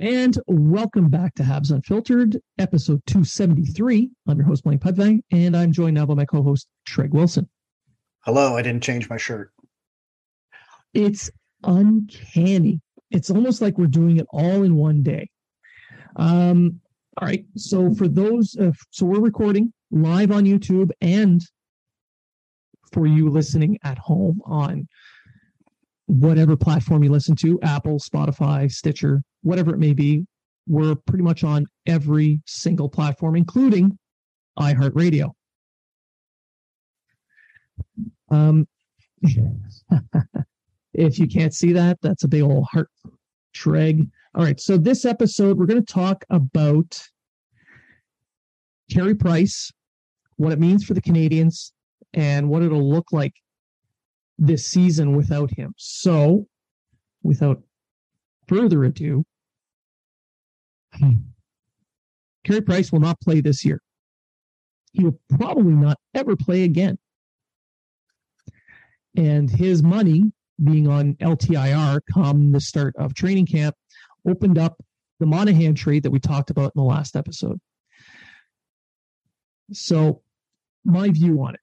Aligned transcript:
And 0.00 0.38
welcome 0.46 1.08
back 1.08 1.34
to 1.34 1.42
Habs 1.42 1.72
Unfiltered, 1.72 2.40
episode 2.56 3.02
273. 3.06 4.08
I'm 4.28 4.38
your 4.38 4.46
host, 4.46 4.62
Blaine 4.62 4.78
Pudvang, 4.78 5.22
and 5.32 5.56
I'm 5.56 5.72
joined 5.72 5.94
now 5.96 6.06
by 6.06 6.14
my 6.14 6.24
co 6.24 6.40
host, 6.40 6.68
Treg 6.88 7.10
Wilson. 7.10 7.48
Hello, 8.20 8.56
I 8.56 8.62
didn't 8.62 8.84
change 8.84 9.10
my 9.10 9.16
shirt. 9.16 9.50
It's 10.94 11.32
uncanny. 11.64 12.80
It's 13.10 13.28
almost 13.28 13.60
like 13.60 13.76
we're 13.76 13.88
doing 13.88 14.18
it 14.18 14.26
all 14.30 14.62
in 14.62 14.76
one 14.76 15.02
day. 15.02 15.30
Um, 16.14 16.80
all 17.20 17.26
right. 17.26 17.44
So, 17.56 17.92
for 17.92 18.06
those, 18.06 18.56
uh, 18.56 18.70
so 18.90 19.04
we're 19.04 19.18
recording 19.18 19.72
live 19.90 20.30
on 20.30 20.44
YouTube 20.44 20.90
and 21.00 21.40
for 22.92 23.04
you 23.04 23.30
listening 23.30 23.78
at 23.82 23.98
home 23.98 24.42
on 24.44 24.86
whatever 26.06 26.56
platform 26.56 27.02
you 27.02 27.10
listen 27.10 27.34
to 27.36 27.60
Apple, 27.62 27.98
Spotify, 27.98 28.70
Stitcher, 28.70 29.22
whatever 29.42 29.72
it 29.74 29.78
may 29.78 29.92
be. 29.92 30.26
We're 30.66 30.94
pretty 30.94 31.24
much 31.24 31.44
on 31.44 31.66
every 31.86 32.40
single 32.46 32.88
platform, 32.88 33.36
including 33.36 33.98
iHeartRadio. 34.58 35.32
Um, 38.30 38.68
if 40.92 41.18
you 41.18 41.26
can't 41.26 41.54
see 41.54 41.72
that, 41.72 41.98
that's 42.02 42.24
a 42.24 42.28
big 42.28 42.42
old 42.42 42.66
heart 42.70 42.90
treg. 43.56 44.08
All 44.34 44.44
right. 44.44 44.60
So, 44.60 44.76
this 44.76 45.04
episode, 45.04 45.58
we're 45.58 45.66
going 45.66 45.84
to 45.84 45.92
talk 45.92 46.24
about 46.30 47.00
Carey 48.90 49.14
Price, 49.14 49.72
what 50.36 50.52
it 50.52 50.60
means 50.60 50.84
for 50.84 50.94
the 50.94 51.00
Canadiens, 51.00 51.72
and 52.14 52.48
what 52.48 52.62
it'll 52.62 52.88
look 52.88 53.12
like 53.12 53.34
this 54.38 54.66
season 54.66 55.16
without 55.16 55.50
him. 55.50 55.74
So, 55.76 56.46
without 57.22 57.62
further 58.48 58.84
ado, 58.84 59.24
Carey 62.44 62.60
Price 62.62 62.90
will 62.90 63.00
not 63.00 63.20
play 63.20 63.40
this 63.40 63.64
year. 63.64 63.80
He 64.92 65.04
will 65.04 65.20
probably 65.38 65.74
not 65.74 65.98
ever 66.14 66.34
play 66.34 66.64
again. 66.64 66.98
And 69.16 69.50
his 69.50 69.82
money 69.82 70.32
being 70.62 70.88
on 70.88 71.14
LTIR 71.14 72.00
come 72.12 72.52
the 72.52 72.60
start 72.60 72.94
of 72.96 73.14
training 73.14 73.46
camp 73.46 73.74
opened 74.26 74.58
up 74.58 74.80
the 75.20 75.26
Monahan 75.26 75.74
trade 75.74 76.02
that 76.04 76.10
we 76.10 76.20
talked 76.20 76.50
about 76.50 76.72
in 76.74 76.80
the 76.80 76.88
last 76.88 77.16
episode. 77.16 77.60
So, 79.72 80.22
my 80.84 81.10
view 81.10 81.42
on 81.42 81.54
it 81.54 81.60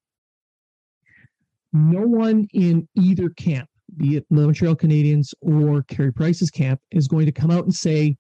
no 1.75 2.07
one 2.07 2.47
in 2.53 2.87
either 2.95 3.29
camp, 3.29 3.69
be 3.97 4.17
it 4.17 4.25
the 4.29 4.41
Montreal 4.41 4.75
Canadiens 4.75 5.33
or 5.41 5.83
Carey 5.83 6.11
Price's 6.11 6.49
camp, 6.49 6.79
is 6.91 7.07
going 7.07 7.25
to 7.25 7.31
come 7.31 7.51
out 7.51 7.63
and 7.63 7.73
say, 7.73 8.17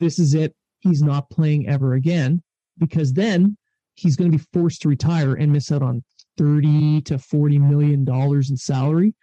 This 0.00 0.18
is 0.18 0.34
it. 0.34 0.54
He's 0.80 1.02
not 1.02 1.30
playing 1.30 1.68
ever 1.68 1.94
again, 1.94 2.42
because 2.78 3.12
then 3.12 3.56
he's 3.94 4.16
going 4.16 4.30
to 4.30 4.38
be 4.38 4.44
forced 4.52 4.82
to 4.82 4.88
retire 4.88 5.34
and 5.34 5.52
miss 5.52 5.72
out 5.72 5.82
on 5.82 6.04
30 6.38 7.00
to 7.02 7.18
40 7.18 7.58
million 7.58 8.04
dollars 8.04 8.50
in 8.50 8.56
salary. 8.56 9.14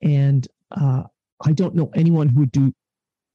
And 0.00 0.46
uh, 0.70 1.02
I 1.44 1.52
don't 1.52 1.74
know 1.74 1.90
anyone 1.94 2.28
who 2.28 2.40
would 2.40 2.52
do 2.52 2.72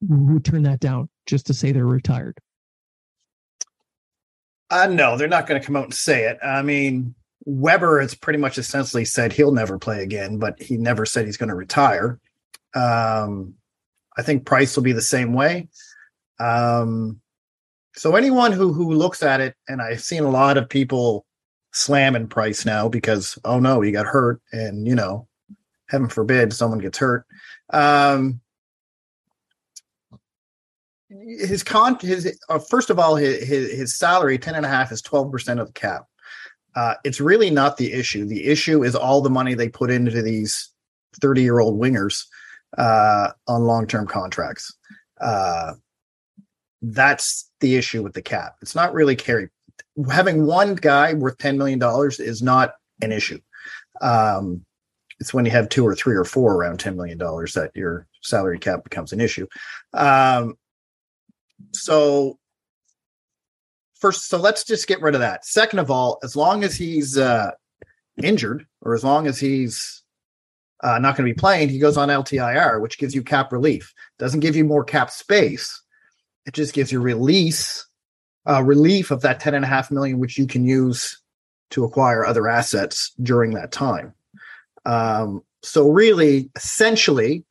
who 0.06 0.32
would 0.32 0.44
turn 0.44 0.62
that 0.62 0.80
down 0.80 1.08
just 1.26 1.46
to 1.46 1.54
say 1.54 1.72
they're 1.72 1.84
retired. 1.84 2.38
Uh, 4.70 4.86
no, 4.86 5.16
they're 5.16 5.28
not 5.28 5.46
going 5.46 5.60
to 5.60 5.66
come 5.66 5.76
out 5.76 5.84
and 5.84 5.94
say 5.94 6.24
it. 6.24 6.38
I 6.42 6.62
mean, 6.62 7.14
Weber 7.44 8.00
has 8.00 8.14
pretty 8.14 8.38
much 8.38 8.58
essentially 8.58 9.04
said 9.04 9.32
he'll 9.32 9.52
never 9.52 9.78
play 9.78 10.02
again, 10.02 10.38
but 10.38 10.60
he 10.60 10.76
never 10.76 11.06
said 11.06 11.26
he's 11.26 11.36
going 11.36 11.48
to 11.48 11.54
retire. 11.54 12.18
Um, 12.74 13.54
I 14.16 14.22
think 14.22 14.44
Price 14.44 14.76
will 14.76 14.82
be 14.82 14.92
the 14.92 15.00
same 15.00 15.32
way. 15.32 15.68
Um, 16.40 17.20
so 17.94 18.16
anyone 18.16 18.52
who 18.52 18.72
who 18.72 18.92
looks 18.92 19.22
at 19.22 19.40
it, 19.40 19.54
and 19.68 19.80
I've 19.80 20.02
seen 20.02 20.24
a 20.24 20.30
lot 20.30 20.56
of 20.56 20.68
people 20.68 21.24
slamming 21.72 22.28
Price 22.28 22.64
now 22.64 22.88
because 22.88 23.38
oh 23.44 23.60
no, 23.60 23.80
he 23.80 23.92
got 23.92 24.06
hurt, 24.06 24.40
and 24.52 24.86
you 24.86 24.94
know, 24.94 25.28
heaven 25.86 26.08
forbid 26.08 26.52
someone 26.52 26.80
gets 26.80 26.98
hurt. 26.98 27.24
Um, 27.70 28.40
his 31.08 31.62
con 31.62 31.98
his 32.00 32.38
uh, 32.48 32.58
first 32.58 32.90
of 32.90 32.98
all 32.98 33.16
his, 33.16 33.46
his 33.46 33.72
his 33.72 33.96
salary 33.96 34.38
ten 34.38 34.54
and 34.54 34.66
a 34.66 34.68
half 34.68 34.92
is 34.92 35.00
twelve 35.00 35.30
percent 35.30 35.60
of 35.60 35.68
the 35.68 35.72
cap. 35.72 36.07
Uh, 36.78 36.94
it's 37.02 37.20
really 37.20 37.50
not 37.50 37.76
the 37.76 37.92
issue. 37.92 38.24
The 38.24 38.46
issue 38.46 38.84
is 38.84 38.94
all 38.94 39.20
the 39.20 39.28
money 39.28 39.54
they 39.54 39.68
put 39.68 39.90
into 39.90 40.22
these 40.22 40.70
30 41.20 41.42
year 41.42 41.58
old 41.58 41.76
wingers 41.76 42.24
uh, 42.76 43.32
on 43.48 43.64
long 43.64 43.88
term 43.88 44.06
contracts. 44.06 44.72
Uh, 45.20 45.72
that's 46.80 47.50
the 47.58 47.74
issue 47.74 48.04
with 48.04 48.12
the 48.12 48.22
cap. 48.22 48.54
It's 48.62 48.76
not 48.76 48.94
really 48.94 49.16
Carey. 49.16 49.48
Having 50.08 50.46
one 50.46 50.76
guy 50.76 51.14
worth 51.14 51.36
$10 51.38 51.56
million 51.56 51.82
is 52.20 52.42
not 52.42 52.74
an 53.02 53.10
issue. 53.10 53.40
Um, 54.00 54.64
it's 55.18 55.34
when 55.34 55.44
you 55.46 55.50
have 55.50 55.68
two 55.68 55.84
or 55.84 55.96
three 55.96 56.14
or 56.14 56.24
four 56.24 56.54
around 56.54 56.78
$10 56.78 56.94
million 56.94 57.18
that 57.18 57.72
your 57.74 58.06
salary 58.22 58.60
cap 58.60 58.84
becomes 58.84 59.12
an 59.12 59.20
issue. 59.20 59.48
Um, 59.94 60.54
so 61.72 62.38
first, 63.98 64.28
so 64.28 64.38
let's 64.38 64.64
just 64.64 64.86
get 64.86 65.00
rid 65.02 65.14
of 65.14 65.20
that. 65.20 65.44
Second 65.44 65.78
of 65.78 65.90
all, 65.90 66.18
as 66.22 66.36
long 66.36 66.64
as 66.64 66.76
he's 66.76 67.18
uh, 67.18 67.50
injured 68.22 68.66
or 68.82 68.94
as 68.94 69.04
long 69.04 69.26
as 69.26 69.38
he's 69.38 70.02
uh, 70.82 70.98
not 70.98 71.16
going 71.16 71.28
to 71.28 71.34
be 71.34 71.38
playing, 71.38 71.68
he 71.68 71.78
goes 71.78 71.96
on 71.96 72.08
LTIR, 72.08 72.80
which 72.80 72.98
gives 72.98 73.14
you 73.14 73.22
cap 73.22 73.52
relief. 73.52 73.92
Doesn't 74.18 74.40
give 74.40 74.56
you 74.56 74.64
more 74.64 74.84
cap 74.84 75.10
space. 75.10 75.82
It 76.46 76.54
just 76.54 76.72
gives 76.72 76.92
you 76.92 77.00
release, 77.00 77.86
uh, 78.48 78.62
relief 78.62 79.10
of 79.10 79.20
that 79.22 79.40
ten 79.40 79.54
and 79.54 79.64
a 79.64 79.68
half 79.68 79.90
million, 79.90 80.18
which 80.18 80.38
you 80.38 80.46
can 80.46 80.64
use 80.64 81.20
to 81.70 81.84
acquire 81.84 82.24
other 82.24 82.48
assets 82.48 83.12
during 83.22 83.52
that 83.52 83.72
time. 83.72 84.14
Um, 84.86 85.42
so 85.62 85.88
really, 85.90 86.50
essentially, 86.56 87.44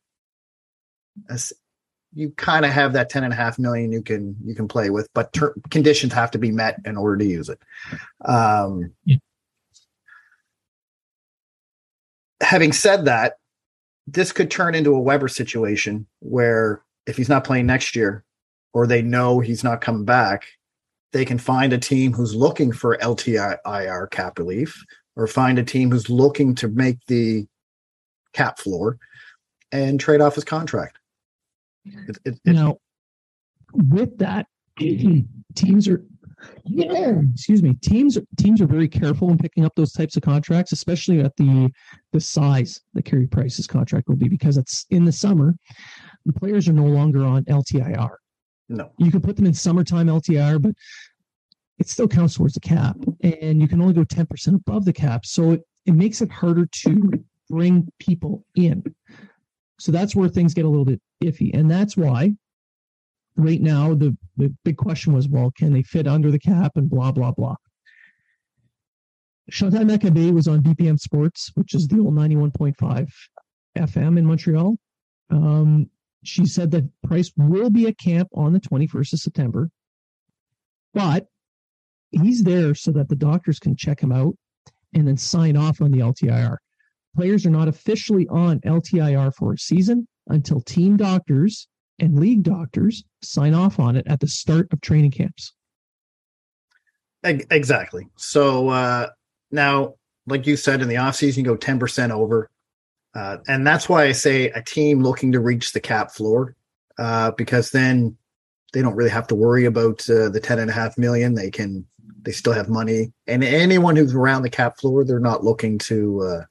you 2.18 2.30
kind 2.30 2.64
of 2.64 2.72
have 2.72 2.94
that 2.94 3.08
10 3.08 3.22
and 3.22 3.32
a 3.32 3.36
half 3.36 3.60
million 3.60 3.92
you 3.92 4.02
can 4.02 4.34
you 4.44 4.54
can 4.54 4.66
play 4.66 4.90
with 4.90 5.08
but 5.14 5.32
ter- 5.32 5.54
conditions 5.70 6.12
have 6.12 6.32
to 6.32 6.38
be 6.38 6.50
met 6.50 6.80
in 6.84 6.96
order 6.96 7.16
to 7.16 7.24
use 7.24 7.48
it 7.48 7.60
um, 8.24 8.92
yeah. 9.04 9.16
having 12.42 12.72
said 12.72 13.04
that 13.04 13.34
this 14.06 14.32
could 14.32 14.50
turn 14.50 14.74
into 14.74 14.94
a 14.94 15.00
weber 15.00 15.28
situation 15.28 16.06
where 16.18 16.82
if 17.06 17.16
he's 17.16 17.28
not 17.28 17.44
playing 17.44 17.66
next 17.66 17.94
year 17.94 18.24
or 18.74 18.86
they 18.86 19.00
know 19.00 19.38
he's 19.38 19.62
not 19.62 19.80
coming 19.80 20.04
back 20.04 20.44
they 21.12 21.24
can 21.24 21.38
find 21.38 21.72
a 21.72 21.78
team 21.78 22.12
who's 22.12 22.34
looking 22.34 22.72
for 22.72 22.98
ltir 22.98 24.10
cap 24.10 24.38
relief 24.38 24.84
or 25.14 25.28
find 25.28 25.56
a 25.58 25.64
team 25.64 25.90
who's 25.90 26.10
looking 26.10 26.54
to 26.56 26.66
make 26.66 26.98
the 27.06 27.46
cap 28.32 28.58
floor 28.58 28.98
and 29.70 30.00
trade 30.00 30.20
off 30.20 30.34
his 30.34 30.44
contract 30.44 30.97
It, 31.84 32.18
it, 32.24 32.40
it, 32.44 32.52
Now, 32.52 32.76
with 33.72 34.18
that, 34.18 34.46
teams 35.54 35.88
are 35.88 36.04
yeah, 36.64 37.20
excuse 37.32 37.62
me 37.62 37.74
teams 37.82 38.16
teams 38.36 38.60
are 38.60 38.66
very 38.66 38.88
careful 38.88 39.30
in 39.30 39.38
picking 39.38 39.64
up 39.64 39.74
those 39.74 39.92
types 39.92 40.16
of 40.16 40.22
contracts 40.22 40.72
especially 40.72 41.20
at 41.20 41.34
the 41.36 41.68
the 42.12 42.20
size 42.20 42.80
that 42.94 43.04
Carey 43.04 43.26
Price's 43.26 43.66
contract 43.66 44.08
will 44.08 44.16
be 44.16 44.28
because 44.28 44.56
it's 44.56 44.86
in 44.90 45.04
the 45.04 45.12
summer 45.12 45.56
the 46.26 46.32
players 46.32 46.68
are 46.68 46.72
no 46.72 46.84
longer 46.84 47.24
on 47.24 47.44
LTIR 47.44 48.10
no, 48.68 48.92
you 48.98 49.10
can 49.10 49.20
put 49.20 49.34
them 49.34 49.46
in 49.46 49.54
summertime 49.54 50.06
LTIR 50.06 50.62
but 50.62 50.72
it 51.78 51.88
still 51.88 52.08
counts 52.08 52.34
towards 52.34 52.54
the 52.54 52.60
cap 52.60 52.96
and 53.22 53.60
you 53.60 53.66
can 53.66 53.80
only 53.80 53.94
go 53.94 54.04
10% 54.04 54.54
above 54.54 54.84
the 54.84 54.92
cap 54.92 55.26
so 55.26 55.52
it, 55.52 55.62
it 55.86 55.94
makes 55.94 56.20
it 56.20 56.30
harder 56.30 56.66
to 56.66 57.12
bring 57.48 57.88
people 57.98 58.44
in 58.54 58.84
so 59.78 59.92
that's 59.92 60.14
where 60.14 60.28
things 60.28 60.54
get 60.54 60.64
a 60.64 60.68
little 60.68 60.84
bit 60.84 61.00
iffy 61.22 61.50
and 61.54 61.70
that's 61.70 61.96
why 61.96 62.32
right 63.38 63.62
now 63.62 63.94
the, 63.94 64.14
the 64.36 64.52
big 64.64 64.76
question 64.76 65.14
was, 65.14 65.28
well, 65.28 65.50
can 65.56 65.72
they 65.72 65.82
fit 65.82 66.06
under 66.06 66.30
the 66.30 66.38
cap 66.38 66.72
and 66.74 66.90
blah, 66.90 67.12
blah, 67.12 67.30
blah. 67.30 67.54
Chantal 69.50 69.84
Machabée 69.84 70.32
was 70.32 70.46
on 70.46 70.62
BPM 70.62 70.98
Sports, 70.98 71.50
which 71.54 71.72
is 71.72 71.88
the 71.88 72.00
old 72.00 72.14
91.5 72.14 73.08
FM 73.78 74.18
in 74.18 74.26
Montreal. 74.26 74.76
Um, 75.30 75.88
she 76.24 76.44
said 76.44 76.70
that 76.72 76.90
Price 77.02 77.32
will 77.36 77.70
be 77.70 77.86
at 77.86 77.96
camp 77.96 78.28
on 78.34 78.52
the 78.52 78.60
21st 78.60 79.14
of 79.14 79.20
September, 79.20 79.70
but 80.92 81.28
he's 82.10 82.42
there 82.42 82.74
so 82.74 82.90
that 82.90 83.08
the 83.08 83.16
doctors 83.16 83.58
can 83.58 83.76
check 83.76 84.00
him 84.00 84.12
out 84.12 84.34
and 84.94 85.06
then 85.06 85.16
sign 85.16 85.56
off 85.56 85.80
on 85.80 85.92
the 85.92 86.00
LTIR. 86.00 86.56
Players 87.16 87.46
are 87.46 87.50
not 87.50 87.68
officially 87.68 88.28
on 88.28 88.60
LTIR 88.60 89.34
for 89.34 89.54
a 89.54 89.58
season 89.58 90.06
until 90.28 90.60
team 90.60 90.96
doctors 90.96 91.66
and 91.98 92.18
league 92.18 92.42
doctors 92.42 93.04
sign 93.22 93.54
off 93.54 93.80
on 93.80 93.96
it 93.96 94.06
at 94.06 94.20
the 94.20 94.28
start 94.28 94.68
of 94.72 94.80
training 94.80 95.10
camps. 95.10 95.52
Exactly. 97.24 98.08
So 98.16 98.68
uh, 98.68 99.08
now, 99.50 99.94
like 100.26 100.46
you 100.46 100.56
said, 100.56 100.82
in 100.82 100.88
the 100.88 100.94
offseason, 100.96 101.38
you 101.38 101.42
go 101.42 101.56
10% 101.56 102.10
over. 102.10 102.50
Uh, 103.14 103.38
and 103.48 103.66
that's 103.66 103.88
why 103.88 104.04
I 104.04 104.12
say 104.12 104.50
a 104.50 104.62
team 104.62 105.02
looking 105.02 105.32
to 105.32 105.40
reach 105.40 105.72
the 105.72 105.80
cap 105.80 106.12
floor, 106.12 106.54
uh, 106.98 107.32
because 107.32 107.70
then 107.70 108.16
they 108.72 108.82
don't 108.82 108.94
really 108.94 109.10
have 109.10 109.26
to 109.28 109.34
worry 109.34 109.64
about 109.64 110.08
uh, 110.08 110.28
the 110.28 110.40
10 110.40 110.58
and 110.58 110.70
a 110.70 110.74
half 110.74 110.96
million. 110.98 111.34
They 111.34 111.50
can, 111.50 111.84
they 112.22 112.32
still 112.32 112.52
have 112.52 112.68
money. 112.68 113.12
And 113.26 113.42
anyone 113.42 113.96
who's 113.96 114.14
around 114.14 114.42
the 114.42 114.50
cap 114.50 114.78
floor, 114.78 115.04
they're 115.04 115.18
not 115.18 115.42
looking 115.42 115.78
to 115.78 116.22
uh, 116.22 116.44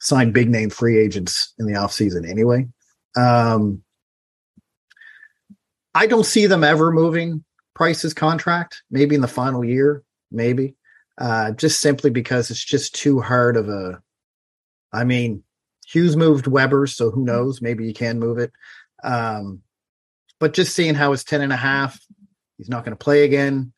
sign 0.00 0.32
big 0.32 0.48
name 0.48 0.70
free 0.70 0.98
agents 0.98 1.52
in 1.58 1.66
the 1.66 1.74
offseason 1.74 2.28
anyway. 2.28 2.66
Um, 3.16 3.82
I 5.94 6.06
don't 6.06 6.26
see 6.26 6.46
them 6.46 6.62
ever 6.62 6.92
moving 6.92 7.44
Price's 7.74 8.14
contract. 8.14 8.82
Maybe 8.90 9.14
in 9.14 9.20
the 9.20 9.28
final 9.28 9.64
year, 9.64 10.02
maybe. 10.30 10.76
Uh, 11.18 11.52
just 11.52 11.80
simply 11.80 12.10
because 12.10 12.50
it's 12.50 12.64
just 12.64 12.94
too 12.94 13.20
hard 13.20 13.56
of 13.56 13.68
a. 13.68 14.02
I 14.92 15.04
mean, 15.04 15.42
Hughes 15.86 16.16
moved 16.16 16.46
Weber, 16.46 16.86
so 16.86 17.10
who 17.10 17.24
knows? 17.24 17.62
Maybe 17.62 17.86
you 17.86 17.94
can 17.94 18.18
move 18.18 18.38
it. 18.38 18.52
Um, 19.02 19.62
but 20.38 20.52
just 20.52 20.74
seeing 20.74 20.94
how 20.94 21.12
it's 21.12 21.24
10 21.24 21.40
and 21.40 21.52
a 21.52 21.56
half, 21.56 21.98
he's 22.58 22.68
not 22.68 22.84
going 22.84 22.96
to 22.96 23.02
play 23.02 23.24
again. 23.24 23.72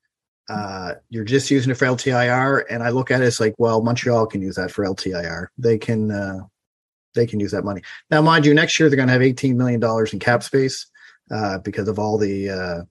Uh, 0.49 0.95
you're 1.11 1.25
just 1.25 1.51
using 1.51 1.71
it 1.71 1.75
for 1.75 1.87
LTIR. 1.87 2.65
And 2.71 2.83
I 2.83 2.91
look 2.91 3.11
at 3.11 3.21
it 3.21 3.25
as 3.25 3.41
like, 3.41 3.55
well, 3.59 3.83
Montreal 3.83 4.27
can 4.27 4.41
use 4.41 4.57
that 4.57 4.71
for 4.71 4.85
LTIR. 4.85 5.49
They 5.59 5.79
can, 5.79 6.11
uh, 6.11 6.41
they 7.15 7.27
can 7.27 7.41
use 7.41 7.53
that 7.53 7.65
money. 7.65 7.83
Now, 8.11 8.23
mind 8.23 8.47
you, 8.47 8.55
next 8.55 8.79
year 8.79 8.89
they're 8.89 8.97
going 8.97 9.09
to 9.09 9.13
have 9.13 9.23
$18 9.23 9.57
million 9.57 9.83
in 10.13 10.19
cap 10.19 10.43
space 10.43 10.87
uh, 11.31 11.59
because 11.59 11.89
of 11.89 11.99
all 11.99 12.19
the 12.19 12.51
uh, 12.51 12.83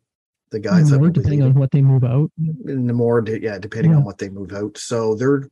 the 0.49 0.59
guys 0.59 0.91
more, 0.91 1.09
depending 1.09 1.43
on 1.43 1.53
what 1.53 1.71
they 1.71 1.81
move 1.81 2.03
out. 2.03 2.31
And 2.37 2.87
the 2.87 2.93
more, 2.93 3.23
yeah, 3.27 3.59
depending 3.59 3.91
yeah. 3.91 3.97
on 3.97 4.03
what 4.03 4.17
they 4.17 4.29
move 4.29 4.53
out. 4.53 4.77
So 4.77 5.15
they're 5.15 5.49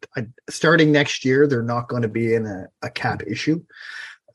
starting 0.50 0.92
next 0.92 1.25
year. 1.25 1.48
They're 1.48 1.62
not 1.62 1.90
going 1.90 2.04
to 2.04 2.07
be 2.07 2.34
in 2.34 2.46
a, 2.46 2.68
a 2.81 2.90
cap 2.90 3.22
issue, 3.28 3.63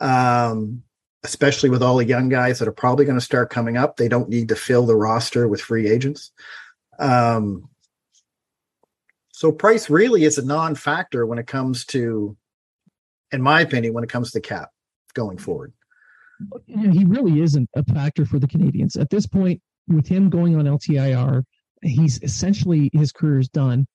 um, 0.00 0.82
especially 1.24 1.70
with 1.70 1.82
all 1.82 1.96
the 1.96 2.04
young 2.04 2.28
guys 2.28 2.58
that 2.58 2.68
are 2.68 2.72
probably 2.72 3.04
going 3.04 3.18
to 3.18 3.24
start 3.24 3.50
coming 3.50 3.76
up. 3.76 3.96
They 3.96 4.08
don't 4.08 4.28
need 4.28 4.48
to 4.50 4.56
fill 4.56 4.86
the 4.86 4.96
roster 4.96 5.48
with 5.48 5.62
free 5.62 5.88
agents. 5.88 6.32
Um, 7.00 7.68
so 9.32 9.50
price 9.50 9.88
really 9.90 10.24
is 10.24 10.38
a 10.38 10.44
non-factor 10.44 11.26
when 11.26 11.38
it 11.38 11.46
comes 11.46 11.84
to, 11.86 12.36
in 13.32 13.42
my 13.42 13.62
opinion, 13.62 13.94
when 13.94 14.04
it 14.04 14.10
comes 14.10 14.32
to 14.32 14.40
cap 14.40 14.70
going 15.14 15.38
forward 15.38 15.72
he 16.66 17.04
really 17.04 17.40
isn't 17.40 17.68
a 17.74 17.84
factor 17.84 18.24
for 18.24 18.38
the 18.38 18.46
Canadiens 18.46 18.98
at 18.98 19.10
this 19.10 19.26
point. 19.26 19.60
With 19.88 20.06
him 20.06 20.30
going 20.30 20.56
on 20.56 20.66
LTIR, 20.66 21.42
he's 21.82 22.22
essentially 22.22 22.90
his 22.92 23.12
career 23.12 23.38
is 23.38 23.48
done. 23.48 23.86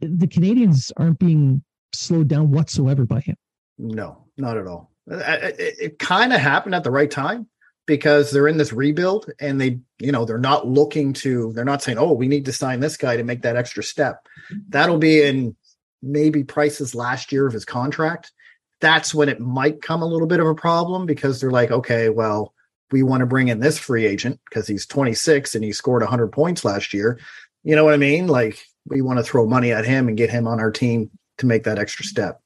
The 0.00 0.26
Canadiens 0.26 0.92
aren't 0.96 1.18
being 1.18 1.62
slowed 1.94 2.28
down 2.28 2.50
whatsoever 2.50 3.06
by 3.06 3.20
him. 3.20 3.36
No, 3.78 4.26
not 4.36 4.58
at 4.58 4.66
all. 4.66 4.90
It, 5.06 5.58
it, 5.58 5.76
it 5.80 5.98
kind 5.98 6.32
of 6.32 6.40
happened 6.40 6.74
at 6.74 6.84
the 6.84 6.90
right 6.90 7.10
time 7.10 7.48
because 7.86 8.30
they're 8.30 8.48
in 8.48 8.56
this 8.56 8.72
rebuild 8.72 9.30
and 9.40 9.60
they, 9.60 9.80
you 9.98 10.12
know, 10.12 10.24
they're 10.24 10.38
not 10.38 10.66
looking 10.66 11.12
to, 11.12 11.52
they're 11.52 11.64
not 11.64 11.82
saying, 11.82 11.98
oh, 11.98 12.12
we 12.12 12.28
need 12.28 12.44
to 12.44 12.52
sign 12.52 12.80
this 12.80 12.96
guy 12.96 13.16
to 13.16 13.24
make 13.24 13.42
that 13.42 13.56
extra 13.56 13.82
step. 13.82 14.26
That'll 14.68 14.98
be 14.98 15.22
in 15.22 15.56
maybe 16.02 16.44
Price's 16.44 16.94
last 16.94 17.32
year 17.32 17.46
of 17.46 17.52
his 17.52 17.64
contract 17.64 18.32
that's 18.80 19.14
when 19.14 19.28
it 19.28 19.40
might 19.40 19.82
come 19.82 20.02
a 20.02 20.06
little 20.06 20.26
bit 20.26 20.40
of 20.40 20.46
a 20.46 20.54
problem 20.54 21.06
because 21.06 21.40
they're 21.40 21.50
like, 21.50 21.70
okay, 21.70 22.08
well, 22.08 22.54
we 22.90 23.02
want 23.02 23.20
to 23.20 23.26
bring 23.26 23.48
in 23.48 23.60
this 23.60 23.78
free 23.78 24.06
agent 24.06 24.40
because 24.48 24.66
he's 24.66 24.86
26 24.86 25.54
and 25.54 25.62
he 25.62 25.72
scored 25.72 26.02
100 26.02 26.28
points 26.28 26.64
last 26.64 26.92
year. 26.92 27.20
You 27.62 27.76
know 27.76 27.84
what 27.84 27.94
I 27.94 27.98
mean? 27.98 28.26
Like 28.26 28.64
we 28.86 29.02
want 29.02 29.18
to 29.18 29.22
throw 29.22 29.46
money 29.46 29.70
at 29.70 29.84
him 29.84 30.08
and 30.08 30.16
get 30.16 30.30
him 30.30 30.48
on 30.48 30.60
our 30.60 30.72
team 30.72 31.10
to 31.38 31.46
make 31.46 31.64
that 31.64 31.78
extra 31.78 32.04
step. 32.04 32.40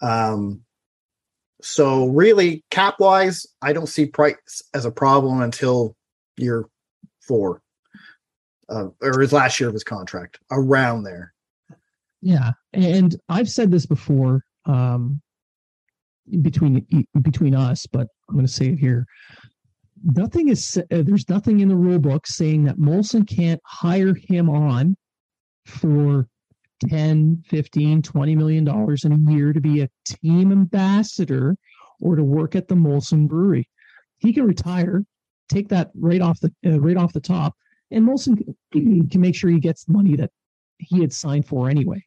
Um, 0.00 0.62
so 1.62 2.06
really, 2.06 2.64
cap 2.70 3.00
wise, 3.00 3.46
I 3.62 3.72
don't 3.72 3.88
see 3.88 4.06
price 4.06 4.62
as 4.74 4.84
a 4.84 4.90
problem 4.90 5.40
until 5.40 5.96
year 6.36 6.66
four, 7.20 7.62
uh, 8.68 8.88
or 9.00 9.20
his 9.20 9.32
last 9.32 9.60
year 9.60 9.68
of 9.68 9.74
his 9.74 9.84
contract, 9.84 10.38
around 10.50 11.04
there. 11.04 11.32
Yeah, 12.20 12.52
and 12.72 13.16
I've 13.28 13.48
said 13.48 13.70
this 13.70 13.86
before. 13.86 14.44
Um, 14.64 15.20
between 16.40 16.86
between 17.20 17.54
us, 17.54 17.86
but 17.86 18.06
I'm 18.28 18.34
going 18.34 18.46
to 18.46 18.52
say 18.52 18.68
it 18.68 18.78
here. 18.78 19.06
Nothing 20.04 20.48
is 20.48 20.78
uh, 20.78 21.02
there's 21.02 21.28
nothing 21.28 21.60
in 21.60 21.68
the 21.68 21.76
rule 21.76 21.98
book 21.98 22.26
saying 22.26 22.64
that 22.64 22.78
Molson 22.78 23.26
can't 23.26 23.60
hire 23.64 24.14
him 24.14 24.48
on 24.48 24.96
for 25.66 26.28
10, 26.88 27.44
15, 27.46 28.02
20 28.02 28.36
million 28.36 28.64
dollars 28.64 29.04
in 29.04 29.12
a 29.12 29.32
year 29.32 29.52
to 29.52 29.60
be 29.60 29.80
a 29.80 29.90
team 30.04 30.52
ambassador 30.52 31.56
or 32.00 32.16
to 32.16 32.24
work 32.24 32.56
at 32.56 32.68
the 32.68 32.74
Molson 32.74 33.28
brewery. 33.28 33.68
He 34.18 34.32
can 34.32 34.44
retire, 34.44 35.04
take 35.48 35.68
that 35.68 35.90
right 35.94 36.20
off 36.20 36.40
the 36.40 36.52
uh, 36.66 36.80
right 36.80 36.96
off 36.96 37.12
the 37.12 37.20
top, 37.20 37.54
and 37.90 38.06
Molson 38.06 38.42
can, 38.72 39.08
can 39.10 39.20
make 39.20 39.34
sure 39.34 39.50
he 39.50 39.60
gets 39.60 39.84
the 39.84 39.92
money 39.92 40.16
that 40.16 40.30
he 40.78 41.00
had 41.00 41.12
signed 41.12 41.46
for 41.46 41.68
anyway. 41.68 42.04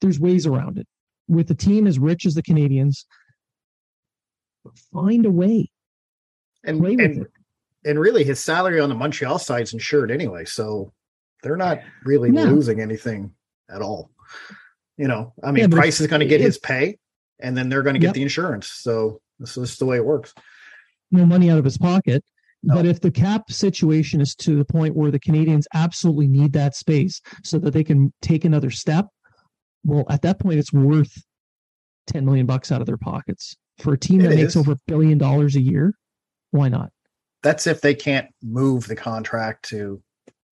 There's 0.00 0.18
ways 0.18 0.46
around 0.46 0.78
it 0.78 0.86
with 1.28 1.50
a 1.50 1.54
team 1.54 1.86
as 1.86 1.98
rich 1.98 2.26
as 2.26 2.34
the 2.34 2.42
Canadiens, 2.42 3.04
find 4.92 5.26
a 5.26 5.30
way. 5.30 5.70
And 6.64 6.80
play 6.80 6.96
with 6.96 7.04
and, 7.04 7.22
it. 7.22 7.30
and 7.84 7.98
really, 7.98 8.24
his 8.24 8.40
salary 8.40 8.80
on 8.80 8.88
the 8.88 8.94
Montreal 8.94 9.38
side 9.38 9.62
is 9.62 9.72
insured 9.72 10.10
anyway, 10.10 10.44
so 10.44 10.92
they're 11.42 11.56
not 11.56 11.80
really 12.04 12.30
yeah. 12.30 12.44
losing 12.44 12.80
anything 12.80 13.32
at 13.72 13.82
all. 13.82 14.10
You 14.96 15.08
know, 15.08 15.32
I 15.42 15.50
mean, 15.50 15.70
yeah, 15.70 15.76
Price 15.76 16.00
is 16.00 16.06
going 16.06 16.20
to 16.20 16.26
get 16.26 16.40
his 16.40 16.58
pay, 16.58 16.98
and 17.40 17.56
then 17.56 17.68
they're 17.68 17.82
going 17.82 17.94
to 17.94 18.00
get 18.00 18.08
yep. 18.08 18.14
the 18.14 18.22
insurance. 18.22 18.68
So 18.68 19.20
this 19.38 19.56
is 19.56 19.78
the 19.78 19.86
way 19.86 19.96
it 19.96 20.04
works. 20.04 20.34
No 21.10 21.26
money 21.26 21.50
out 21.50 21.58
of 21.58 21.64
his 21.64 21.78
pocket. 21.78 22.24
No. 22.62 22.76
But 22.76 22.86
if 22.86 23.00
the 23.00 23.10
cap 23.10 23.50
situation 23.50 24.20
is 24.20 24.34
to 24.36 24.56
the 24.56 24.64
point 24.64 24.94
where 24.94 25.10
the 25.10 25.18
Canadiens 25.18 25.64
absolutely 25.74 26.28
need 26.28 26.52
that 26.52 26.76
space 26.76 27.20
so 27.42 27.58
that 27.58 27.72
they 27.72 27.82
can 27.82 28.12
take 28.22 28.44
another 28.44 28.70
step, 28.70 29.06
well, 29.84 30.04
at 30.08 30.22
that 30.22 30.38
point, 30.38 30.58
it's 30.60 30.72
worth 30.72 31.12
10 32.06 32.24
million 32.24 32.46
bucks 32.46 32.70
out 32.70 32.80
of 32.80 32.86
their 32.86 32.96
pockets 32.96 33.56
for 33.78 33.94
a 33.94 33.98
team 33.98 34.20
that 34.20 34.34
makes 34.34 34.56
over 34.56 34.72
a 34.72 34.76
billion 34.86 35.18
dollars 35.18 35.56
a 35.56 35.60
year. 35.60 35.94
Why 36.52 36.68
not? 36.68 36.90
That's 37.42 37.66
if 37.66 37.80
they 37.80 37.94
can't 37.94 38.28
move 38.42 38.86
the 38.86 38.94
contract 38.94 39.68
to 39.70 40.00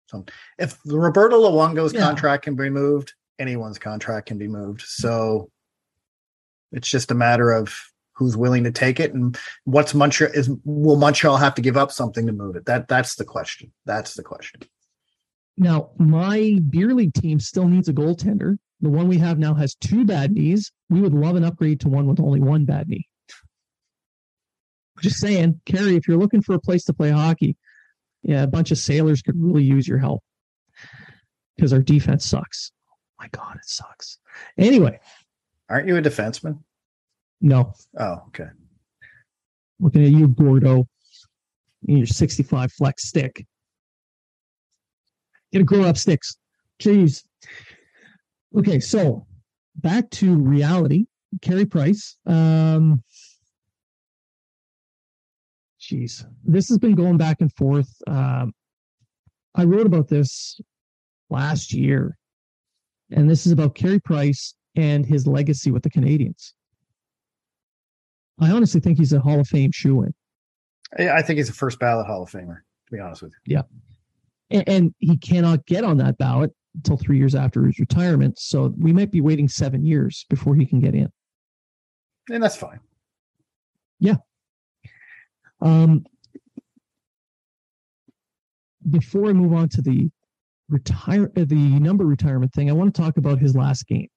some. 0.07 0.25
If 0.57 0.77
Roberto 0.85 1.39
Luongo's 1.39 1.93
yeah. 1.93 2.01
contract 2.01 2.43
can 2.43 2.55
be 2.55 2.69
moved, 2.69 3.13
anyone's 3.39 3.79
contract 3.79 4.27
can 4.27 4.37
be 4.37 4.47
moved. 4.47 4.81
So 4.81 5.49
it's 6.71 6.89
just 6.89 7.11
a 7.11 7.15
matter 7.15 7.51
of 7.51 7.73
who's 8.13 8.35
willing 8.35 8.63
to 8.63 8.71
take 8.71 8.99
it 8.99 9.13
and 9.13 9.37
what's 9.65 9.93
Montreal 9.93 10.31
is 10.33 10.49
will 10.65 10.95
Montreal 10.95 11.37
have 11.37 11.53
to 11.55 11.61
give 11.61 11.77
up 11.77 11.91
something 11.91 12.25
to 12.25 12.33
move 12.33 12.55
it? 12.55 12.65
That 12.65 12.87
that's 12.87 13.15
the 13.15 13.25
question. 13.25 13.71
That's 13.85 14.15
the 14.15 14.23
question. 14.23 14.61
Now, 15.57 15.89
my 15.97 16.59
beer 16.69 16.93
league 16.93 17.13
team 17.13 17.39
still 17.39 17.67
needs 17.67 17.89
a 17.89 17.93
goaltender. 17.93 18.57
The 18.81 18.89
one 18.89 19.07
we 19.07 19.17
have 19.17 19.39
now 19.39 19.55
has 19.55 19.75
two 19.75 20.05
bad 20.05 20.31
knees. 20.31 20.71
We 20.89 21.01
would 21.01 21.13
love 21.13 21.35
an 21.35 21.43
upgrade 21.43 21.79
to 21.81 21.89
one 21.89 22.05
with 22.05 22.19
only 22.19 22.39
one 22.39 22.65
bad 22.65 22.87
knee. 22.87 23.07
Just 25.01 25.19
saying, 25.19 25.61
Carey, 25.65 25.95
if 25.95 26.07
you're 26.07 26.17
looking 26.17 26.41
for 26.41 26.53
a 26.53 26.59
place 26.59 26.83
to 26.85 26.93
play 26.93 27.09
hockey, 27.09 27.55
yeah, 28.27 28.43
a 28.43 28.47
bunch 28.47 28.71
of 28.71 28.77
sailors 28.77 29.21
could 29.21 29.41
really 29.41 29.63
use 29.63 29.87
your 29.87 29.97
help 29.97 30.21
because 31.55 31.71
our 31.71 31.81
defense 31.81 32.25
sucks. 32.25 32.73
Oh 32.91 32.95
my 33.23 33.29
God, 33.29 33.55
it 33.55 33.65
sucks. 33.65 34.19
Anyway, 34.57 34.99
aren't 35.69 35.87
you 35.87 35.95
a 35.95 36.01
defenseman? 36.01 36.59
No. 37.39 37.73
Oh, 37.97 38.23
okay. 38.27 38.49
Looking 39.79 40.03
at 40.03 40.11
you, 40.11 40.27
Gordo, 40.27 40.87
your 41.83 42.05
65 42.05 42.73
flex 42.73 43.07
stick. 43.07 43.45
Get 45.53 45.61
a 45.61 45.63
grow 45.63 45.83
up 45.83 45.97
sticks. 45.97 46.35
Jeez. 46.81 47.23
Okay, 48.57 48.81
so 48.81 49.25
back 49.77 50.09
to 50.11 50.35
reality. 50.35 51.05
Carey 51.41 51.65
Price. 51.65 52.17
Um, 52.25 53.03
Jeez, 55.87 56.25
this 56.43 56.67
has 56.67 56.77
been 56.77 56.95
going 56.95 57.17
back 57.17 57.39
and 57.39 57.53
forth. 57.53 57.89
Um, 58.07 58.53
I 59.55 59.63
wrote 59.63 59.85
about 59.85 60.09
this 60.09 60.59
last 61.29 61.71
year, 61.71 62.17
and 63.11 63.29
this 63.29 63.45
is 63.45 63.53
about 63.53 63.75
Carey 63.75 63.99
Price 63.99 64.53
and 64.75 65.05
his 65.05 65.25
legacy 65.25 65.71
with 65.71 65.83
the 65.83 65.89
Canadiens. 65.89 66.51
I 68.39 68.51
honestly 68.51 68.81
think 68.81 68.97
he's 68.97 69.13
a 69.13 69.19
Hall 69.19 69.39
of 69.39 69.47
Fame 69.47 69.71
shoe 69.71 70.03
in. 70.03 70.13
I 71.09 71.21
think 71.21 71.37
he's 71.37 71.49
a 71.49 71.53
first 71.53 71.79
ballot 71.79 72.05
Hall 72.05 72.23
of 72.23 72.29
Famer, 72.29 72.57
to 72.87 72.91
be 72.91 72.99
honest 72.99 73.21
with 73.21 73.31
you. 73.45 73.55
Yeah. 73.55 73.63
And, 74.49 74.69
and 74.69 74.95
he 74.99 75.17
cannot 75.17 75.65
get 75.65 75.83
on 75.83 75.97
that 75.97 76.17
ballot 76.17 76.51
until 76.75 76.97
three 76.97 77.17
years 77.17 77.33
after 77.33 77.65
his 77.65 77.79
retirement. 77.79 78.37
So 78.39 78.73
we 78.77 78.93
might 78.93 79.11
be 79.11 79.21
waiting 79.21 79.47
seven 79.47 79.85
years 79.85 80.25
before 80.29 80.55
he 80.55 80.65
can 80.65 80.79
get 80.79 80.93
in. 80.93 81.11
And 82.29 82.43
that's 82.43 82.55
fine. 82.55 82.79
Yeah. 83.99 84.17
Um, 85.61 86.05
before 88.89 89.29
I 89.29 89.33
move 89.33 89.53
on 89.53 89.69
to 89.69 89.81
the 89.81 90.09
retire 90.69 91.31
uh, 91.35 91.45
the 91.45 91.55
number 91.55 92.05
retirement 92.05 92.53
thing, 92.53 92.69
I 92.69 92.73
want 92.73 92.93
to 92.93 93.01
talk 93.01 93.17
about 93.17 93.39
his 93.39 93.55
last 93.55 93.87
game, 93.87 94.07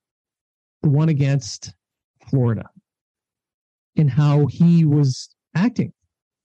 the 0.83 0.91
one 0.91 1.09
against 1.09 1.75
Florida, 2.29 2.69
and 3.97 4.11
how 4.11 4.47
he 4.47 4.85
was 4.85 5.35
acting. 5.55 5.93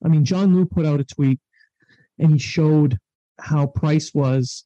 I 0.04 0.08
mean, 0.08 0.26
John 0.26 0.56
Lu 0.56 0.66
put 0.66 0.86
out 0.86 1.00
a 1.00 1.04
tweet 1.04 1.40
and 2.20 2.32
he 2.32 2.40
showed 2.40 2.98
how 3.40 3.68
Price 3.68 4.14
was 4.14 4.66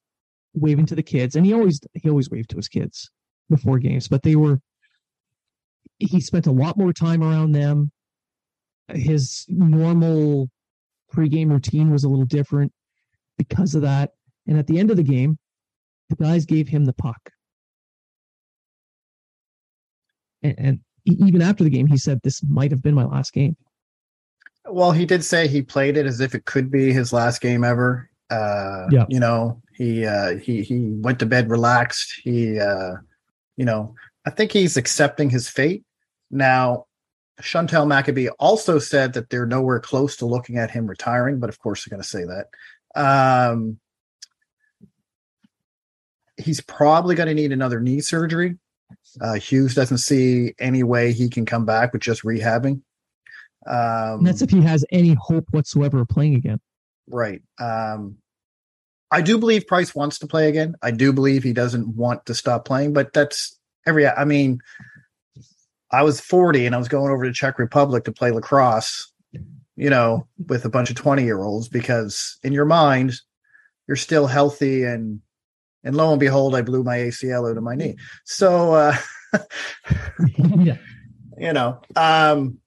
waving 0.54 0.86
to 0.88 0.96
the 0.96 1.04
kids, 1.04 1.36
and 1.36 1.46
he 1.46 1.54
always 1.54 1.80
he 1.94 2.10
always 2.10 2.30
waved 2.30 2.52
to 2.52 2.58
his 2.58 2.68
kids 2.68 3.10
before 3.50 3.80
games, 3.80 4.08
but 4.08 4.24
they 4.24 4.36
were 4.36 4.60
he 5.98 6.22
spent 6.22 6.48
a 6.48 6.52
lot 6.52 6.78
more 6.78 6.94
time 6.94 7.22
around 7.24 7.52
them 7.52 7.92
his 8.92 9.46
normal 9.48 10.50
pregame 11.14 11.50
routine 11.50 11.92
was 11.92 12.04
a 12.04 12.10
little 12.10 12.26
different 12.26 12.72
because 13.38 13.76
of 13.76 13.82
that. 13.82 14.12
And 14.48 14.58
at 14.58 14.68
the 14.68 14.80
end 14.80 14.92
of 14.92 14.98
the 14.98 15.04
game, 15.04 15.38
the 16.10 16.16
guys 16.16 16.46
gave 16.46 16.68
him 16.68 16.86
the 16.86 16.94
puck. 16.94 17.32
And, 20.42 20.56
and 20.58 20.80
even 21.06 21.42
after 21.42 21.64
the 21.64 21.70
game, 21.70 21.88
he 21.88 21.98
said, 21.98 22.20
This 22.24 22.42
might 22.44 22.72
have 22.72 22.82
been 22.82 22.96
my 22.96 23.06
last 23.06 23.34
game. 23.34 23.56
Well, 24.66 24.92
he 24.92 25.06
did 25.06 25.24
say 25.24 25.48
he 25.48 25.62
played 25.62 25.98
it 25.98 26.06
as 26.06 26.20
if 26.20 26.36
it 26.36 26.46
could 26.46 26.72
be 26.72 26.94
his 26.94 27.12
last 27.12 27.42
game 27.42 27.64
ever. 27.64 28.10
Uh, 28.30 28.88
yeah. 28.92 29.06
You 29.10 29.20
know, 29.20 29.62
he 29.74 30.06
uh, 30.06 30.38
he 30.38 30.62
he 30.62 30.80
went 30.80 31.20
to 31.20 31.26
bed 31.26 31.50
relaxed. 31.50 32.22
He, 32.24 32.60
uh, 32.60 32.94
you 33.58 33.66
know, 33.66 33.96
I 34.26 34.30
think 34.30 34.52
he's 34.52 34.78
accepting 34.78 35.30
his 35.30 35.50
fate. 35.50 35.84
Now, 36.30 36.86
Chantal 37.42 37.86
Machabée 37.86 38.30
also 38.40 38.80
said 38.80 39.14
that 39.14 39.30
they're 39.30 39.46
nowhere 39.46 39.80
close 39.80 40.18
to 40.18 40.26
looking 40.26 40.58
at 40.58 40.72
him 40.72 40.88
retiring, 40.88 41.40
but 41.40 41.50
of 41.50 41.60
course 41.60 41.84
they're 41.84 41.96
going 41.96 42.04
to 42.04 42.08
say 42.08 42.24
that. 42.26 42.48
Um, 42.96 43.80
he's 46.38 46.62
probably 46.62 47.16
going 47.16 47.28
to 47.28 47.34
need 47.34 47.52
another 47.52 47.80
knee 47.80 48.02
surgery. 48.02 48.58
Uh, 49.22 49.36
Hughes 49.36 49.76
doesn't 49.76 50.00
see 50.00 50.54
any 50.60 50.84
way 50.84 51.14
he 51.14 51.30
can 51.30 51.46
come 51.46 51.66
back 51.66 51.94
with 51.94 52.02
just 52.02 52.24
rehabbing. 52.24 52.82
Um, 53.68 54.24
that's 54.24 54.42
if 54.42 54.50
he 54.50 54.62
has 54.62 54.86
any 54.92 55.14
hope 55.14 55.46
whatsoever 55.52 56.02
of 56.02 56.08
playing 56.08 56.36
again. 56.36 56.60
Right. 57.08 57.42
Um, 57.60 58.18
I 59.12 59.22
do 59.22 59.38
believe 59.38 59.68
Price 59.68 59.94
wants 59.94 60.20
to 60.20 60.28
play 60.28 60.50
again. 60.50 60.76
I 60.82 60.92
do 60.92 61.12
believe 61.12 61.44
he 61.44 61.54
doesn't 61.54 61.88
want 61.96 62.26
to 62.28 62.36
stop 62.36 62.66
playing, 62.66 62.94
but 62.94 63.14
that's 63.14 63.58
every. 63.86 64.08
I 64.08 64.24
mean, 64.24 64.60
I 65.92 66.04
was 66.04 66.22
40 66.22 66.66
and 66.66 66.76
I 66.76 66.78
was 66.78 66.88
going 66.88 67.12
over 67.12 67.26
to 67.26 67.34
Czech 67.34 67.58
Republic 67.58 68.04
to 68.04 68.12
play 68.12 68.32
lacrosse, 68.32 69.12
you 69.76 69.90
know, 69.90 70.28
with 70.48 70.66
a 70.66 70.70
bunch 70.70 70.90
of 70.90 70.96
20 70.96 71.24
year 71.24 71.42
olds 71.42 71.68
because 71.68 72.38
in 72.44 72.54
your 72.54 72.66
mind, 72.66 73.14
you're 73.88 73.96
still 73.96 74.28
healthy 74.28 74.84
and 74.84 75.22
and 75.84 75.96
lo 75.96 76.12
and 76.12 76.20
behold, 76.20 76.56
I 76.56 76.62
blew 76.62 76.84
my 76.84 76.98
ACL 76.98 77.50
out 77.50 77.58
of 77.58 77.64
my 77.64 77.76
knee. 77.76 77.96
So 78.26 78.74
uh 78.74 78.98
yeah. 80.38 80.78
you 81.38 81.54
know, 81.54 81.82
um 81.96 82.60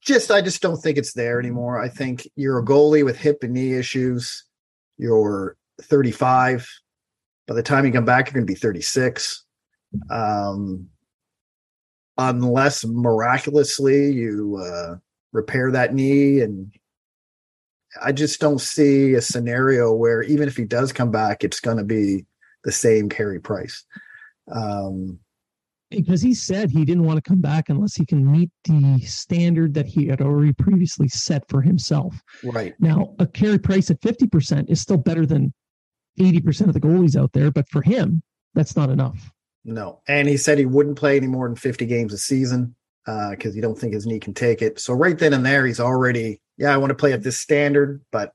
just 0.00 0.30
I 0.30 0.40
just 0.40 0.62
don't 0.62 0.76
think 0.76 0.98
it's 0.98 1.14
there 1.14 1.40
anymore. 1.40 1.80
I 1.80 1.88
think 1.88 2.28
you're 2.36 2.58
a 2.58 2.64
goalie 2.64 3.04
with 3.04 3.16
hip 3.16 3.42
and 3.42 3.54
knee 3.54 3.74
issues. 3.74 4.44
You're 4.96 5.56
35. 5.82 6.68
By 7.46 7.54
the 7.54 7.62
time 7.62 7.86
you 7.86 7.92
come 7.92 8.04
back, 8.04 8.26
you're 8.26 8.34
going 8.34 8.46
to 8.46 8.52
be 8.52 8.58
36 8.58 9.44
um, 10.10 10.88
unless 12.16 12.84
miraculously 12.84 14.12
you 14.12 14.56
uh, 14.62 14.96
repair 15.32 15.70
that 15.70 15.94
knee 15.94 16.40
and 16.40 16.72
I 18.02 18.12
just 18.12 18.40
don't 18.40 18.60
see 18.60 19.14
a 19.14 19.22
scenario 19.22 19.92
where 19.92 20.22
even 20.22 20.48
if 20.48 20.56
he 20.56 20.64
does 20.64 20.92
come 20.92 21.10
back, 21.10 21.42
it's 21.42 21.60
going 21.60 21.78
to 21.78 21.84
be 21.84 22.26
the 22.64 22.72
same 22.72 23.08
Carey 23.08 23.40
Price. 23.40 23.84
Um, 24.52 25.18
because 25.90 26.20
he 26.20 26.34
said 26.34 26.70
he 26.70 26.84
didn't 26.84 27.04
want 27.04 27.22
to 27.22 27.26
come 27.26 27.40
back 27.40 27.70
unless 27.70 27.94
he 27.94 28.04
can 28.04 28.30
meet 28.30 28.50
the 28.64 29.00
standard 29.06 29.72
that 29.74 29.86
he 29.86 30.06
had 30.06 30.20
already 30.20 30.52
previously 30.52 31.08
set 31.08 31.48
for 31.48 31.62
himself. 31.62 32.20
Right. 32.44 32.74
Now, 32.78 33.14
a 33.18 33.26
Carey 33.26 33.58
Price 33.58 33.90
at 33.90 34.00
50% 34.02 34.68
is 34.68 34.82
still 34.82 34.98
better 34.98 35.24
than 35.24 35.54
80% 36.20 36.68
of 36.68 36.74
the 36.74 36.80
goalies 36.80 37.18
out 37.18 37.32
there, 37.32 37.50
but 37.50 37.68
for 37.70 37.80
him, 37.80 38.22
that's 38.54 38.76
not 38.76 38.90
enough. 38.90 39.30
No. 39.68 40.00
And 40.08 40.26
he 40.26 40.38
said 40.38 40.56
he 40.56 40.64
wouldn't 40.64 40.96
play 40.96 41.18
any 41.18 41.26
more 41.26 41.46
than 41.46 41.54
50 41.54 41.84
games 41.84 42.14
a 42.14 42.18
season 42.18 42.74
because 43.04 43.52
uh, 43.52 43.54
he 43.54 43.60
don't 43.60 43.78
think 43.78 43.92
his 43.92 44.06
knee 44.06 44.18
can 44.18 44.32
take 44.32 44.62
it. 44.62 44.80
So 44.80 44.94
right 44.94 45.18
then 45.18 45.34
and 45.34 45.44
there, 45.44 45.66
he's 45.66 45.78
already, 45.78 46.40
yeah, 46.56 46.72
I 46.72 46.78
want 46.78 46.88
to 46.88 46.94
play 46.94 47.12
at 47.12 47.22
this 47.22 47.38
standard, 47.38 48.02
but 48.10 48.32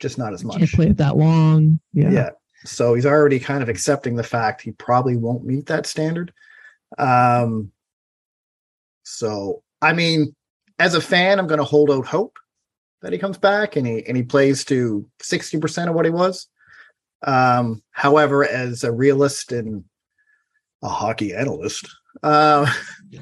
just 0.00 0.18
not 0.18 0.32
as 0.32 0.42
much. 0.42 0.58
Can't 0.58 0.72
play 0.72 0.86
it 0.88 0.96
that 0.96 1.16
long. 1.16 1.78
Yeah. 1.92 2.10
Yeah. 2.10 2.30
So 2.64 2.94
he's 2.94 3.06
already 3.06 3.38
kind 3.38 3.62
of 3.62 3.68
accepting 3.68 4.16
the 4.16 4.24
fact 4.24 4.62
he 4.62 4.72
probably 4.72 5.16
won't 5.16 5.44
meet 5.44 5.66
that 5.66 5.86
standard. 5.86 6.32
Um, 6.98 7.70
so 9.04 9.62
I 9.80 9.92
mean, 9.92 10.34
as 10.80 10.94
a 10.94 11.00
fan, 11.00 11.38
I'm 11.38 11.46
going 11.46 11.58
to 11.58 11.64
hold 11.64 11.92
out 11.92 12.06
hope 12.06 12.38
that 13.02 13.12
he 13.12 13.18
comes 13.18 13.38
back 13.38 13.76
and 13.76 13.86
he 13.86 14.04
and 14.04 14.16
he 14.16 14.24
plays 14.24 14.64
to 14.66 15.06
60% 15.22 15.88
of 15.88 15.94
what 15.94 16.04
he 16.04 16.10
was. 16.10 16.48
Um, 17.22 17.82
however, 17.92 18.44
as 18.44 18.82
a 18.82 18.92
realist 18.92 19.52
and 19.52 19.84
a 20.82 20.88
hockey 20.88 21.34
analyst. 21.34 21.88
Uh, 22.22 22.70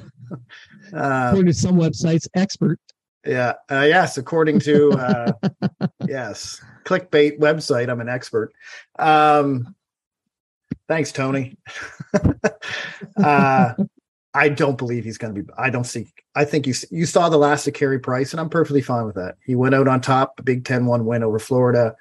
uh, 0.93 1.29
according 1.29 1.47
to 1.47 1.53
some 1.53 1.75
websites, 1.75 2.27
expert. 2.35 2.79
Yeah. 3.25 3.53
Uh, 3.69 3.85
yes. 3.87 4.17
According 4.17 4.59
to 4.61 4.91
uh, 4.91 5.31
yes, 6.07 6.61
clickbait 6.85 7.39
website, 7.39 7.89
I'm 7.89 8.01
an 8.01 8.09
expert. 8.09 8.53
Um, 8.97 9.75
thanks, 10.87 11.11
Tony. 11.11 11.57
uh, 13.23 13.73
I 14.33 14.49
don't 14.49 14.77
believe 14.77 15.03
he's 15.03 15.17
going 15.17 15.33
to 15.35 15.43
be. 15.43 15.49
I 15.57 15.69
don't 15.69 15.85
see. 15.85 16.07
I 16.35 16.45
think 16.45 16.67
you 16.67 16.73
you 16.91 17.05
saw 17.05 17.29
the 17.29 17.37
last 17.37 17.67
of 17.67 17.73
Carey 17.73 17.99
Price, 17.99 18.31
and 18.31 18.39
I'm 18.39 18.49
perfectly 18.49 18.81
fine 18.81 19.05
with 19.05 19.15
that. 19.15 19.35
He 19.43 19.55
went 19.55 19.75
out 19.75 19.87
on 19.87 20.01
top, 20.01 20.43
Big 20.43 20.63
10-1 20.63 21.03
win 21.03 21.23
over 21.23 21.39
Florida, 21.39 21.95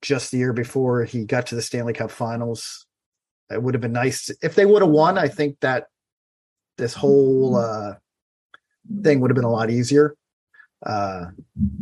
just 0.00 0.30
the 0.30 0.38
year 0.38 0.52
before 0.52 1.04
he 1.04 1.24
got 1.24 1.46
to 1.48 1.54
the 1.54 1.62
Stanley 1.62 1.92
Cup 1.92 2.10
Finals. 2.10 2.86
It 3.52 3.62
would 3.62 3.74
have 3.74 3.80
been 3.80 3.92
nice 3.92 4.30
if 4.42 4.54
they 4.54 4.66
would 4.66 4.82
have 4.82 4.90
won. 4.90 5.18
I 5.18 5.28
think 5.28 5.60
that 5.60 5.86
this 6.78 6.94
whole 6.94 7.56
uh, 7.56 7.94
thing 9.02 9.20
would 9.20 9.30
have 9.30 9.36
been 9.36 9.44
a 9.44 9.50
lot 9.50 9.70
easier. 9.70 10.16
Uh, 10.84 11.26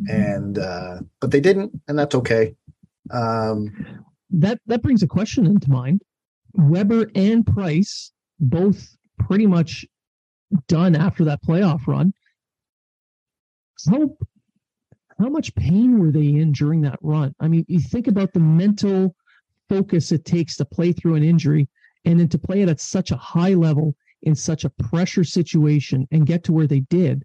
and 0.09 0.59
uh, 0.59 0.99
but 1.21 1.31
they 1.31 1.41
didn't, 1.41 1.73
and 1.89 1.99
that's 1.99 2.15
okay. 2.15 2.55
Um, 3.11 4.05
that 4.31 4.61
that 4.67 4.83
brings 4.83 5.03
a 5.03 5.07
question 5.07 5.47
into 5.47 5.71
mind. 5.71 6.03
Weber 6.55 7.11
and 7.15 7.47
Price 7.47 8.13
both 8.39 8.97
pretty 9.19 9.47
much 9.47 9.87
done 10.69 10.97
after 10.97 11.25
that 11.25 11.43
playoff 11.43 11.87
run. 11.87 12.13
How 13.89 14.11
how 15.19 15.29
much 15.29 15.55
pain 15.55 15.99
were 15.99 16.11
they 16.11 16.27
in 16.27 16.53
during 16.53 16.83
that 16.83 16.99
run? 17.03 17.35
I 17.41 17.49
mean, 17.49 17.65
you 17.69 17.81
think 17.81 18.07
about 18.07 18.33
the 18.33 18.41
mental 18.41 19.15
focus 19.71 20.11
it 20.11 20.25
takes 20.25 20.57
to 20.57 20.65
play 20.65 20.93
through 20.93 21.15
an 21.15 21.23
injury 21.23 21.69
and 22.05 22.19
then 22.19 22.29
to 22.29 22.39
play 22.39 22.61
it 22.61 22.69
at 22.69 22.81
such 22.81 23.13
a 23.13 23.17
high 23.17 23.55
level 23.55 23.95
in 24.23 24.35
such 24.35 24.65
a 24.65 24.71
pressure 24.71 25.25
situation 25.25 26.07
and 26.11 26.27
get 26.27 26.45
to 26.45 26.53
where 26.53 26.67
they 26.67 26.81
did, 26.81 27.25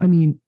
I 0.00 0.06
mean, 0.06 0.40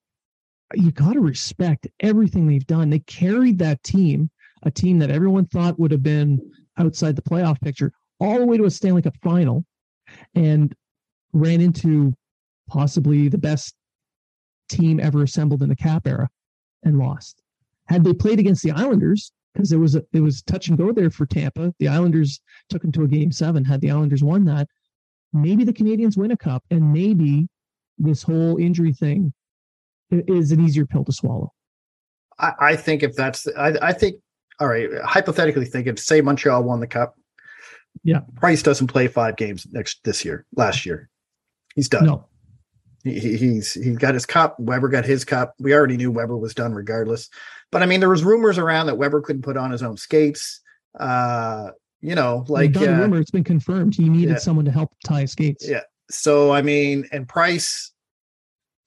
you 0.74 0.92
got 0.92 1.14
to 1.14 1.20
respect 1.20 1.88
everything 2.00 2.46
they've 2.46 2.66
done. 2.66 2.88
They 2.88 3.00
carried 3.00 3.58
that 3.58 3.82
team, 3.82 4.30
a 4.62 4.70
team 4.70 4.98
that 5.00 5.10
everyone 5.10 5.46
thought 5.46 5.78
would 5.78 5.90
have 5.90 6.02
been 6.02 6.40
outside 6.78 7.16
the 7.16 7.22
playoff 7.22 7.60
picture, 7.60 7.92
all 8.20 8.38
the 8.38 8.46
way 8.46 8.56
to 8.56 8.64
a 8.64 8.70
Stanley 8.70 9.02
Cup 9.02 9.16
final 9.22 9.64
and 10.34 10.74
ran 11.32 11.60
into 11.60 12.14
possibly 12.68 13.28
the 13.28 13.38
best 13.38 13.74
team 14.68 15.00
ever 15.00 15.22
assembled 15.22 15.62
in 15.62 15.68
the 15.68 15.76
cap 15.76 16.06
era 16.06 16.28
and 16.84 16.98
lost. 16.98 17.42
Had 17.86 18.04
they 18.04 18.14
played 18.14 18.38
against 18.38 18.62
the 18.62 18.70
Islanders, 18.70 19.32
because 19.54 19.70
there 19.70 19.78
was 19.78 19.94
a 19.94 20.04
it 20.12 20.20
was 20.20 20.42
touch 20.42 20.68
and 20.68 20.76
go 20.76 20.92
there 20.92 21.11
for 21.11 21.26
Tampa. 21.26 21.73
The 21.78 21.88
Islanders 21.88 22.40
took 22.68 22.82
them 22.82 22.92
to 22.92 23.04
a 23.04 23.08
game 23.08 23.32
seven. 23.32 23.64
Had 23.64 23.80
the 23.80 23.90
Islanders 23.90 24.23
won 24.23 24.44
that, 24.46 24.68
maybe 25.32 25.64
the 25.64 25.73
Canadiens 25.73 26.16
win 26.16 26.30
a 26.30 26.37
cup, 26.37 26.64
and 26.70 26.92
maybe 26.92 27.49
this 27.99 28.23
whole 28.23 28.56
injury 28.56 28.92
thing 28.92 29.32
is 30.11 30.52
an 30.52 30.64
easier 30.64 30.87
pill 30.87 31.04
to 31.04 31.12
swallow. 31.12 31.52
I, 32.38 32.52
I 32.61 32.76
think 32.76 33.02
if 33.02 33.14
that's, 33.14 33.46
I, 33.56 33.75
I 33.80 33.92
think, 33.92 34.16
all 34.61 34.68
right, 34.68 34.88
hypothetically 35.04 35.64
think 35.64 35.87
if 35.87 35.99
say 35.99 36.20
Montreal 36.20 36.62
won 36.62 36.80
the 36.80 36.87
cup, 36.87 37.14
yeah, 38.02 38.20
Price 38.37 38.62
doesn't 38.62 38.88
play 38.88 39.06
five 39.06 39.37
games 39.37 39.66
next 39.70 40.02
this 40.02 40.25
year. 40.25 40.44
Last 40.56 40.84
year, 40.84 41.08
he's 41.76 41.88
done. 41.88 42.06
No, 42.06 42.26
he, 43.04 43.37
he's 43.37 43.75
he 43.75 43.92
got 43.92 44.14
his 44.14 44.26
cup. 44.26 44.58
Weber 44.58 44.88
got 44.88 45.04
his 45.04 45.25
cup. 45.25 45.54
We 45.58 45.75
already 45.75 45.96
knew 45.96 46.11
Weber 46.11 46.37
was 46.37 46.54
done 46.54 46.73
regardless. 46.73 47.28
But 47.70 47.82
I 47.82 47.87
mean, 47.87 48.00
there 48.00 48.08
was 48.08 48.25
rumors 48.25 48.58
around 48.58 48.87
that 48.87 48.96
Weber 48.96 49.20
couldn't 49.20 49.42
put 49.42 49.56
on 49.56 49.70
his 49.70 49.82
own 49.82 49.96
skates. 49.96 50.61
Uh, 50.99 51.70
you 52.00 52.14
know, 52.14 52.44
like 52.49 52.76
uh, 52.76 52.80
rumor. 52.80 53.20
It's 53.20 53.30
been 53.30 53.44
confirmed. 53.44 53.94
He 53.94 54.08
needed 54.08 54.30
yeah. 54.32 54.38
someone 54.38 54.64
to 54.64 54.70
help 54.70 54.94
tie 55.04 55.26
skates. 55.26 55.68
Yeah. 55.68 55.82
So 56.11 56.52
I 56.52 56.62
mean, 56.62 57.06
and 57.12 57.28
Price, 57.28 57.92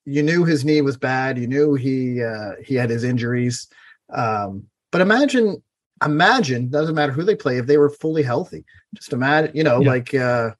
you 0.05 0.23
knew 0.23 0.45
his 0.45 0.65
knee 0.65 0.81
was 0.81 0.97
bad. 0.97 1.37
You 1.37 1.47
knew 1.47 1.75
he 1.75 2.23
uh, 2.23 2.53
he 2.63 2.75
had 2.75 2.89
his 2.89 3.03
injuries. 3.03 3.67
Um, 4.11 4.67
but 4.91 5.01
imagine, 5.01 5.61
imagine 6.03 6.69
doesn't 6.69 6.95
matter 6.95 7.11
who 7.11 7.23
they 7.23 7.35
play 7.35 7.57
if 7.57 7.65
they 7.67 7.77
were 7.77 7.89
fully 7.89 8.23
healthy. 8.23 8.65
Just 8.95 9.13
imagine, 9.13 9.51
you 9.55 9.63
know, 9.63 9.81
Yeah. 9.81 9.89
like 9.89 10.13
uh, 10.13 10.51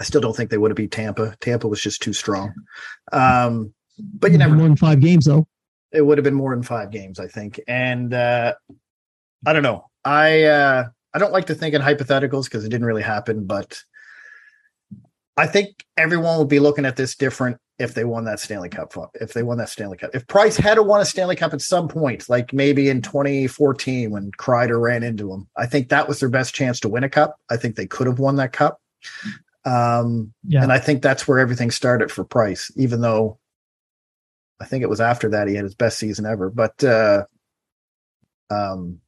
I 0.00 0.04
still 0.04 0.20
don't 0.20 0.36
think 0.36 0.50
they 0.50 0.58
would 0.58 0.70
have 0.70 0.76
beat 0.76 0.92
Tampa. 0.92 1.36
Tampa 1.40 1.66
was 1.68 1.80
just 1.80 2.02
too 2.02 2.12
strong. 2.12 2.54
Um, 3.12 3.72
but 3.98 4.30
you 4.30 4.38
never 4.38 4.54
more 4.54 4.68
than 4.68 4.76
five 4.76 5.00
games 5.00 5.24
though. 5.24 5.46
it 5.92 6.02
would 6.02 6.18
have 6.18 6.24
been 6.24 6.34
more 6.34 6.54
than 6.54 6.62
five 6.62 6.90
games, 6.90 7.18
I 7.18 7.26
think. 7.26 7.60
And 7.66 8.14
uh 8.14 8.54
I 9.46 9.52
don't 9.52 9.62
know. 9.62 9.86
I 10.04 10.44
uh 10.44 10.88
I 11.14 11.18
don't 11.18 11.32
like 11.32 11.46
to 11.46 11.54
think 11.54 11.74
in 11.74 11.82
hypotheticals 11.82 12.44
because 12.44 12.64
it 12.64 12.68
didn't 12.68 12.86
really 12.86 13.02
happen, 13.02 13.46
but 13.46 13.82
I 15.36 15.46
think 15.46 15.84
everyone 15.96 16.38
would 16.38 16.48
be 16.48 16.60
looking 16.60 16.84
at 16.84 16.96
this 16.96 17.14
different 17.16 17.58
if 17.78 17.94
they 17.94 18.04
won 18.04 18.24
that 18.24 18.40
Stanley 18.40 18.68
Cup. 18.68 18.92
If 19.14 19.32
they 19.32 19.42
won 19.44 19.58
that 19.58 19.68
Stanley 19.68 19.96
Cup, 19.96 20.10
if 20.12 20.26
Price 20.26 20.56
had 20.56 20.74
to 20.74 20.82
won 20.82 21.00
a 21.00 21.04
Stanley 21.04 21.36
Cup 21.36 21.54
at 21.54 21.60
some 21.60 21.88
point, 21.88 22.28
like 22.28 22.52
maybe 22.52 22.88
in 22.88 23.02
2014 23.02 24.10
when 24.10 24.32
Kreider 24.32 24.80
ran 24.80 25.04
into 25.04 25.32
him, 25.32 25.48
I 25.56 25.66
think 25.66 25.88
that 25.88 26.08
was 26.08 26.18
their 26.20 26.28
best 26.28 26.54
chance 26.54 26.80
to 26.80 26.88
win 26.88 27.04
a 27.04 27.08
cup. 27.08 27.36
I 27.48 27.56
think 27.56 27.76
they 27.76 27.86
could 27.86 28.08
have 28.08 28.18
won 28.18 28.36
that 28.36 28.52
cup. 28.52 28.80
Um, 29.68 30.32
Yeah. 30.44 30.62
and 30.62 30.72
I 30.72 30.78
think 30.78 31.02
that's 31.02 31.26
where 31.28 31.38
everything 31.38 31.70
started 31.70 32.10
for 32.10 32.24
Price, 32.24 32.70
even 32.76 33.00
though 33.00 33.38
I 34.60 34.64
think 34.64 34.82
it 34.82 34.88
was 34.88 35.00
after 35.00 35.28
that 35.30 35.46
he 35.48 35.54
had 35.54 35.64
his 35.64 35.74
best 35.74 35.98
season 35.98 36.26
ever. 36.26 36.50
But 36.50 36.82
uh 36.82 37.24
um 38.50 39.00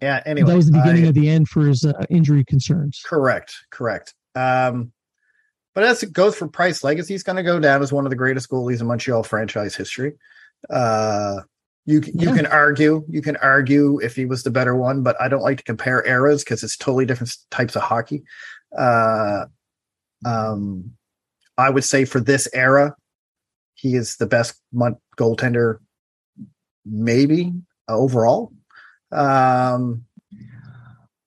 yeah, 0.00 0.22
anyway. 0.26 0.50
that 0.50 0.56
was 0.56 0.66
the 0.66 0.72
beginning 0.72 1.04
I- 1.04 1.08
of 1.08 1.14
the 1.14 1.28
end 1.28 1.48
for 1.48 1.66
his 1.66 1.84
uh, 1.84 1.92
injury 2.10 2.44
concerns. 2.44 3.02
correct, 3.06 3.54
correct. 3.70 4.14
Um 4.34 4.92
but 5.74 5.84
as 5.84 6.02
it 6.02 6.12
goes 6.12 6.34
for 6.36 6.48
Price, 6.48 6.82
legacy 6.82 7.14
is 7.14 7.22
going 7.22 7.36
to 7.36 7.44
go 7.44 7.60
down 7.60 7.80
as 7.80 7.92
one 7.92 8.04
of 8.04 8.10
the 8.10 8.16
greatest 8.16 8.50
goalies 8.50 8.80
in 8.80 8.88
Montreal 8.88 9.22
franchise 9.22 9.76
history. 9.76 10.14
Uh 10.68 11.40
you 11.86 12.00
you 12.06 12.28
Yeah. 12.28 12.34
can 12.36 12.46
argue, 12.46 13.04
you 13.08 13.22
can 13.22 13.36
argue 13.36 13.98
if 14.00 14.14
he 14.16 14.26
was 14.26 14.42
the 14.42 14.50
better 14.50 14.74
one, 14.76 15.02
but 15.02 15.16
I 15.20 15.28
don't 15.28 15.42
like 15.42 15.58
to 15.58 15.64
compare 15.64 16.06
eras 16.06 16.44
because 16.44 16.62
it's 16.62 16.76
totally 16.76 17.06
different 17.06 17.34
types 17.50 17.76
of 17.76 17.82
hockey. 17.82 18.24
Uh 18.76 19.46
um 20.24 20.92
I 21.58 21.68
would 21.70 21.84
say 21.84 22.04
for 22.04 22.20
this 22.20 22.48
era, 22.54 22.94
he 23.74 23.94
is 23.94 24.16
the 24.16 24.26
best 24.26 24.60
mon- 24.72 24.96
goaltender, 25.18 25.78
maybe 26.86 27.52
overall. 27.88 28.52
Um, 29.12 30.04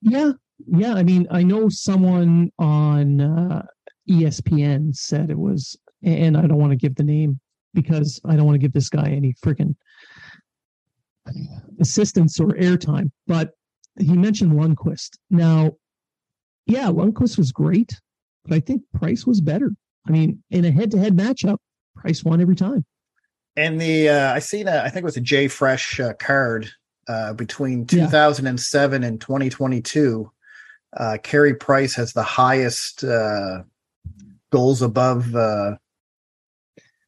Yeah, 0.00 0.32
yeah. 0.66 0.94
I 0.94 1.02
mean, 1.02 1.26
I 1.30 1.42
know 1.42 1.68
someone 1.68 2.50
on 2.58 3.20
uh, 3.20 3.62
ESPN 4.10 4.94
said 4.94 5.30
it 5.30 5.38
was, 5.38 5.76
and 6.02 6.36
I 6.36 6.46
don't 6.46 6.58
want 6.58 6.72
to 6.72 6.76
give 6.76 6.96
the 6.96 7.04
name 7.04 7.38
because 7.72 8.20
I 8.24 8.36
don't 8.36 8.46
want 8.46 8.54
to 8.56 8.64
give 8.64 8.72
this 8.72 8.88
guy 8.88 9.08
any 9.10 9.34
freaking 9.34 9.74
assistance 11.80 12.40
or 12.40 12.48
airtime. 12.48 13.10
But 13.26 13.50
he 13.98 14.14
mentioned 14.14 14.52
Lundqvist. 14.52 15.10
Now, 15.30 15.72
yeah, 16.66 16.86
Lundqvist 16.86 17.36
was 17.38 17.52
great, 17.52 18.00
but 18.44 18.54
I 18.54 18.60
think 18.60 18.82
Price 18.98 19.26
was 19.26 19.40
better. 19.40 19.72
I 20.06 20.10
mean, 20.10 20.42
in 20.50 20.64
a 20.64 20.70
head-to-head 20.70 21.16
matchup, 21.16 21.58
Price 21.96 22.24
won 22.24 22.40
every 22.40 22.56
time. 22.56 22.84
and 23.56 23.80
the 23.80 24.08
uh, 24.08 24.32
I 24.34 24.38
seen 24.40 24.66
a 24.68 24.82
I 24.82 24.88
think 24.90 25.02
it 25.02 25.04
was 25.04 25.16
a 25.16 25.20
JFresh 25.22 26.04
uh, 26.04 26.14
card 26.14 26.70
uh, 27.08 27.32
between 27.34 27.80
Yeah. 27.90 28.06
2007 28.06 29.04
and 29.04 29.20
2022. 29.20 30.30
Uh, 30.96 31.18
Carey 31.22 31.54
Price 31.54 31.94
has 31.96 32.12
the 32.12 32.22
highest 32.22 33.02
uh, 33.04 33.62
goals 34.50 34.80
above 34.82 35.34
uh, 35.34 35.76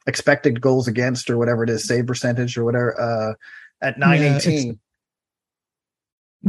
expected 0.07 0.61
goals 0.61 0.87
against 0.89 1.31
or 1.31 1.39
whatever 1.39 1.65
it 1.65 1.71
is, 1.71 1.87
save 1.87 2.07
percentage 2.07 2.57
or 2.57 2.65
whatever 2.65 3.01
uh, 3.01 3.35
at 3.83 3.95
Yeah, 3.99 4.07
918. 4.07 4.79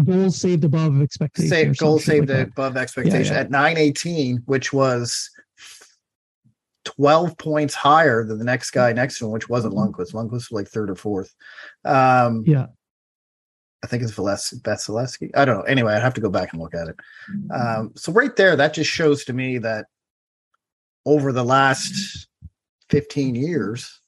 Goals 0.04 0.40
saved 0.40 0.64
above 0.64 1.02
expectation. 1.02 1.50
Save 1.50 1.78
some 1.78 1.88
goal 1.88 2.00
saved 2.00 2.30
like 2.30 2.48
above 2.48 2.78
expectation 2.78 3.34
yeah. 3.34 3.42
at 3.42 3.52
918, 3.52 4.44
which 4.46 4.72
was 4.72 5.30
12 6.86 7.38
points 7.38 7.74
higher 7.74 8.24
than 8.24 8.38
the 8.38 8.46
next 8.46 8.72
guy 8.72 8.94
next 8.94 9.20
to 9.20 9.26
him, 9.26 9.32
which 9.32 9.50
wasn't 9.50 9.74
Lundqvist. 9.74 10.14
Lundqvist 10.14 10.32
was 10.32 10.52
like 10.52 10.68
third 10.68 10.90
or 10.90 10.96
fourth. 10.96 11.34
Um, 11.84 12.44
Yeah. 12.46 12.68
I 13.84 13.88
think 13.88 14.02
it's 14.02 14.12
Vales- 14.12 14.60
Vasilevskiy. 14.64 15.32
I 15.36 15.46
don't 15.46 15.60
know. 15.60 15.64
Anyway, 15.64 15.94
I'd 15.94 16.02
have 16.02 16.16
to 16.16 16.22
go 16.22 16.32
back 16.32 16.52
and 16.52 16.62
look 16.62 16.74
at 16.74 16.88
it. 16.88 16.96
Um, 17.52 17.92
so 17.96 18.12
right 18.12 18.36
there, 18.36 18.56
that 18.56 18.74
just 18.74 18.90
shows 18.90 19.24
to 19.26 19.34
me 19.34 19.60
that 19.60 19.86
over 21.06 21.32
the 21.32 21.44
last 21.44 22.28
15 22.90 23.36
years, 23.36 24.02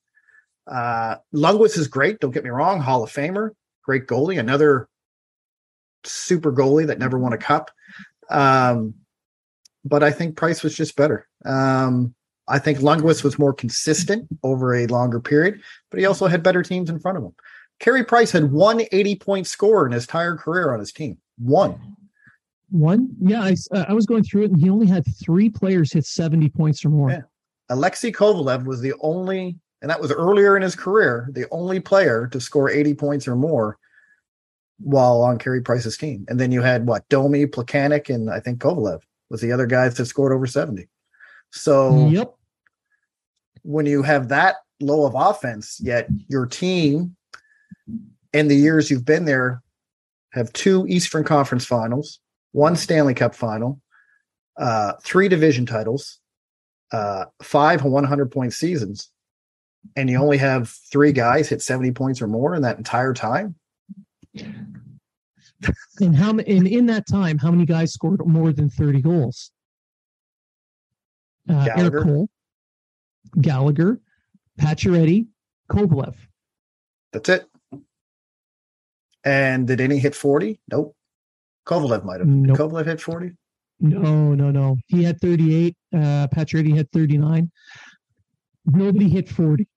uh, 0.67 1.17
Lundqvist 1.33 1.77
is 1.77 1.87
great. 1.87 2.19
Don't 2.19 2.31
get 2.31 2.43
me 2.43 2.49
wrong. 2.49 2.79
Hall 2.79 3.03
of 3.03 3.11
Famer, 3.11 3.51
great 3.83 4.07
goalie, 4.07 4.39
another 4.39 4.87
super 6.03 6.51
goalie 6.51 6.87
that 6.87 6.99
never 6.99 7.17
won 7.17 7.33
a 7.33 7.37
cup. 7.37 7.71
Um, 8.29 8.95
but 9.85 10.03
I 10.03 10.11
think 10.11 10.35
Price 10.35 10.63
was 10.63 10.75
just 10.75 10.95
better. 10.95 11.27
Um, 11.45 12.13
I 12.47 12.59
think 12.59 12.79
Lundqvist 12.79 13.23
was 13.23 13.39
more 13.39 13.53
consistent 13.53 14.27
over 14.43 14.75
a 14.75 14.87
longer 14.87 15.19
period, 15.19 15.61
but 15.89 15.99
he 15.99 16.05
also 16.05 16.27
had 16.27 16.43
better 16.43 16.63
teams 16.63 16.89
in 16.89 16.99
front 16.99 17.17
of 17.17 17.23
him. 17.23 17.33
Carey 17.79 18.03
Price 18.03 18.31
had 18.31 18.51
one 18.51 18.81
80 18.91 19.15
point 19.17 19.47
score 19.47 19.85
in 19.85 19.93
his 19.93 20.03
entire 20.03 20.35
career 20.35 20.73
on 20.73 20.79
his 20.79 20.91
team. 20.91 21.17
One. 21.37 21.95
One, 22.71 23.09
yeah, 23.19 23.41
I, 23.41 23.55
uh, 23.71 23.85
I 23.87 23.93
was 23.93 24.05
going 24.05 24.23
through 24.23 24.43
it, 24.43 24.51
and 24.51 24.59
he 24.59 24.69
only 24.69 24.85
had 24.85 25.03
three 25.19 25.49
players 25.49 25.91
hit 25.91 26.05
seventy 26.05 26.49
points 26.49 26.85
or 26.85 26.89
more. 26.89 27.09
Yeah. 27.09 27.21
Alexei 27.69 28.11
Kovalev 28.11 28.65
was 28.65 28.81
the 28.81 28.93
only, 29.01 29.57
and 29.81 29.89
that 29.89 29.99
was 29.99 30.11
earlier 30.11 30.55
in 30.55 30.61
his 30.61 30.75
career, 30.75 31.29
the 31.31 31.47
only 31.51 31.79
player 31.79 32.27
to 32.27 32.39
score 32.39 32.69
80 32.69 32.95
points 32.95 33.27
or 33.27 33.35
more 33.35 33.77
while 34.79 35.21
on 35.21 35.37
Carey 35.37 35.61
Price's 35.61 35.97
team. 35.97 36.25
And 36.29 36.39
then 36.39 36.51
you 36.51 36.61
had 36.61 36.85
what, 36.87 37.07
Domi, 37.09 37.45
Plekanec, 37.45 38.13
and 38.13 38.29
I 38.29 38.39
think 38.39 38.59
Kovalev 38.59 39.01
was 39.29 39.41
the 39.41 39.51
other 39.51 39.65
guys 39.65 39.95
that 39.95 40.05
scored 40.05 40.31
over 40.31 40.47
70. 40.47 40.87
So 41.51 42.07
Yep. 42.09 42.33
when 43.63 43.85
you 43.85 44.03
have 44.03 44.29
that 44.29 44.57
low 44.79 45.05
of 45.05 45.13
offense, 45.15 45.79
yet 45.81 46.07
your 46.27 46.45
team 46.45 47.15
in 48.33 48.47
the 48.47 48.55
years 48.55 48.89
you've 48.89 49.05
been 49.05 49.25
there 49.25 49.61
have 50.31 50.53
two 50.53 50.85
Eastern 50.87 51.23
Conference 51.23 51.65
finals, 51.65 52.19
one 52.51 52.75
Stanley 52.75 53.13
Cup 53.13 53.35
final, 53.35 53.81
uh, 54.57 54.93
three 55.03 55.27
division 55.27 55.65
titles, 55.65 56.19
uh, 56.91 57.25
five 57.41 57.83
100 57.83 58.31
point 58.31 58.53
seasons, 58.53 59.11
and 59.95 60.09
you 60.09 60.17
only 60.17 60.37
have 60.37 60.69
three 60.91 61.11
guys 61.11 61.49
hit 61.49 61.61
70 61.61 61.91
points 61.91 62.21
or 62.21 62.27
more 62.27 62.55
in 62.55 62.61
that 62.61 62.77
entire 62.77 63.13
time. 63.13 63.55
And 65.99 66.15
how 66.15 66.29
and 66.29 66.67
in 66.67 66.85
that 66.85 67.07
time, 67.07 67.37
how 67.37 67.51
many 67.51 67.65
guys 67.65 67.93
scored 67.93 68.25
more 68.25 68.53
than 68.53 68.69
thirty 68.69 69.01
goals? 69.01 69.51
Uh, 71.49 71.65
Gallagher. 71.65 71.97
Erik 71.97 72.07
Cole, 72.07 72.29
Gallagher, 73.41 73.99
Pacioretty, 74.59 75.27
Kovalev. 75.69 76.15
That's 77.11 77.29
it. 77.29 77.45
And 79.23 79.67
did 79.67 79.81
any 79.81 79.97
hit 79.97 80.15
40? 80.15 80.59
Nope. 80.71 80.95
Kovalev 81.65 82.05
might 82.05 82.19
have. 82.19 82.27
Nope. 82.27 82.57
Kovalev 82.57 82.85
hit 82.85 83.01
40? 83.01 83.31
No, 83.79 84.33
no, 84.33 84.51
no. 84.51 84.77
He 84.87 85.03
had 85.03 85.19
38. 85.19 85.75
Uh, 85.93 86.27
Pacioretty 86.27 86.75
had 86.75 86.91
39. 86.91 87.49
Nobody 88.65 89.09
hit 89.09 89.27
40 89.27 89.67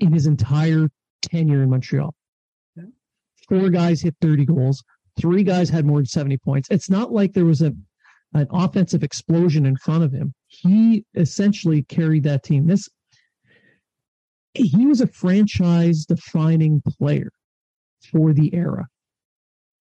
in 0.00 0.12
his 0.12 0.26
entire 0.26 0.88
tenure 1.22 1.62
in 1.62 1.70
Montreal. 1.70 2.14
Four 3.50 3.68
guys 3.68 4.00
hit 4.00 4.14
30 4.22 4.46
goals. 4.46 4.82
Three 5.20 5.42
guys 5.42 5.68
had 5.68 5.84
more 5.84 5.98
than 5.98 6.06
70 6.06 6.38
points. 6.38 6.68
It's 6.70 6.88
not 6.88 7.12
like 7.12 7.34
there 7.34 7.44
was 7.44 7.60
a 7.60 7.74
an 8.32 8.46
offensive 8.52 9.02
explosion 9.02 9.66
in 9.66 9.76
front 9.76 10.04
of 10.04 10.12
him. 10.12 10.32
He 10.46 11.04
essentially 11.16 11.82
carried 11.82 12.22
that 12.22 12.44
team. 12.44 12.66
This 12.66 12.88
he 14.54 14.86
was 14.86 15.00
a 15.00 15.06
franchise 15.06 16.06
defining 16.06 16.80
player 16.82 17.30
for 18.10 18.32
the 18.32 18.54
era. 18.54 18.88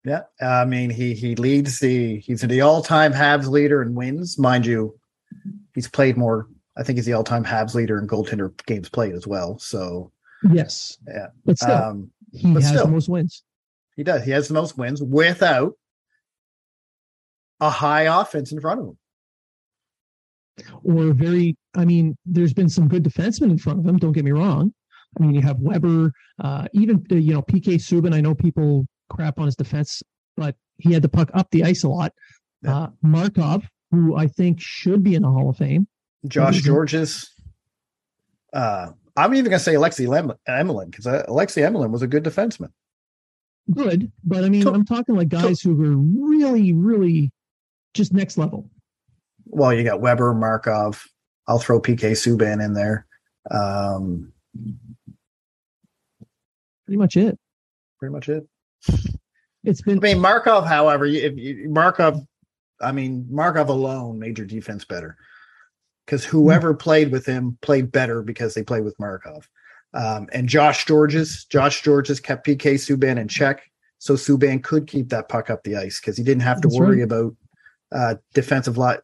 Yeah, 0.03 0.23
I 0.41 0.65
mean 0.65 0.89
he 0.89 1.13
he 1.13 1.35
leads 1.35 1.79
the 1.79 2.19
he's 2.19 2.41
the 2.41 2.61
all 2.61 2.81
time 2.81 3.13
Habs 3.13 3.47
leader 3.47 3.81
in 3.81 3.95
wins, 3.95 4.37
mind 4.37 4.65
you. 4.65 4.99
He's 5.73 5.87
played 5.87 6.17
more. 6.17 6.47
I 6.75 6.83
think 6.83 6.97
he's 6.97 7.05
the 7.05 7.13
all 7.13 7.23
time 7.23 7.45
Habs 7.45 7.73
leader 7.73 7.99
in 7.99 8.07
goaltender 8.07 8.51
games 8.65 8.89
played 8.89 9.13
as 9.13 9.25
well. 9.25 9.57
So 9.59 10.11
yes, 10.51 10.97
yeah, 11.07 11.27
but 11.45 11.57
still, 11.57 11.71
um, 11.71 12.11
he 12.33 12.51
but 12.53 12.63
has 12.63 12.71
still, 12.71 12.85
the 12.85 12.91
most 12.91 13.09
wins. 13.09 13.43
He 13.95 14.03
does. 14.03 14.23
He 14.23 14.31
has 14.31 14.47
the 14.47 14.53
most 14.53 14.77
wins 14.77 15.01
without 15.01 15.73
a 17.59 17.69
high 17.69 18.03
offense 18.03 18.51
in 18.51 18.59
front 18.59 18.81
of 18.81 18.87
him. 18.87 18.97
Or 20.83 21.13
very, 21.13 21.55
I 21.75 21.85
mean, 21.85 22.17
there's 22.25 22.53
been 22.53 22.69
some 22.69 22.87
good 22.87 23.03
defensemen 23.03 23.51
in 23.51 23.57
front 23.57 23.79
of 23.79 23.85
him. 23.85 23.97
Don't 23.97 24.11
get 24.11 24.25
me 24.25 24.31
wrong. 24.31 24.73
I 25.17 25.23
mean, 25.23 25.35
you 25.35 25.41
have 25.41 25.59
Weber, 25.59 26.11
uh, 26.39 26.67
even 26.73 27.05
uh, 27.11 27.15
you 27.15 27.33
know 27.33 27.41
PK 27.41 27.75
Subban. 27.75 28.13
I 28.13 28.21
know 28.21 28.33
people 28.33 28.87
crap 29.09 29.39
on 29.39 29.45
his 29.45 29.55
defense, 29.55 30.01
but 30.35 30.55
he 30.77 30.91
had 30.91 31.03
the 31.03 31.09
puck 31.09 31.29
up 31.33 31.47
the 31.51 31.63
ice 31.63 31.83
a 31.83 31.89
lot. 31.89 32.13
Yeah. 32.63 32.75
Uh, 32.77 32.89
Markov, 33.01 33.67
who 33.91 34.15
I 34.15 34.27
think 34.27 34.59
should 34.59 35.03
be 35.03 35.15
in 35.15 35.21
the 35.21 35.29
Hall 35.29 35.49
of 35.49 35.57
Fame. 35.57 35.87
Josh 36.27 36.61
Gorges. 36.61 37.29
Uh, 38.51 38.91
I'm 39.15 39.33
even 39.33 39.49
going 39.49 39.59
to 39.59 39.63
say 39.63 39.75
Alexei 39.75 40.05
Emelin 40.05 40.89
because 40.89 41.05
uh, 41.05 41.23
Alexei 41.27 41.61
Emelin 41.61 41.91
was 41.91 42.01
a 42.01 42.07
good 42.07 42.23
defenseman. 42.23 42.71
Good, 43.71 44.11
but 44.23 44.43
I 44.43 44.49
mean, 44.49 44.67
I'm 44.67 44.85
talking 44.85 45.15
like 45.15 45.29
guys 45.29 45.61
who 45.61 45.73
were 45.73 45.95
really, 45.95 46.73
really 46.73 47.31
just 47.93 48.11
next 48.11 48.37
level. 48.37 48.69
Well, 49.45 49.73
you 49.73 49.83
got 49.83 50.01
Weber, 50.01 50.33
Markov. 50.33 51.05
I'll 51.47 51.59
throw 51.59 51.79
PK 51.79 52.11
Subban 52.11 52.63
in 52.63 52.73
there. 52.73 53.05
Um, 53.51 54.33
pretty 56.85 56.97
much 56.97 57.15
it. 57.15 57.37
Pretty 57.99 58.11
much 58.11 58.29
it. 58.29 58.45
It's 59.63 59.81
been. 59.81 59.99
I 59.99 60.01
mean, 60.01 60.19
Markov. 60.19 60.65
However, 60.65 61.05
if 61.05 61.37
you, 61.37 61.69
Markov, 61.69 62.19
I 62.81 62.91
mean, 62.91 63.25
Markov 63.29 63.69
alone 63.69 64.19
made 64.19 64.37
your 64.37 64.47
defense 64.47 64.83
better 64.83 65.15
because 66.05 66.25
whoever 66.25 66.73
played 66.73 67.11
with 67.11 67.25
him 67.25 67.57
played 67.61 67.91
better 67.91 68.21
because 68.21 68.53
they 68.53 68.63
played 68.63 68.83
with 68.83 68.99
Markov. 68.99 69.47
Um, 69.93 70.27
and 70.33 70.49
Josh 70.49 70.85
Gorges, 70.85 71.45
Josh 71.45 71.83
Gorges 71.83 72.19
kept 72.19 72.45
PK 72.45 72.75
Subban 72.75 73.17
in 73.17 73.27
check, 73.27 73.61
so 73.99 74.15
Subban 74.15 74.63
could 74.63 74.87
keep 74.87 75.09
that 75.09 75.29
puck 75.29 75.49
up 75.49 75.63
the 75.63 75.75
ice 75.75 75.99
because 75.99 76.17
he 76.17 76.23
didn't 76.23 76.41
have 76.41 76.61
to 76.61 76.67
That's 76.67 76.79
worry 76.79 76.97
right. 76.97 77.03
about 77.03 77.35
uh, 77.91 78.15
defensive 78.33 78.77
lot, 78.77 79.01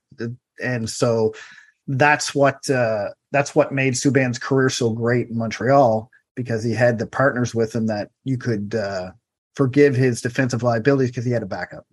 and 0.61 0.89
so 0.89 1.33
that's 1.87 2.33
what 2.33 2.67
uh, 2.69 3.09
that's 3.31 3.53
what 3.53 3.71
made 3.71 3.93
Subban's 3.93 4.39
career 4.39 4.69
so 4.69 4.89
great 4.89 5.29
in 5.29 5.37
Montreal 5.37 6.09
because 6.35 6.63
he 6.63 6.73
had 6.73 6.97
the 6.97 7.07
partners 7.07 7.53
with 7.53 7.75
him 7.75 7.85
that 7.87 8.09
you 8.23 8.37
could 8.37 8.73
uh, 8.73 9.11
forgive 9.55 9.95
his 9.95 10.21
defensive 10.21 10.63
liabilities 10.63 11.11
because 11.11 11.25
he 11.25 11.31
had 11.31 11.43
a 11.43 11.47
backup. 11.47 11.85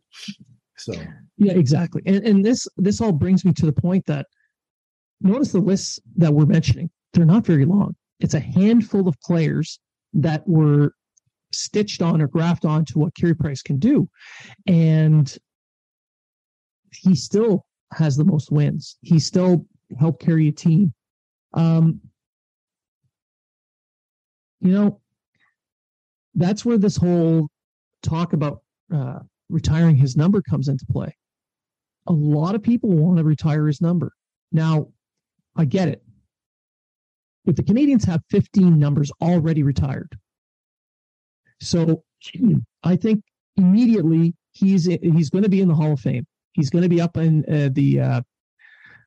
So 0.77 0.95
yeah, 1.37 1.53
exactly. 1.53 2.03
And 2.07 2.25
and 2.27 2.45
this 2.45 2.67
this 2.77 3.01
all 3.01 3.13
brings 3.13 3.45
me 3.45 3.53
to 3.55 3.67
the 3.67 3.73
point 3.73 4.07
that 4.07 4.27
notice 5.21 5.53
the 5.53 5.61
lists 5.61 5.99
that 6.17 6.33
we're 6.33 6.47
mentioning. 6.47 6.91
They're 7.13 7.25
not 7.25 7.47
very 7.47 7.65
long. 7.65 7.95
It's 8.21 8.35
a 8.35 8.41
handful 8.41 9.09
of 9.09 9.21
players 9.21 9.79
that 10.15 10.47
were 10.47 10.95
stitched 11.53 12.03
on 12.03 12.21
or 12.21 12.29
grafted 12.29 12.69
onto 12.71 12.99
what 12.99 13.15
Carey 13.15 13.35
Price 13.35 13.63
can 13.63 13.79
do. 13.79 14.09
And 14.67 15.35
he 16.93 17.15
still 17.15 17.67
has 17.93 18.17
the 18.17 18.25
most 18.25 18.51
wins. 18.51 18.97
He 19.03 19.19
still 19.19 19.67
helped 19.99 20.25
carry 20.25 20.49
a 20.49 20.53
team. 20.53 20.93
Um, 21.55 22.01
you 24.61 24.73
know, 24.73 25.01
that's 26.35 26.65
where 26.65 26.79
this 26.79 26.97
whole 26.97 27.49
talk 28.03 28.33
about 28.33 28.63
uh, 28.95 29.21
retiring 29.49 29.97
his 29.97 30.17
number 30.17 30.43
comes 30.43 30.69
into 30.69 30.85
play. 30.87 31.15
A 32.09 32.13
lot 32.13 32.55
of 32.55 32.63
people 32.63 32.91
want 32.91 33.19
to 33.19 33.25
retire 33.25 33.67
his 33.67 33.81
number. 33.81 34.13
Now, 34.53 34.89
I 35.57 35.65
get 35.65 35.89
it. 35.89 36.03
But 37.45 37.57
the 37.57 37.63
Canadiens 37.63 38.05
have 38.07 38.23
15 38.31 38.79
numbers 38.79 39.11
already 39.23 39.63
retired. 39.63 40.19
So 41.61 42.03
I 42.83 42.97
think 42.97 43.23
immediately 43.57 44.35
he's 44.53 44.85
he's 44.85 45.31
going 45.31 45.45
to 45.45 45.51
be 45.51 45.61
in 45.61 45.69
the 45.69 45.75
Hall 45.75 45.93
of 45.93 46.01
Fame. 46.01 46.27
He's 46.53 46.71
going 46.71 46.83
to 46.83 46.89
be 46.89 47.01
up 47.01 47.17
in 47.17 47.45
uh, 47.45 47.71
the 47.73 48.01
uh, 48.01 48.21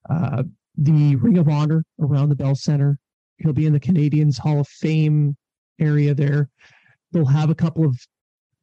uh, 0.10 0.44
the 0.78 1.16
Ring 1.18 1.38
of 1.38 1.50
Honor 1.50 1.84
around 2.00 2.30
the 2.30 2.36
Bell 2.36 2.56
Center. 2.56 2.98
He'll 3.38 3.54
be 3.54 3.66
in 3.66 3.74
the 3.74 3.80
Canadiens 3.80 4.40
Hall 4.40 4.62
of 4.62 4.68
Fame 4.68 5.36
area 5.80 6.14
there. 6.14 6.50
They'll 7.12 7.26
have 7.26 7.50
a 7.50 7.56
couple 7.56 7.86
of 7.86 8.00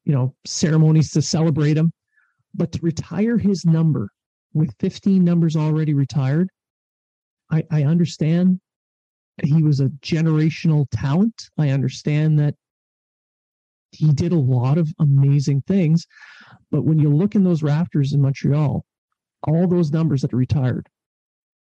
you 0.04 0.12
know 0.12 0.34
ceremonies 0.44 1.10
to 1.12 1.22
celebrate 1.22 1.76
him, 1.76 1.92
but 2.54 2.72
to 2.72 2.80
retire 2.82 3.38
his 3.38 3.64
number 3.64 4.08
with 4.54 4.74
15 4.80 5.22
numbers 5.22 5.54
already 5.54 5.92
retired, 5.92 6.48
I, 7.50 7.64
I 7.70 7.84
understand 7.84 8.60
he 9.42 9.62
was 9.62 9.80
a 9.80 9.90
generational 10.00 10.86
talent. 10.90 11.50
I 11.58 11.70
understand 11.70 12.38
that 12.38 12.54
he 13.92 14.12
did 14.12 14.32
a 14.32 14.38
lot 14.38 14.78
of 14.78 14.92
amazing 14.98 15.62
things. 15.66 16.06
But 16.70 16.82
when 16.82 16.98
you 16.98 17.14
look 17.14 17.34
in 17.34 17.44
those 17.44 17.62
rafters 17.62 18.12
in 18.12 18.20
Montreal, 18.20 18.84
all 19.44 19.68
those 19.68 19.92
numbers 19.92 20.22
that 20.22 20.32
are 20.32 20.38
retired, 20.38 20.88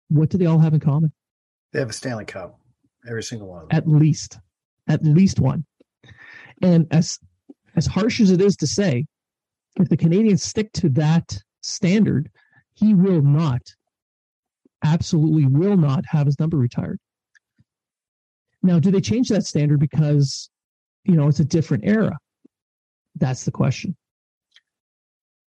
what 0.08 0.28
do 0.28 0.38
they 0.38 0.46
all 0.46 0.58
have 0.58 0.74
in 0.74 0.80
common? 0.80 1.12
They 1.72 1.78
have 1.78 1.90
a 1.90 1.94
Stanley 1.94 2.26
Cup, 2.26 2.58
every 3.08 3.22
single 3.22 3.48
one. 3.48 3.62
Of 3.62 3.68
them. 3.70 3.78
At 3.78 3.88
least, 3.88 4.38
at 4.88 5.02
least 5.04 5.40
one. 5.40 5.64
And 6.60 6.86
as 6.90 7.18
as 7.74 7.86
harsh 7.86 8.20
as 8.20 8.30
it 8.30 8.40
is 8.40 8.56
to 8.56 8.66
say, 8.66 9.06
if 9.76 9.88
the 9.88 9.96
Canadiens 9.96 10.40
stick 10.40 10.70
to 10.74 10.90
that 10.90 11.38
standard, 11.62 12.30
he 12.74 12.92
will 12.92 13.22
not, 13.22 13.62
absolutely 14.82 15.46
will 15.46 15.76
not 15.76 16.04
have 16.06 16.26
his 16.26 16.38
number 16.38 16.56
retired. 16.56 16.98
Now, 18.62 18.78
do 18.78 18.90
they 18.90 19.00
change 19.00 19.28
that 19.28 19.44
standard 19.44 19.80
because, 19.80 20.48
you 21.04 21.14
know, 21.14 21.28
it's 21.28 21.40
a 21.40 21.44
different 21.44 21.84
era? 21.84 22.18
That's 23.16 23.44
the 23.44 23.50
question. 23.50 23.96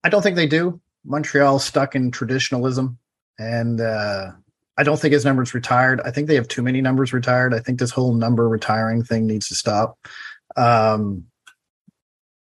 I 0.03 0.09
don't 0.09 0.21
think 0.21 0.35
they 0.35 0.47
do. 0.47 0.79
Montreal's 1.03 1.65
stuck 1.65 1.95
in 1.95 2.11
traditionalism, 2.11 2.97
and 3.37 3.81
uh, 3.81 4.31
I 4.77 4.83
don't 4.83 4.99
think 4.99 5.13
his 5.13 5.25
number's 5.25 5.53
retired. 5.53 6.01
I 6.01 6.11
think 6.11 6.27
they 6.27 6.35
have 6.35 6.47
too 6.47 6.61
many 6.61 6.81
numbers 6.81 7.13
retired. 7.13 7.53
I 7.53 7.59
think 7.59 7.79
this 7.79 7.91
whole 7.91 8.13
number 8.13 8.47
retiring 8.47 9.03
thing 9.03 9.27
needs 9.27 9.47
to 9.49 9.55
stop. 9.55 9.97
Um, 10.55 11.25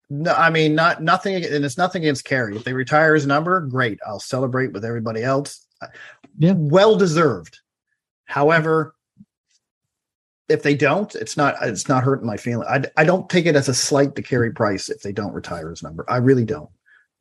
no, 0.10 0.34
I 0.34 0.50
mean, 0.50 0.76
not 0.76 1.02
nothing, 1.02 1.36
and 1.36 1.66
it's 1.66 1.78
nothing 1.78 2.04
against 2.04 2.26
Carey. 2.26 2.56
If 2.56 2.64
they 2.64 2.74
retire 2.74 3.16
his 3.16 3.26
number, 3.26 3.60
great. 3.62 4.00
I'll 4.06 4.20
celebrate 4.20 4.72
with 4.72 4.86
everybody 4.86 5.24
else. 5.24 5.63
Yeah, 6.38 6.54
well 6.56 6.96
deserved. 6.96 7.60
However, 8.26 8.96
if 10.50 10.64
they 10.64 10.76
don't, 10.76 11.14
it's 11.16 11.38
not 11.38 11.56
it's 11.62 11.88
not 11.88 12.04
hurting 12.04 12.28
my 12.28 12.38
feeling. 12.38 12.68
I, 12.68 12.84
I 12.98 13.06
don't 13.06 13.30
take 13.30 13.46
it 13.46 13.56
as 13.56 13.70
a 13.70 13.74
slight 13.74 14.16
to 14.16 14.22
Carey 14.22 14.52
Price 14.52 14.90
if 14.90 15.02
they 15.02 15.12
don't 15.12 15.34
retire 15.34 15.70
his 15.70 15.84
number. 15.84 16.06
I 16.10 16.18
really 16.18 16.46
don't. 16.46 16.70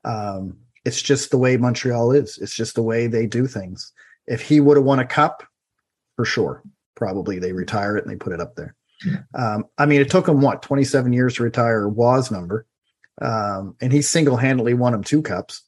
Um, 0.05 0.59
it's 0.85 1.01
just 1.01 1.31
the 1.31 1.39
way 1.39 1.57
Montreal 1.57 2.13
is. 2.13 2.39
It's 2.39 2.55
just 2.55 2.75
the 2.75 2.83
way 2.83 3.07
they 3.07 3.27
do 3.27 3.47
things. 3.47 3.93
If 4.27 4.43
he 4.43 4.61
would 4.61 4.77
have 4.77 4.87
won 4.87 4.99
a 4.99 5.07
cup, 5.07 5.45
for 6.17 6.25
sure, 6.25 6.63
probably 6.95 7.39
they 7.39 7.53
retire 7.53 7.97
it 7.97 8.05
and 8.05 8.13
they 8.13 8.17
put 8.17 8.33
it 8.33 8.41
up 8.41 8.57
there. 8.57 8.75
Um, 9.35 9.65
I 9.79 9.87
mean, 9.87 10.01
it 10.01 10.11
took 10.11 10.29
him 10.29 10.41
what 10.41 10.63
27 10.63 11.13
years 11.13 11.35
to 11.35 11.43
retire 11.43 11.89
Waz 11.89 12.31
number, 12.31 12.67
um, 13.21 13.77
and 13.81 13.93
he 13.93 14.03
single 14.03 14.37
handedly 14.37 14.75
won 14.75 14.95
him 14.95 15.03
two 15.03 15.23
cups. 15.23 15.63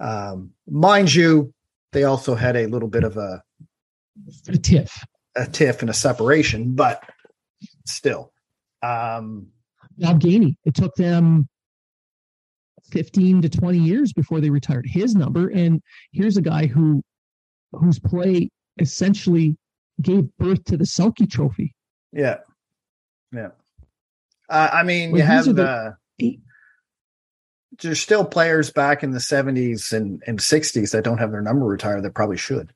Um, 0.00 0.52
mind 0.68 1.14
you, 1.14 1.52
they 1.92 2.04
also 2.04 2.34
had 2.34 2.56
a 2.56 2.66
little 2.66 2.88
bit 2.88 3.04
of 3.04 3.16
a, 3.16 3.42
a 4.48 4.58
tiff 4.58 5.04
a 5.38 5.46
tiff 5.46 5.80
and 5.80 5.90
a 5.90 5.94
separation, 5.94 6.74
but 6.74 7.02
still. 7.86 8.32
Um, 8.82 9.48
Bob 9.96 10.20
Gainey, 10.20 10.56
it 10.64 10.74
took 10.74 10.94
them 10.96 11.48
15 12.90 13.42
to 13.42 13.48
20 13.48 13.78
years 13.78 14.12
before 14.12 14.40
they 14.40 14.50
retired 14.50 14.86
his 14.86 15.14
number. 15.14 15.48
And 15.48 15.80
here's 16.12 16.36
a 16.36 16.42
guy 16.42 16.66
who 16.66 17.02
whose 17.72 17.98
play 17.98 18.50
essentially 18.78 19.56
gave 20.00 20.24
birth 20.38 20.64
to 20.64 20.76
the 20.76 20.84
Selke 20.84 21.30
trophy. 21.30 21.74
Yeah. 22.12 22.38
Yeah. 23.32 23.50
Uh, 24.48 24.70
I 24.72 24.82
mean, 24.82 25.10
well, 25.10 25.20
you 25.20 25.26
have 25.26 25.44
the, 25.44 25.96
the 26.18 26.38
there's 27.82 28.00
still 28.00 28.24
players 28.24 28.70
back 28.70 29.02
in 29.02 29.10
the 29.10 29.18
70s 29.18 29.92
and, 29.92 30.22
and 30.26 30.38
60s 30.38 30.92
that 30.92 31.04
don't 31.04 31.18
have 31.18 31.30
their 31.30 31.42
number 31.42 31.66
retired 31.66 32.02
that 32.04 32.14
probably 32.14 32.36
should. 32.36 32.72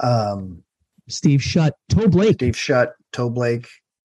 Um, 0.00 0.62
Steve 1.08 1.42
Shutt, 1.42 1.76
Toe 1.88 2.08
Blake, 2.08 2.36
Steve 2.36 2.56
Shutt, 2.56 2.94
Toe 3.12 3.30
Blake. 3.30 3.68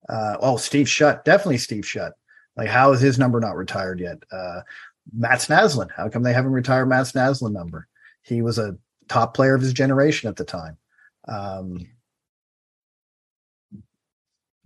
Uh, 0.08 0.36
oh, 0.40 0.56
Steve 0.56 0.88
Shutt, 0.88 1.24
definitely 1.24 1.58
Steve 1.58 1.86
Shutt. 1.86 2.12
Like, 2.56 2.68
how 2.68 2.92
is 2.92 3.00
his 3.00 3.18
number 3.18 3.40
not 3.40 3.56
retired 3.56 4.00
yet? 4.00 4.18
Uh, 4.30 4.60
Mats 5.12 5.46
Naslund, 5.46 5.90
how 5.92 6.08
come 6.08 6.22
they 6.22 6.32
haven't 6.32 6.52
retired 6.52 6.86
Mats 6.86 7.12
Naslund 7.12 7.52
number? 7.52 7.86
He 8.22 8.42
was 8.42 8.58
a 8.58 8.76
top 9.08 9.34
player 9.34 9.54
of 9.54 9.62
his 9.62 9.72
generation 9.72 10.28
at 10.28 10.36
the 10.36 10.44
time. 10.44 10.76
Um, 11.26 11.86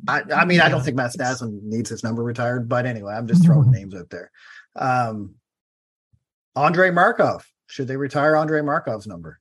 I, 0.07 0.23
I 0.35 0.45
mean, 0.45 0.61
I 0.61 0.69
don't 0.69 0.83
think 0.83 0.97
Mats 0.97 1.17
Naslund 1.17 1.63
needs 1.63 1.89
his 1.89 2.05
number 2.05 2.23
retired, 2.23 2.69
but 2.69 2.85
anyway, 2.85 3.15
I'm 3.15 3.27
just 3.27 3.45
throwing 3.45 3.71
names 3.73 3.95
out 3.95 4.11
there. 4.11 4.31
Um, 4.77 5.37
Andrei 6.57 6.91
Markov, 6.91 7.45
should 7.67 7.89
they 7.89 7.97
retire 7.97 8.37
Andrei 8.37 8.61
Markov's 8.61 9.07
number? 9.07 9.41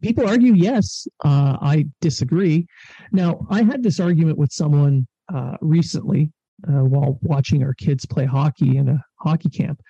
People 0.00 0.26
argue 0.26 0.54
yes. 0.54 1.06
Uh, 1.24 1.58
I 1.60 1.86
disagree. 2.00 2.66
Now, 3.12 3.46
I 3.50 3.62
had 3.62 3.82
this 3.82 4.00
argument 4.00 4.38
with 4.38 4.52
someone 4.52 5.06
uh, 5.32 5.56
recently 5.60 6.32
uh, 6.68 6.84
while 6.84 7.18
watching 7.22 7.62
our 7.62 7.74
kids 7.74 8.06
play 8.06 8.24
hockey 8.24 8.76
in 8.76 8.88
a 8.88 9.04
hockey 9.16 9.48
camp, 9.48 9.80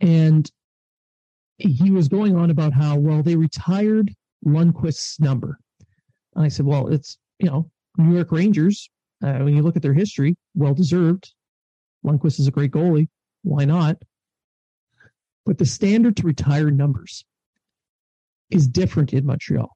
and 0.00 0.50
he 1.58 1.90
was 1.90 2.08
going 2.08 2.36
on 2.36 2.50
about 2.50 2.72
how 2.72 2.96
well 2.96 3.22
they 3.22 3.36
retired 3.36 4.14
Lundqvist's 4.46 5.18
number. 5.18 5.58
And 6.36 6.44
I 6.44 6.48
said, 6.48 6.66
well, 6.66 6.88
it's 6.88 7.18
you 7.38 7.48
know 7.50 7.70
New 7.96 8.14
York 8.14 8.30
Rangers. 8.30 8.88
Uh, 9.24 9.38
when 9.38 9.56
you 9.56 9.62
look 9.62 9.76
at 9.76 9.82
their 9.82 9.94
history, 9.94 10.36
well 10.54 10.74
deserved. 10.74 11.32
Lundqvist 12.06 12.38
is 12.38 12.46
a 12.46 12.52
great 12.52 12.70
goalie. 12.70 13.08
Why 13.42 13.64
not? 13.64 13.96
But 15.48 15.56
the 15.56 15.64
standard 15.64 16.14
to 16.18 16.24
retire 16.24 16.70
numbers 16.70 17.24
is 18.50 18.68
different 18.68 19.14
in 19.14 19.24
Montreal 19.24 19.74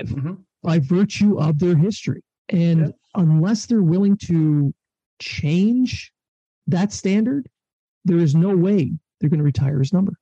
mm-hmm. 0.00 0.34
by 0.62 0.78
virtue 0.78 1.40
of 1.40 1.58
their 1.58 1.74
history. 1.74 2.22
And 2.48 2.80
yeah. 2.80 2.88
unless 3.16 3.66
they're 3.66 3.82
willing 3.82 4.16
to 4.28 4.72
change 5.18 6.12
that 6.68 6.92
standard, 6.92 7.48
there 8.04 8.18
is 8.18 8.36
no 8.36 8.54
way 8.54 8.92
they're 9.18 9.28
going 9.28 9.38
to 9.38 9.44
retire 9.44 9.80
his 9.80 9.92
number. 9.92 10.12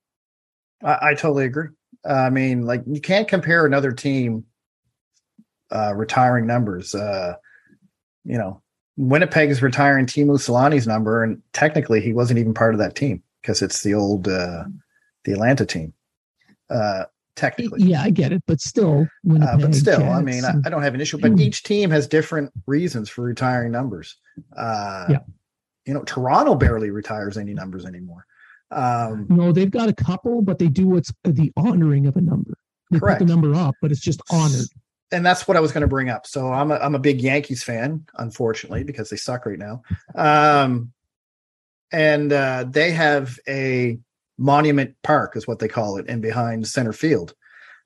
I, 0.83 1.11
I 1.11 1.15
totally 1.15 1.45
agree. 1.45 1.69
Uh, 2.09 2.15
I 2.15 2.31
mean, 2.31 2.65
like 2.65 2.83
you 2.87 3.03
can't 3.03 3.29
compare 3.29 3.67
another 3.67 3.93
team 3.93 4.47
uh, 5.71 5.93
retiring 5.95 6.47
numbers. 6.47 6.95
Uh, 6.95 7.35
you 8.25 8.39
know, 8.39 8.63
Winnipeg 8.97 9.51
is 9.51 9.61
retiring 9.61 10.07
Teemu 10.07 10.39
Selanne's 10.39 10.87
number, 10.87 11.23
and 11.23 11.43
technically 11.53 12.01
he 12.01 12.15
wasn't 12.15 12.39
even 12.39 12.55
part 12.55 12.73
of 12.73 12.79
that 12.79 12.97
team 12.97 13.23
because 13.41 13.63
it's 13.63 13.83
the 13.83 13.95
old 13.95 14.29
uh, 14.29 14.65
the 15.25 15.33
Atlanta 15.33 15.67
team. 15.67 15.93
Uh, 16.69 17.05
technically, 17.37 17.83
yeah, 17.83 18.03
I 18.03 18.11
get 18.11 18.33
it, 18.33 18.43
but 18.47 18.61
still, 18.61 19.09
uh, 19.31 19.57
but 19.59 19.75
still, 19.75 20.09
I 20.09 20.23
mean, 20.23 20.45
I, 20.45 20.55
I, 20.65 20.71
don't 20.71 20.83
have 20.83 20.95
an 20.95 21.01
issue. 21.01 21.19
But 21.19 21.39
each 21.41 21.63
team 21.63 21.91
has 21.91 22.07
different 22.07 22.53
reasons 22.67 23.09
for 23.09 23.23
retiring 23.23 23.73
numbers. 23.73 24.17
Uh, 24.57 25.07
yeah, 25.11 25.19
you 25.87 25.95
know, 25.95 26.03
Toronto 26.05 26.55
barely 26.55 26.91
retires 26.91 27.37
any 27.37 27.55
numbers 27.55 27.85
anymore. 27.85 28.27
Um, 28.71 29.27
no, 29.29 29.53
they've 29.53 29.71
got 29.71 29.89
a 29.89 29.93
couple, 29.93 30.43
but 30.43 30.59
they 30.59 30.69
do 30.69 30.89
what's 30.89 31.13
the 31.25 31.53
honoring 31.57 32.07
of 32.07 32.17
a 32.17 32.21
number. 32.21 32.55
They 32.91 32.99
correct. 32.99 33.19
put 33.19 33.27
the 33.27 33.33
number 33.33 33.55
up, 33.55 33.75
but 33.83 33.91
it's 33.91 34.01
just 34.01 34.21
honored. 34.31 34.67
And 35.13 35.27
that's 35.27 35.49
what 35.49 35.57
I 35.57 35.61
was 35.61 35.73
going 35.73 35.81
to 35.81 35.89
bring 35.89 36.09
up. 36.09 36.27
So 36.27 36.53
I'm 36.53 36.71
a, 36.71 36.77
I'm 36.77 36.95
a 36.95 37.01
big 37.01 37.21
Yankees 37.21 37.65
fan, 37.65 38.07
unfortunately, 38.17 38.85
because 38.85 39.11
they 39.11 39.17
suck 39.17 39.45
right 39.45 39.59
now. 39.59 39.83
Um, 40.15 40.93
and 41.93 42.33
uh, 42.33 42.65
they 42.69 42.91
have 42.93 43.39
a 43.49 43.99
monument 44.39 44.95
park, 45.03 45.37
is 45.37 45.47
what 45.47 45.59
they 45.59 45.69
call 45.69 45.97
it, 45.97 46.07
in 46.07 46.21
behind 46.21 46.67
center 46.67 46.93
field. 46.93 47.35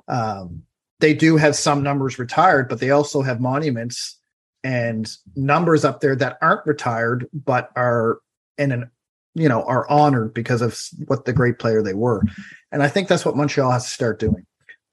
Um, 0.08 0.62
they 1.00 1.14
do 1.14 1.36
have 1.36 1.56
some 1.56 1.82
numbers 1.82 2.18
retired, 2.18 2.68
but 2.68 2.80
they 2.80 2.90
also 2.90 3.22
have 3.22 3.40
monuments 3.40 4.18
and 4.62 5.10
numbers 5.36 5.84
up 5.84 6.00
there 6.00 6.16
that 6.16 6.38
aren't 6.40 6.66
retired, 6.66 7.26
but 7.32 7.70
are 7.76 8.20
in 8.56 8.72
an 8.72 8.90
you 9.34 9.48
know 9.48 9.62
are 9.64 9.88
honored 9.90 10.32
because 10.32 10.62
of 10.62 10.80
what 11.06 11.24
the 11.24 11.32
great 11.32 11.58
player 11.58 11.82
they 11.82 11.94
were 11.94 12.22
and 12.72 12.82
i 12.82 12.88
think 12.88 13.08
that's 13.08 13.24
what 13.24 13.36
montreal 13.36 13.70
has 13.70 13.84
to 13.84 13.90
start 13.90 14.18
doing 14.18 14.46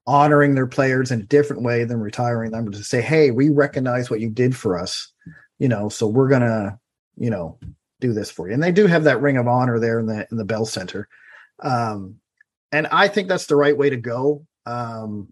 honoring 0.08 0.56
their 0.56 0.68
players 0.68 1.12
in 1.12 1.22
a 1.22 1.26
different 1.26 1.62
way 1.62 1.84
than 1.84 2.00
retiring 2.00 2.52
them 2.52 2.72
to 2.72 2.84
say 2.84 3.02
hey 3.02 3.32
we 3.32 3.50
recognize 3.50 4.10
what 4.10 4.20
you 4.20 4.30
did 4.30 4.56
for 4.56 4.78
us 4.78 5.12
you 5.60 5.68
know 5.68 5.90
so 5.90 6.08
we're 6.08 6.28
gonna 6.28 6.78
you 7.18 7.30
know 7.30 7.58
do 8.02 8.14
this 8.14 8.30
for 8.30 8.48
you 8.48 8.54
and 8.54 8.62
they 8.62 8.72
do 8.72 8.88
have 8.88 9.06
that 9.06 9.22
ring 9.22 9.38
of 9.38 9.48
honor 9.48 9.80
there 9.80 10.00
in 10.00 10.06
the 10.06 10.28
in 10.32 10.38
the 10.38 10.46
bell 10.46 10.66
center 10.66 11.08
um 11.62 12.16
and 12.72 12.88
i 12.88 13.08
think 13.08 13.28
that's 13.28 13.46
the 13.46 13.56
right 13.56 13.78
way 13.78 13.90
to 13.90 13.98
go 13.98 14.46
um 14.66 15.30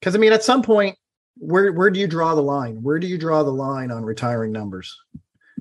because 0.00 0.14
i 0.14 0.18
mean 0.18 0.32
at 0.32 0.42
some 0.42 0.62
point 0.62 0.96
where 1.36 1.72
where 1.72 1.90
do 1.90 2.00
you 2.00 2.06
draw 2.06 2.34
the 2.34 2.42
line 2.42 2.82
where 2.82 2.98
do 2.98 3.06
you 3.06 3.18
draw 3.18 3.42
the 3.42 3.52
line 3.52 3.90
on 3.90 4.04
retiring 4.04 4.50
numbers 4.50 4.96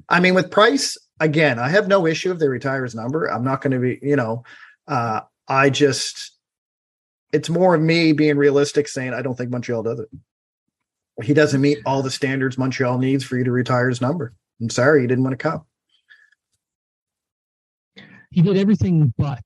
i 0.09 0.19
mean 0.19 0.33
with 0.33 0.49
price 0.49 0.97
again, 1.23 1.59
I 1.59 1.69
have 1.69 1.87
no 1.87 2.05
issue 2.05 2.31
if 2.31 2.39
they 2.39 2.47
retire 2.47 2.83
his 2.83 2.95
number. 2.95 3.27
I'm 3.27 3.43
not 3.43 3.61
going 3.61 3.71
to 3.71 3.79
be, 3.79 3.99
you 4.01 4.15
know, 4.15 4.43
uh, 4.87 5.21
I 5.47 5.69
just, 5.69 6.31
it's 7.31 7.49
more 7.49 7.75
of 7.75 7.81
me 7.81 8.13
being 8.13 8.37
realistic 8.37 8.87
saying 8.87 9.13
I 9.13 9.21
don't 9.21 9.35
think 9.35 9.49
Montreal 9.49 9.83
does 9.83 9.99
it. 9.99 10.09
He 11.23 11.33
doesn't 11.33 11.61
meet 11.61 11.79
all 11.85 12.01
the 12.01 12.11
standards 12.11 12.57
Montreal 12.57 12.97
needs 12.97 13.23
for 13.23 13.37
you 13.37 13.43
to 13.43 13.51
retire 13.51 13.89
his 13.89 14.01
number. 14.01 14.33
I'm 14.61 14.69
sorry, 14.69 15.01
he 15.01 15.07
didn't 15.07 15.23
want 15.23 15.33
to 15.33 15.37
cup. 15.37 15.65
He 18.33 18.41
did 18.41 18.57
everything 18.57 19.13
but. 19.17 19.43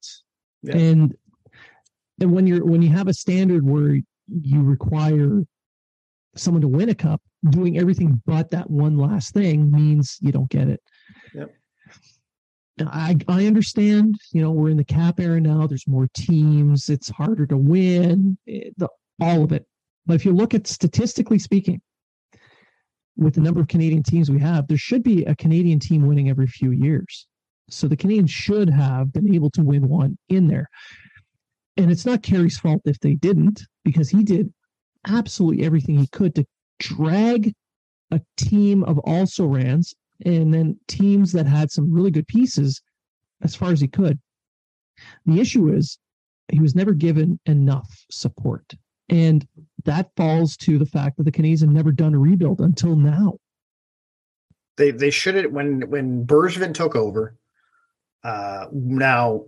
Yeah. 0.63 0.78
And 0.78 1.15
and 2.21 2.32
when 2.32 2.47
you're 2.47 2.65
when 2.65 2.82
you 2.82 2.89
have 2.89 3.08
a 3.08 3.13
standard 3.13 3.65
where 3.65 4.00
you 4.28 4.63
require 4.63 5.43
someone 6.36 6.62
to 6.62 6.67
win 6.67 6.89
a 6.89 6.95
cup, 6.95 7.21
doing 7.50 7.78
everything 7.78 8.21
but 8.26 8.52
that 8.52 8.69
one 8.69 8.97
last 8.97 9.34
thing 9.34 9.71
means 9.71 10.17
you 10.21 10.32
don't 10.32 10.50
get 10.50 10.67
it. 10.67 10.82
Yep. 11.34 11.54
I 12.82 13.17
I 13.28 13.45
understand. 13.45 14.15
You 14.32 14.41
know, 14.41 14.52
we're 14.52 14.69
in 14.69 14.78
the 14.78 14.84
cap 14.84 15.19
era 15.19 15.41
now. 15.41 15.67
There's 15.67 15.88
more 15.88 16.08
teams. 16.13 16.89
It's 16.89 17.10
harder 17.10 17.45
to 17.47 17.58
win. 17.58 18.38
It, 18.45 18.73
the, 18.78 18.88
all 19.19 19.43
of 19.43 19.52
it. 19.52 19.65
But 20.06 20.15
if 20.15 20.26
you 20.26 20.32
look 20.32 20.54
at 20.54 20.67
statistically 20.67 21.39
speaking, 21.39 21.82
with 23.17 23.34
the 23.34 23.41
number 23.41 23.60
of 23.60 23.67
Canadian 23.67 24.04
teams 24.04 24.30
we 24.30 24.39
have, 24.39 24.67
there 24.67 24.78
should 24.78 25.04
be 25.04 25.26
a 25.26 25.36
Canadian 25.36 25.80
team 25.80 26.06
winning 26.06 26.30
every 26.30 26.47
few 26.47 26.71
years. 26.71 27.28
So 27.69 27.88
the 27.88 27.97
Canadiens 27.97 28.30
should 28.30 28.69
have 28.69 29.12
been 29.12 29.34
able 29.34 29.49
to 29.51 29.63
win 29.63 29.88
one 29.89 30.17
in 30.30 30.47
there. 30.47 30.69
And 31.75 31.91
it's 31.91 32.06
not 32.06 32.23
Carey's 32.23 32.58
fault 32.58 32.82
if 32.86 32.99
they 32.99 33.15
didn't, 33.15 33.63
because 33.84 34.10
he 34.10 34.23
did 34.23 34.51
absolutely 35.08 35.65
everything 35.65 35.97
he 35.97 36.08
could 36.08 36.34
to 36.36 36.45
drag 36.80 37.53
a 38.12 38.21
team 38.38 38.84
of 38.84 38.99
also 38.99 39.45
rans 39.45 39.93
and 40.25 40.53
then 40.53 40.80
teams 40.88 41.32
that 41.34 41.45
had 41.45 41.71
some 41.71 41.91
really 41.91 42.12
good 42.12 42.27
pieces 42.27 42.82
as 43.41 43.56
far 43.56 43.71
as 43.71 43.80
he 43.80 43.88
could. 43.88 44.19
The 45.25 45.39
issue 45.39 45.71
is 45.71 45.99
he 46.51 46.60
was 46.60 46.75
never 46.75 46.93
given 46.93 47.39
enough 47.45 48.06
support. 48.10 48.73
And 49.10 49.47
that 49.86 50.10
falls 50.17 50.58
to 50.58 50.77
the 50.77 50.86
fact 50.86 51.17
that 51.17 51.23
the 51.23 51.32
Canadiens 51.32 51.62
have 51.62 51.69
never 51.69 51.91
done 51.91 52.13
a 52.13 52.19
rebuild 52.19 52.60
until 52.62 52.95
now. 52.95 53.38
They 54.77 54.91
they 54.91 55.10
should 55.10 55.36
have 55.36 55.51
when 55.51 55.89
when 55.89 56.25
Bergevin 56.25 56.73
took 56.73 56.95
over. 56.95 57.36
Uh, 58.23 58.67
now, 58.71 59.45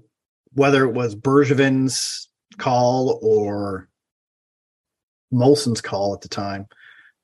whether 0.53 0.84
it 0.86 0.93
was 0.93 1.15
Bergevin's 1.15 2.29
call 2.58 3.19
or 3.21 3.89
Molson's 5.32 5.82
call 5.82 6.13
at 6.13 6.21
the 6.21 6.29
time, 6.29 6.67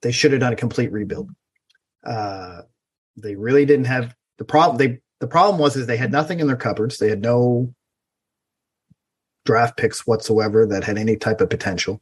they 0.01 0.11
should 0.11 0.31
have 0.31 0.41
done 0.41 0.53
a 0.53 0.57
complete 0.57 0.91
rebuild. 0.91 1.29
Uh, 2.05 2.61
they 3.17 3.35
really 3.35 3.65
didn't 3.65 3.85
have 3.85 4.15
the 4.37 4.45
problem. 4.45 4.77
They 4.77 4.99
the 5.19 5.27
problem 5.27 5.59
was 5.59 5.75
is 5.75 5.87
they 5.87 5.97
had 5.97 6.11
nothing 6.11 6.39
in 6.39 6.47
their 6.47 6.55
cupboards. 6.55 6.97
They 6.97 7.09
had 7.09 7.21
no 7.21 7.73
draft 9.45 9.77
picks 9.77 10.05
whatsoever 10.05 10.65
that 10.65 10.83
had 10.83 10.97
any 10.97 11.15
type 11.15 11.39
of 11.39 11.49
potential. 11.49 12.01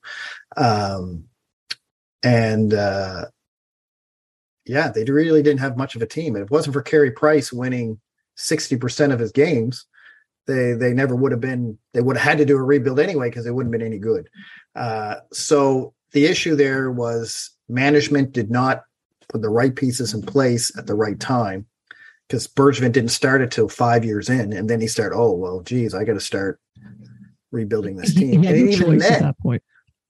Um, 0.57 1.25
and 2.23 2.73
uh, 2.73 3.25
yeah, 4.65 4.89
they 4.89 5.03
really 5.03 5.43
didn't 5.43 5.59
have 5.59 5.77
much 5.77 5.95
of 5.95 6.01
a 6.01 6.07
team. 6.07 6.35
And 6.35 6.43
it 6.43 6.51
wasn't 6.51 6.73
for 6.73 6.81
Carey 6.81 7.11
Price 7.11 7.51
winning 7.51 7.99
sixty 8.35 8.77
percent 8.77 9.13
of 9.13 9.19
his 9.19 9.31
games, 9.31 9.85
they 10.47 10.73
they 10.73 10.93
never 10.93 11.15
would 11.15 11.31
have 11.31 11.41
been. 11.41 11.77
They 11.93 12.01
would 12.01 12.17
have 12.17 12.27
had 12.27 12.37
to 12.39 12.45
do 12.45 12.57
a 12.57 12.63
rebuild 12.63 12.99
anyway 12.99 13.29
because 13.29 13.45
it 13.45 13.53
wouldn't 13.53 13.73
have 13.73 13.79
been 13.79 13.87
any 13.87 13.99
good. 13.99 14.29
Uh, 14.75 15.15
so 15.31 15.93
the 16.11 16.25
issue 16.25 16.55
there 16.55 16.91
was 16.91 17.51
management 17.69 18.33
did 18.33 18.51
not 18.51 18.83
put 19.29 19.41
the 19.41 19.49
right 19.49 19.75
pieces 19.75 20.13
in 20.13 20.21
place 20.21 20.75
at 20.77 20.87
the 20.87 20.95
right 20.95 21.19
time. 21.19 21.65
Because 22.27 22.47
Bergevin 22.47 22.91
didn't 22.93 23.09
start 23.09 23.41
it 23.41 23.51
till 23.51 23.67
five 23.67 24.05
years 24.05 24.29
in, 24.29 24.53
and 24.53 24.69
then 24.69 24.79
he 24.79 24.87
started. 24.87 25.15
Oh 25.15 25.33
well, 25.33 25.61
geez, 25.61 25.93
I 25.93 26.03
got 26.03 26.13
to 26.13 26.19
start 26.19 26.59
rebuilding 27.51 27.97
this 27.97 28.15
team. 28.15 28.43
And 28.43 28.57
even 28.57 28.97
then, 28.97 29.13
at 29.13 29.21
that 29.21 29.39
point. 29.39 29.61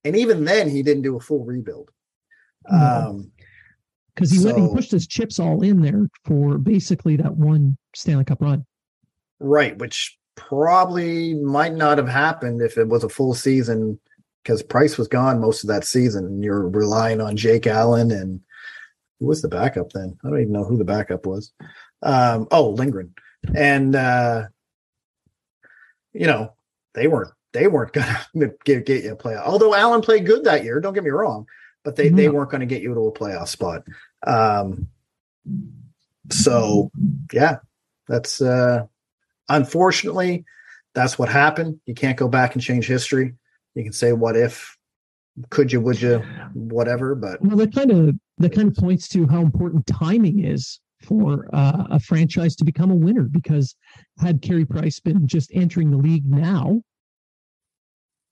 and 0.03 0.15
even 0.15 0.45
then, 0.45 0.69
he 0.69 0.83
didn't 0.83 1.03
do 1.03 1.17
a 1.17 1.19
full 1.19 1.43
rebuild. 1.43 1.89
Um, 2.69 3.31
because 4.13 4.31
he 4.31 4.37
so, 4.37 4.55
he 4.55 4.73
pushed 4.73 4.91
his 4.91 5.07
chips 5.07 5.39
all 5.39 5.63
in 5.63 5.81
there 5.81 6.07
for 6.25 6.57
basically 6.57 7.15
that 7.17 7.35
one 7.35 7.77
Stanley 7.95 8.25
Cup 8.25 8.41
run. 8.41 8.65
Right, 9.39 9.77
which 9.77 10.17
probably 10.35 11.33
might 11.35 11.73
not 11.73 11.97
have 11.97 12.07
happened 12.07 12.61
if 12.61 12.77
it 12.77 12.87
was 12.87 13.03
a 13.03 13.09
full 13.09 13.33
season 13.33 13.99
because 14.43 14.63
Price 14.63 14.97
was 14.97 15.07
gone 15.07 15.39
most 15.39 15.63
of 15.63 15.69
that 15.69 15.85
season. 15.85 16.25
And 16.25 16.43
you're 16.43 16.69
relying 16.69 17.21
on 17.21 17.37
Jake 17.37 17.67
Allen 17.67 18.11
and 18.11 18.41
who 19.19 19.27
was 19.27 19.41
the 19.41 19.47
backup 19.47 19.91
then? 19.93 20.17
I 20.23 20.29
don't 20.29 20.41
even 20.41 20.53
know 20.53 20.65
who 20.65 20.77
the 20.77 20.83
backup 20.83 21.25
was. 21.25 21.53
Um, 22.01 22.47
oh, 22.51 22.69
Lindgren. 22.69 23.13
And 23.55 23.95
uh, 23.95 24.47
you 26.13 26.27
know, 26.27 26.53
they 26.93 27.07
weren't 27.07 27.31
they 27.53 27.67
weren't 27.67 27.93
gonna 27.93 28.19
get, 28.65 28.85
get 28.85 29.03
you 29.03 29.13
a 29.13 29.15
playoff. 29.15 29.45
Although 29.45 29.75
Allen 29.75 30.01
played 30.01 30.25
good 30.25 30.43
that 30.45 30.63
year, 30.63 30.79
don't 30.79 30.93
get 30.93 31.03
me 31.03 31.09
wrong, 31.09 31.45
but 31.83 31.95
they, 31.95 32.09
they 32.09 32.29
weren't 32.29 32.49
going 32.49 32.61
to 32.61 32.65
get 32.65 32.81
you 32.81 32.93
to 32.93 33.07
a 33.07 33.11
playoff 33.11 33.47
spot. 33.47 33.83
Um, 34.25 34.87
so 36.29 36.91
yeah, 37.31 37.57
that's 38.07 38.41
uh, 38.41 38.85
unfortunately 39.49 40.45
that's 40.93 41.17
what 41.19 41.29
happened. 41.29 41.79
You 41.85 41.93
can't 41.93 42.17
go 42.17 42.27
back 42.27 42.53
and 42.53 42.63
change 42.63 42.87
history. 42.87 43.33
You 43.75 43.83
can 43.83 43.93
say 43.93 44.13
what 44.13 44.37
if, 44.37 44.77
could 45.49 45.71
you, 45.71 45.81
would 45.81 46.01
you, 46.01 46.19
whatever. 46.53 47.15
But 47.15 47.41
well, 47.41 47.57
that 47.57 47.73
kind 47.73 47.91
of 47.91 48.15
that 48.37 48.53
kind 48.53 48.69
of 48.69 48.75
points 48.75 49.07
to 49.09 49.27
how 49.27 49.41
important 49.41 49.87
timing 49.87 50.45
is 50.45 50.79
for 51.01 51.49
uh, 51.53 51.85
a 51.89 51.99
franchise 51.99 52.55
to 52.57 52.63
become 52.63 52.91
a 52.91 52.95
winner. 52.95 53.23
Because 53.23 53.75
had 54.19 54.41
Carey 54.41 54.65
Price 54.65 54.99
been 54.99 55.27
just 55.27 55.51
entering 55.53 55.91
the 55.91 55.97
league 55.97 56.25
now, 56.25 56.81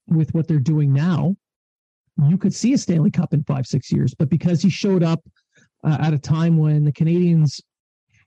with 0.07 0.33
what 0.33 0.47
they're 0.47 0.59
doing 0.59 0.93
now, 0.93 1.35
you 2.28 2.38
could 2.38 2.54
see 2.54 2.74
a 2.74 2.78
Stanley 2.78 3.12
Cup 3.12 3.34
in 3.34 3.43
five, 3.43 3.65
six 3.65 3.91
years. 3.91 4.13
But 4.13 4.30
because 4.30 4.62
he 4.62 4.69
showed 4.69 5.04
up 5.04 5.21
uh, 5.84 5.97
at 6.00 6.13
a 6.13 6.19
time 6.19 6.58
when 6.58 6.84
the 6.84 6.91
Canadiens 6.91 7.62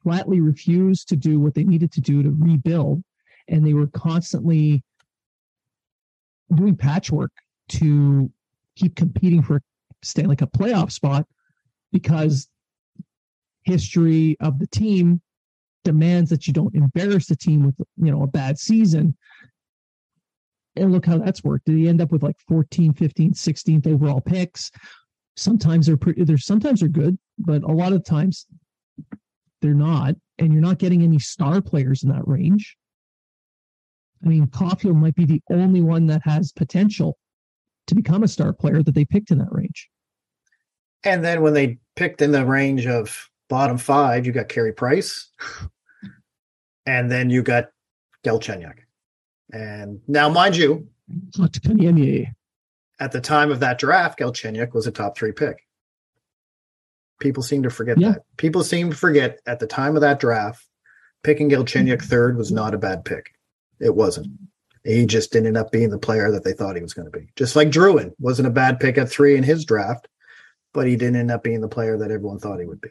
flatly 0.03 0.41
refused 0.41 1.09
to 1.09 1.17
do 1.17 1.41
what 1.41 1.55
they 1.55 1.65
needed 1.65 1.93
to 1.93 2.01
do 2.01 2.23
to 2.23 2.31
rebuild, 2.31 3.03
and 3.49 3.67
they 3.67 3.75
were 3.75 3.87
constantly 3.89 4.83
doing 6.55 6.77
patchwork 6.77 7.33
to 7.69 8.31
keep 8.77 8.97
competing 8.97 9.43
for 9.43 9.57
a 9.57 9.61
Stanley 10.03 10.37
Cup 10.37 10.53
playoff 10.53 10.93
spot 10.93 11.27
because 11.93 12.49
history 13.63 14.37
of 14.41 14.59
the 14.59 14.67
team 14.67 15.21
demands 15.85 16.31
that 16.31 16.47
you 16.47 16.53
don't 16.53 16.75
embarrass 16.75 17.27
the 17.27 17.37
team 17.37 17.65
with 17.65 17.75
you 17.97 18.11
know 18.11 18.23
a 18.23 18.27
bad 18.27 18.59
season 18.59 19.17
and 20.77 20.93
look 20.93 21.07
how 21.07 21.19
that's 21.19 21.45
worked. 21.45 21.67
Did 21.67 21.77
he 21.77 21.89
end 21.89 22.01
up 22.01 22.11
with 22.11 22.23
like 22.23 22.37
14, 22.49 22.93
15, 22.95 23.33
16th 23.33 23.87
overall 23.87 24.21
picks? 24.21 24.71
Sometimes 25.37 25.87
they're 25.87 25.97
pretty, 25.97 26.25
they're 26.25 26.39
sometimes 26.39 26.81
they're 26.81 26.89
good, 26.89 27.19
but 27.39 27.63
a 27.63 27.73
lot 27.73 27.93
of 27.93 28.05
times 28.05 28.47
they're 29.63 29.75
not. 29.75 30.15
And 30.39 30.53
you're 30.53 30.63
not 30.63 30.79
getting 30.79 31.03
any 31.03 31.19
star 31.19 31.61
players 31.61 32.03
in 32.03 32.11
that 32.11 32.27
range. 32.27 32.77
I 34.25 34.29
mean, 34.29 34.47
Caufield 34.47 34.97
might 34.97 35.15
be 35.15 35.27
the 35.27 35.43
only 35.51 35.81
one 35.81 36.07
that 36.07 36.23
has 36.25 36.51
potential 36.53 37.19
to 37.87 37.95
become 37.95 38.23
a 38.23 38.29
star 38.29 38.53
player 38.53 38.83
that 38.83 38.95
they 38.95 39.05
picked 39.05 39.31
in 39.31 39.39
that 39.39 39.53
range. 39.53 39.89
And 41.05 41.23
then 41.25 41.43
when 41.43 41.53
they 41.53 41.79
picked 41.97 42.23
in 42.23 42.33
the 42.33 42.47
range 42.47 42.87
of 42.87 43.29
bottom 43.49 43.77
five, 43.77 44.27
you 44.27 44.33
got 44.33 44.49
Carey 44.49 44.73
Price, 44.73 45.31
and 46.87 47.11
then 47.11 47.31
you 47.31 47.43
got 47.43 47.67
Galchenyuk. 48.25 48.84
And 49.55 50.01
now, 50.09 50.29
mind 50.29 50.57
you, 50.57 50.89
at 52.99 53.13
the 53.13 53.21
time 53.21 53.53
of 53.53 53.61
that 53.61 53.79
draft, 53.79 54.19
Galchenyuk 54.19 54.75
was 54.75 54.89
a 54.89 54.91
top 54.91 55.17
three 55.17 55.31
pick. 55.31 55.65
People 57.21 57.45
seem 57.45 57.63
to 57.63 57.71
forget 57.71 57.97
yeah. 57.97 58.13
that. 58.13 58.23
People 58.37 58.65
seem 58.65 58.91
to 58.91 58.97
forget 58.97 59.39
at 59.47 59.61
the 59.61 59.69
time 59.69 59.95
of 59.95 60.01
that 60.01 60.19
draft, 60.19 60.67
picking 61.23 61.49
Galchenyuk 61.49 62.03
third 62.03 62.37
was 62.37 62.51
not 62.51 62.75
a 62.75 62.79
bad 62.79 63.05
pick. 63.05 63.33
It 63.79 63.95
wasn't. 63.95 64.27
He 64.83 65.07
just 65.07 65.31
didn't 65.31 65.47
end 65.47 65.57
up 65.57 65.71
being 65.71 65.91
the 65.91 65.99
player 65.99 66.33
that 66.33 66.43
they 66.43 66.53
thought 66.53 66.75
he 66.75 66.83
was 66.83 66.93
going 66.93 67.11
to 67.11 67.17
be. 67.17 67.29
Just 67.37 67.55
like 67.55 67.69
Drouin 67.69 68.11
wasn't 68.19 68.49
a 68.49 68.51
bad 68.51 68.81
pick 68.81 68.99
at 68.99 69.09
three 69.09 69.37
in 69.37 69.45
his 69.45 69.65
draft, 69.65 70.09
but 70.73 70.89
he 70.89 70.97
didn't 70.97 71.17
end 71.17 71.31
up 71.31 71.45
being 71.45 71.61
the 71.61 71.69
player 71.69 71.97
that 71.97 72.11
everyone 72.11 72.41
thought 72.41 72.59
he 72.59 72.67
would 72.67 72.81
be. 72.81 72.91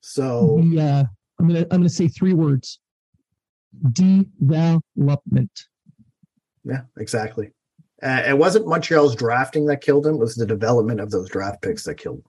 So 0.00 0.58
yeah, 0.64 1.04
I'm 1.38 1.46
gonna 1.46 1.66
I'm 1.70 1.78
gonna 1.78 1.88
say 1.88 2.08
three 2.08 2.34
words: 2.34 2.79
development. 3.92 5.50
Yeah, 6.64 6.82
exactly. 6.98 7.50
Uh, 8.02 8.22
it 8.26 8.38
wasn't 8.38 8.66
Montreal's 8.66 9.14
drafting 9.14 9.66
that 9.66 9.82
killed 9.82 10.06
him; 10.06 10.14
it 10.14 10.18
was 10.18 10.34
the 10.34 10.46
development 10.46 11.00
of 11.00 11.10
those 11.10 11.28
draft 11.28 11.62
picks 11.62 11.84
that 11.84 11.96
killed 11.96 12.18
him. 12.18 12.24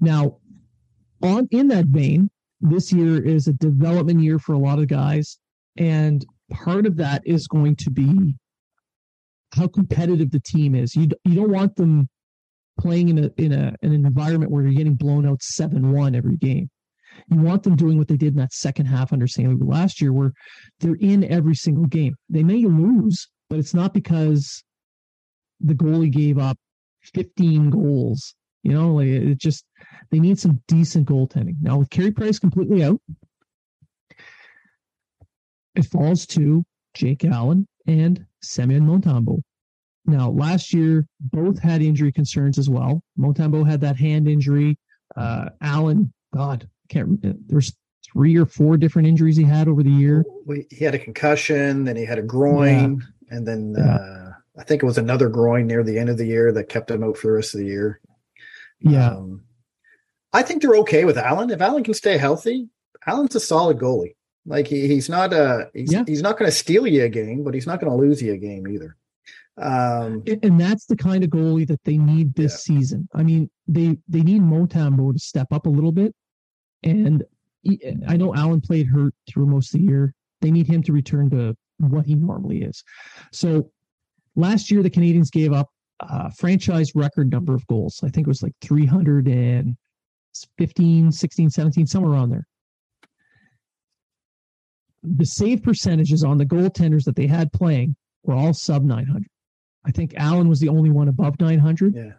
Now, 0.00 0.38
on 1.22 1.48
in 1.50 1.68
that 1.68 1.86
vein, 1.86 2.30
this 2.60 2.92
year 2.92 3.22
is 3.22 3.48
a 3.48 3.52
development 3.52 4.20
year 4.20 4.38
for 4.38 4.54
a 4.54 4.58
lot 4.58 4.78
of 4.78 4.88
guys, 4.88 5.38
and 5.76 6.24
part 6.50 6.86
of 6.86 6.96
that 6.96 7.22
is 7.26 7.46
going 7.46 7.76
to 7.76 7.90
be 7.90 8.36
how 9.54 9.68
competitive 9.68 10.30
the 10.30 10.40
team 10.40 10.74
is. 10.74 10.94
You 10.94 11.08
you 11.24 11.34
don't 11.34 11.52
want 11.52 11.76
them 11.76 12.08
playing 12.80 13.10
in 13.10 13.18
a 13.18 13.30
in 13.36 13.52
a 13.52 13.74
in 13.82 13.92
an 13.92 14.06
environment 14.06 14.50
where 14.50 14.62
you're 14.62 14.72
getting 14.72 14.94
blown 14.94 15.26
out 15.26 15.42
seven 15.42 15.92
one 15.92 16.14
every 16.14 16.36
game. 16.36 16.70
You 17.28 17.38
want 17.38 17.62
them 17.62 17.76
doing 17.76 17.98
what 17.98 18.08
they 18.08 18.16
did 18.16 18.34
in 18.34 18.38
that 18.38 18.52
second 18.52 18.86
half 18.86 19.12
under. 19.12 19.26
Louis 19.38 19.56
last 19.60 20.00
year, 20.00 20.12
where 20.12 20.32
they're 20.80 20.96
in 21.00 21.24
every 21.24 21.54
single 21.54 21.86
game. 21.86 22.14
They 22.28 22.42
may 22.42 22.64
lose, 22.64 23.28
but 23.48 23.58
it's 23.58 23.74
not 23.74 23.94
because 23.94 24.62
the 25.60 25.74
goalie 25.74 26.10
gave 26.10 26.38
up 26.38 26.58
15 27.14 27.70
goals. 27.70 28.34
You 28.62 28.72
know, 28.72 28.94
like 28.94 29.08
it 29.08 29.38
just 29.38 29.64
they 30.10 30.20
need 30.20 30.38
some 30.38 30.62
decent 30.68 31.08
goaltending. 31.08 31.56
Now 31.60 31.78
with 31.78 31.90
Carey 31.90 32.12
Price 32.12 32.38
completely 32.38 32.82
out, 32.82 33.00
it 35.74 35.86
falls 35.86 36.26
to 36.28 36.64
Jake 36.94 37.24
Allen 37.24 37.66
and 37.86 38.24
Semyon 38.42 38.86
Montembeault. 38.86 39.42
Now, 40.06 40.30
last 40.30 40.72
year, 40.72 41.06
both 41.20 41.58
had 41.58 41.82
injury 41.82 42.12
concerns 42.12 42.58
as 42.58 42.68
well. 42.68 43.02
Montembeault 43.18 43.66
had 43.68 43.80
that 43.80 43.96
hand 43.96 44.28
injury. 44.28 44.78
Uh, 45.16 45.48
Allen, 45.62 46.12
God, 46.34 46.68
can't 46.88 47.06
remember. 47.06 47.38
There's 47.46 47.72
three 48.12 48.36
or 48.36 48.46
four 48.46 48.76
different 48.76 49.08
injuries 49.08 49.36
he 49.36 49.44
had 49.44 49.68
over 49.68 49.82
the 49.82 49.90
year. 49.90 50.24
He 50.70 50.84
had 50.84 50.94
a 50.94 50.98
concussion, 50.98 51.84
then 51.84 51.96
he 51.96 52.04
had 52.04 52.18
a 52.18 52.22
groin, 52.22 53.00
yeah. 53.00 53.36
and 53.36 53.46
then 53.46 53.74
yeah. 53.76 53.96
uh, 53.96 54.30
I 54.58 54.64
think 54.64 54.82
it 54.82 54.86
was 54.86 54.98
another 54.98 55.28
groin 55.28 55.66
near 55.66 55.82
the 55.82 55.98
end 55.98 56.08
of 56.08 56.18
the 56.18 56.26
year 56.26 56.52
that 56.52 56.68
kept 56.68 56.90
him 56.90 57.02
out 57.02 57.16
for 57.16 57.28
the 57.28 57.32
rest 57.34 57.54
of 57.54 57.60
the 57.60 57.66
year. 57.66 58.00
Yeah. 58.80 59.10
Um, 59.10 59.42
I 60.32 60.42
think 60.42 60.62
they're 60.62 60.76
okay 60.76 61.04
with 61.04 61.16
Allen. 61.16 61.50
If 61.50 61.60
Allen 61.60 61.84
can 61.84 61.94
stay 61.94 62.18
healthy, 62.18 62.68
Allen's 63.06 63.34
a 63.34 63.40
solid 63.40 63.78
goalie. 63.78 64.14
Like 64.46 64.66
he, 64.66 64.86
he's 64.88 65.08
not 65.08 65.32
a 65.32 65.70
he's, 65.72 65.92
yeah. 65.92 66.04
he's 66.06 66.22
not 66.22 66.38
going 66.38 66.50
to 66.50 66.56
steal 66.56 66.86
you 66.86 67.04
a 67.04 67.08
game, 67.08 67.44
but 67.44 67.54
he's 67.54 67.66
not 67.66 67.80
going 67.80 67.90
to 67.90 67.96
lose 67.96 68.20
you 68.20 68.32
a 68.32 68.36
game 68.36 68.68
either. 68.68 68.96
Um, 69.56 70.24
and 70.42 70.60
that's 70.60 70.86
the 70.86 70.96
kind 70.96 71.22
of 71.22 71.30
goalie 71.30 71.66
that 71.68 71.82
they 71.84 71.96
need 71.96 72.34
this 72.34 72.52
yeah. 72.68 72.76
season. 72.76 73.08
I 73.14 73.22
mean, 73.22 73.48
they 73.68 73.96
they 74.08 74.22
need 74.22 74.42
Montembeault 74.42 75.14
to 75.14 75.18
step 75.18 75.46
up 75.52 75.66
a 75.66 75.70
little 75.70 75.92
bit, 75.92 76.14
and 76.84 77.24
I 78.06 78.16
know 78.16 78.34
Allen 78.34 78.60
played 78.60 78.86
hurt 78.86 79.14
through 79.28 79.46
most 79.46 79.74
of 79.74 79.80
the 79.80 79.86
year. 79.86 80.14
They 80.40 80.50
need 80.50 80.66
him 80.66 80.82
to 80.84 80.92
return 80.92 81.30
to 81.30 81.56
what 81.78 82.06
he 82.06 82.14
normally 82.14 82.62
is. 82.62 82.84
So 83.32 83.70
last 84.36 84.70
year, 84.70 84.82
the 84.82 84.90
Canadiens 84.90 85.32
gave 85.32 85.52
up 85.52 85.70
a 86.00 86.30
franchise 86.32 86.92
record 86.94 87.30
number 87.30 87.54
of 87.54 87.66
goals. 87.66 88.00
I 88.04 88.10
think 88.10 88.26
it 88.26 88.30
was 88.30 88.42
like 88.42 88.52
315, 88.60 91.12
16, 91.12 91.50
17, 91.50 91.86
somewhere 91.86 92.12
around 92.12 92.30
there. 92.30 92.46
The 95.02 95.24
save 95.24 95.62
percentages 95.62 96.22
on 96.24 96.36
the 96.38 96.46
goaltenders 96.46 97.04
that 97.04 97.16
they 97.16 97.26
had 97.26 97.52
playing 97.52 97.96
were 98.22 98.34
all 98.34 98.54
sub 98.54 98.84
900. 98.84 99.26
I 99.86 99.90
think 99.90 100.14
Allen 100.16 100.48
was 100.48 100.60
the 100.60 100.70
only 100.70 100.88
one 100.90 101.08
above 101.08 101.38
900. 101.40 101.94
Yeah, 101.94 102.12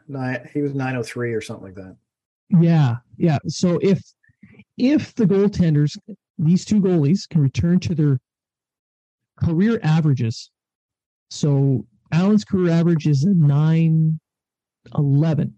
he 0.53 0.61
was 0.61 0.75
903 0.75 1.33
or 1.33 1.41
something 1.41 1.65
like 1.65 1.73
that. 1.75 1.97
Yeah, 2.49 2.97
yeah. 3.17 3.39
So 3.47 3.79
if 3.81 3.99
if 4.77 5.15
the 5.15 5.25
goaltenders, 5.25 5.97
these 6.37 6.65
two 6.65 6.81
goalies, 6.81 7.27
can 7.27 7.41
return 7.41 7.79
to 7.81 7.95
their 7.95 8.19
career 9.41 9.79
averages, 9.83 10.51
so 11.29 11.85
Allen's 12.11 12.43
career 12.45 12.71
average 12.71 13.07
is 13.07 13.23
a 13.23 13.33
911. 13.33 15.55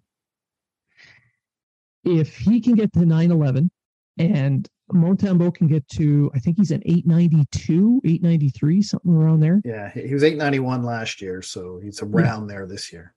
If 2.04 2.38
he 2.38 2.62
can 2.62 2.76
get 2.76 2.94
to 2.94 3.06
911 3.06 3.72
and 4.18 4.68
Montembeault 4.94 5.56
can 5.56 5.68
get 5.68 5.86
to, 5.90 6.32
I 6.34 6.40
think 6.40 6.58
he's 6.58 6.72
at 6.72 6.82
892, 6.86 8.02
893, 8.06 8.82
something 8.82 9.14
around 9.14 9.42
there. 9.42 9.62
Yeah, 9.66 9.92
he 9.92 10.14
was 10.14 10.24
891 10.24 10.84
last 10.84 11.22
year, 11.22 11.42
so 11.42 11.82
he's 11.84 12.02
around 12.02 12.48
yeah. 12.48 12.56
there 12.56 12.66
this 12.66 12.94
year. 12.94 13.14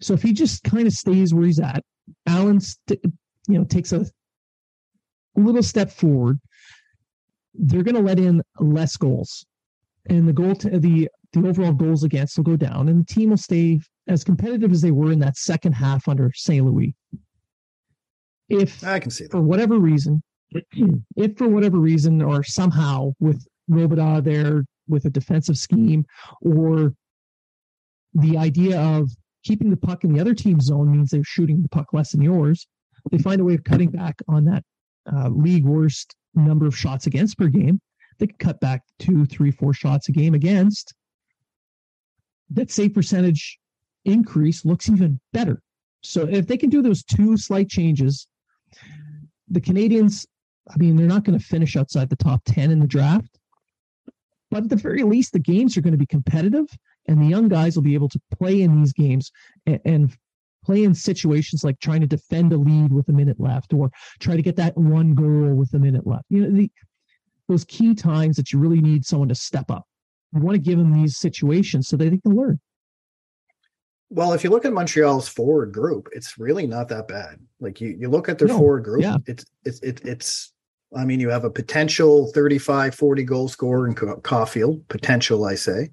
So 0.00 0.14
if 0.14 0.22
he 0.22 0.32
just 0.32 0.64
kind 0.64 0.86
of 0.86 0.94
stays 0.94 1.34
where 1.34 1.44
he's 1.44 1.60
at, 1.60 1.84
Allen, 2.26 2.60
st- 2.60 3.04
you 3.04 3.58
know, 3.58 3.64
takes 3.64 3.92
a 3.92 4.06
little 5.38 5.62
step 5.62 5.90
forward, 5.90 6.40
they're 7.54 7.82
going 7.82 7.94
to 7.94 8.02
let 8.02 8.18
in 8.18 8.42
less 8.58 8.96
goals, 8.96 9.44
and 10.08 10.28
the 10.28 10.32
goal 10.32 10.54
to 10.56 10.78
the 10.78 11.08
the 11.32 11.46
overall 11.46 11.72
goals 11.72 12.04
against 12.04 12.36
will 12.38 12.44
go 12.44 12.56
down, 12.56 12.88
and 12.88 13.00
the 13.00 13.14
team 13.14 13.30
will 13.30 13.36
stay 13.36 13.80
as 14.06 14.24
competitive 14.24 14.72
as 14.72 14.80
they 14.80 14.90
were 14.90 15.12
in 15.12 15.18
that 15.18 15.36
second 15.36 15.72
half 15.72 16.08
under 16.08 16.32
St. 16.34 16.64
Louis. 16.64 16.94
If 18.48 18.82
I 18.82 18.98
can 18.98 19.10
see 19.10 19.24
that. 19.24 19.32
for 19.32 19.42
whatever 19.42 19.78
reason 19.78 20.22
if 21.16 21.36
for 21.36 21.48
whatever 21.48 21.78
reason 21.78 22.22
or 22.22 22.42
somehow 22.42 23.12
with 23.20 23.46
Robidas 23.70 24.24
there 24.24 24.64
with 24.88 25.04
a 25.04 25.10
defensive 25.10 25.58
scheme 25.58 26.06
or 26.40 26.94
the 28.14 28.38
idea 28.38 28.80
of 28.80 29.10
keeping 29.44 29.70
the 29.70 29.76
puck 29.76 30.04
in 30.04 30.12
the 30.12 30.20
other 30.20 30.34
team's 30.34 30.64
zone 30.64 30.90
means 30.90 31.10
they're 31.10 31.24
shooting 31.24 31.62
the 31.62 31.68
puck 31.68 31.92
less 31.92 32.12
than 32.12 32.22
yours. 32.22 32.66
They 33.10 33.18
find 33.18 33.40
a 33.40 33.44
way 33.44 33.54
of 33.54 33.64
cutting 33.64 33.90
back 33.90 34.16
on 34.26 34.44
that 34.46 34.64
uh, 35.12 35.28
league 35.28 35.64
worst 35.64 36.14
number 36.34 36.66
of 36.66 36.76
shots 36.76 37.06
against 37.06 37.38
per 37.38 37.48
game. 37.48 37.80
They 38.18 38.26
can 38.26 38.36
cut 38.38 38.60
back 38.60 38.82
two, 38.98 39.26
three, 39.26 39.50
four 39.50 39.72
shots 39.72 40.08
a 40.08 40.12
game 40.12 40.34
against. 40.34 40.94
That 42.50 42.70
save 42.70 42.94
percentage 42.94 43.58
increase 44.04 44.64
looks 44.64 44.88
even 44.88 45.20
better. 45.32 45.62
So 46.02 46.26
if 46.28 46.46
they 46.46 46.56
can 46.56 46.70
do 46.70 46.82
those 46.82 47.02
two 47.02 47.36
slight 47.36 47.68
changes, 47.68 48.26
the 49.48 49.60
Canadiens, 49.60 50.26
I 50.70 50.76
mean, 50.76 50.96
they're 50.96 51.06
not 51.06 51.24
going 51.24 51.38
to 51.38 51.44
finish 51.44 51.76
outside 51.76 52.08
the 52.08 52.16
top 52.16 52.42
10 52.46 52.70
in 52.70 52.80
the 52.80 52.86
draft. 52.86 53.38
But 54.50 54.64
at 54.64 54.70
the 54.70 54.76
very 54.76 55.02
least, 55.02 55.32
the 55.32 55.38
games 55.38 55.76
are 55.76 55.80
going 55.80 55.92
to 55.92 55.98
be 55.98 56.06
competitive 56.06 56.66
and 57.06 57.20
the 57.20 57.26
young 57.26 57.48
guys 57.48 57.76
will 57.76 57.82
be 57.82 57.94
able 57.94 58.08
to 58.10 58.20
play 58.38 58.62
in 58.62 58.78
these 58.80 58.92
games 58.92 59.30
and, 59.66 59.80
and 59.84 60.16
play 60.68 60.84
in 60.84 60.94
situations 60.94 61.64
like 61.64 61.80
trying 61.80 62.02
to 62.02 62.06
defend 62.06 62.52
a 62.52 62.56
lead 62.58 62.92
with 62.92 63.08
a 63.08 63.12
minute 63.12 63.40
left 63.40 63.72
or 63.72 63.90
try 64.20 64.36
to 64.36 64.42
get 64.42 64.54
that 64.56 64.76
one 64.76 65.14
goal 65.14 65.54
with 65.54 65.72
a 65.72 65.78
minute 65.78 66.06
left. 66.06 66.24
You 66.28 66.42
know, 66.42 66.50
the, 66.50 66.70
those 67.48 67.64
key 67.64 67.94
times 67.94 68.36
that 68.36 68.52
you 68.52 68.58
really 68.58 68.82
need 68.82 69.06
someone 69.06 69.30
to 69.30 69.34
step 69.34 69.70
up. 69.70 69.84
You 70.34 70.42
want 70.42 70.56
to 70.56 70.60
give 70.60 70.76
them 70.76 70.92
these 70.92 71.16
situations 71.16 71.88
so 71.88 71.96
that 71.96 72.10
they 72.10 72.18
can 72.18 72.36
learn. 72.36 72.60
Well, 74.10 74.34
if 74.34 74.44
you 74.44 74.50
look 74.50 74.66
at 74.66 74.74
Montreal's 74.74 75.26
forward 75.26 75.72
group, 75.72 76.10
it's 76.12 76.38
really 76.38 76.66
not 76.66 76.88
that 76.88 77.08
bad. 77.08 77.38
Like 77.60 77.80
you, 77.80 77.96
you 77.98 78.10
look 78.10 78.28
at 78.28 78.38
their 78.38 78.48
no, 78.48 78.58
forward 78.58 78.84
group, 78.84 79.02
yeah. 79.02 79.16
it's, 79.26 79.46
it's, 79.64 79.80
it, 79.80 80.02
it's, 80.04 80.52
I 80.94 81.06
mean, 81.06 81.18
you 81.18 81.30
have 81.30 81.44
a 81.44 81.50
potential 81.50 82.30
35, 82.32 82.94
40 82.94 83.22
goal 83.22 83.48
scorer 83.48 83.86
in 83.86 83.94
Caufield, 83.94 84.86
potential, 84.88 85.46
I 85.46 85.54
say. 85.54 85.88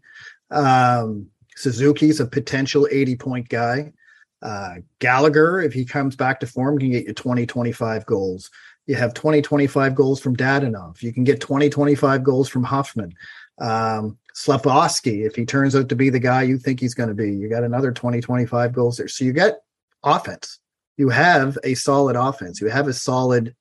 Um, 0.51 1.27
Suzuki's 1.55 2.19
a 2.19 2.25
potential 2.25 2.89
80 2.91 3.15
point 3.15 3.47
guy. 3.47 3.93
Uh, 4.41 4.75
Gallagher, 4.99 5.61
if 5.61 5.73
he 5.73 5.85
comes 5.85 6.15
back 6.15 6.39
to 6.39 6.47
form, 6.47 6.77
can 6.77 6.91
get 6.91 7.07
you 7.07 7.13
20, 7.13 7.45
25 7.45 8.05
goals. 8.05 8.51
You 8.87 8.95
have 8.95 9.13
20, 9.13 9.41
25 9.41 9.95
goals 9.95 10.21
from 10.21 10.35
Dadonov. 10.35 11.01
You 11.01 11.11
can 11.11 11.23
get 11.23 11.41
20, 11.41 11.69
25 11.69 12.23
goals 12.23 12.49
from 12.49 12.63
Hoffman. 12.63 13.13
Um, 13.59 14.17
Slafkovsky, 14.35 15.25
if 15.25 15.35
he 15.35 15.45
turns 15.45 15.75
out 15.75 15.89
to 15.89 15.95
be 15.95 16.09
the 16.09 16.19
guy 16.19 16.43
you 16.43 16.57
think 16.57 16.79
he's 16.79 16.93
going 16.93 17.09
to 17.09 17.15
be, 17.15 17.31
you 17.31 17.49
got 17.49 17.63
another 17.63 17.91
20, 17.91 18.21
25 18.21 18.73
goals 18.73 18.97
there. 18.97 19.07
So 19.07 19.25
you 19.25 19.33
get 19.33 19.61
offense. 20.03 20.59
You 20.97 21.09
have 21.09 21.57
a 21.63 21.73
solid 21.73 22.15
offense. 22.15 22.61
You 22.61 22.67
have 22.67 22.87
a 22.87 22.93
solid 22.93 23.55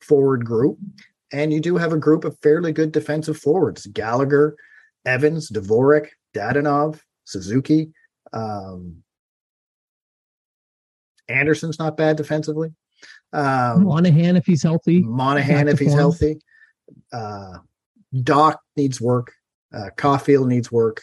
forward 0.00 0.44
group. 0.44 0.78
And 1.32 1.52
you 1.52 1.60
do 1.60 1.76
have 1.76 1.92
a 1.92 1.98
group 1.98 2.24
of 2.24 2.38
fairly 2.40 2.72
good 2.72 2.92
defensive 2.92 3.38
forwards 3.38 3.86
Gallagher, 3.86 4.56
Evans, 5.04 5.50
Dvorak, 5.50 6.08
Dadonov, 6.34 7.00
Suzuki. 7.24 7.92
Um, 8.32 9.02
Anderson's 11.28 11.78
not 11.78 11.96
bad 11.96 12.16
defensively. 12.16 12.72
Um, 13.32 13.84
Monahan, 13.84 14.36
if 14.36 14.46
he's 14.46 14.62
healthy. 14.62 15.02
Monahan, 15.02 15.68
if 15.68 15.78
he's 15.78 15.88
form. 15.88 15.98
healthy. 15.98 16.38
Uh, 17.12 17.58
Dach 18.14 18.56
needs 18.76 19.00
work. 19.00 19.32
Uh, 19.74 19.90
Caufield 19.96 20.46
needs 20.46 20.70
work. 20.70 21.02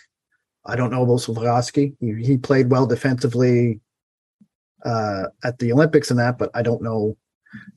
I 0.66 0.76
don't 0.76 0.92
know 0.92 1.04
about 1.04 1.20
Slafkovsky. 1.20 1.96
He, 2.00 2.24
he 2.24 2.38
played 2.38 2.70
well 2.70 2.86
defensively 2.86 3.82
uh, 4.86 5.26
at 5.44 5.60
the 5.60 5.74
Olympics 5.74 6.10
and 6.10 6.20
that, 6.20 6.38
but 6.38 6.50
I 6.54 6.62
don't 6.62 6.82
know 6.82 7.18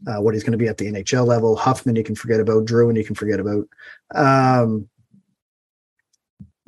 uh, 0.07 0.21
what 0.21 0.35
he's 0.35 0.45
going 0.45 0.53
to 0.53 0.59
be 0.59 0.69
at 0.69 0.79
the 0.79 0.87
NHL 0.87 1.27
level. 1.27 1.57
Hoffman, 1.57 1.97
you 1.97 2.05
can 2.05 2.15
forget 2.15 2.41
about. 2.41 2.65
Drouin 2.65 2.97
you 2.97 3.05
can 3.05 3.15
forget 3.15 3.41
about. 3.41 3.67
Um, 4.15 4.89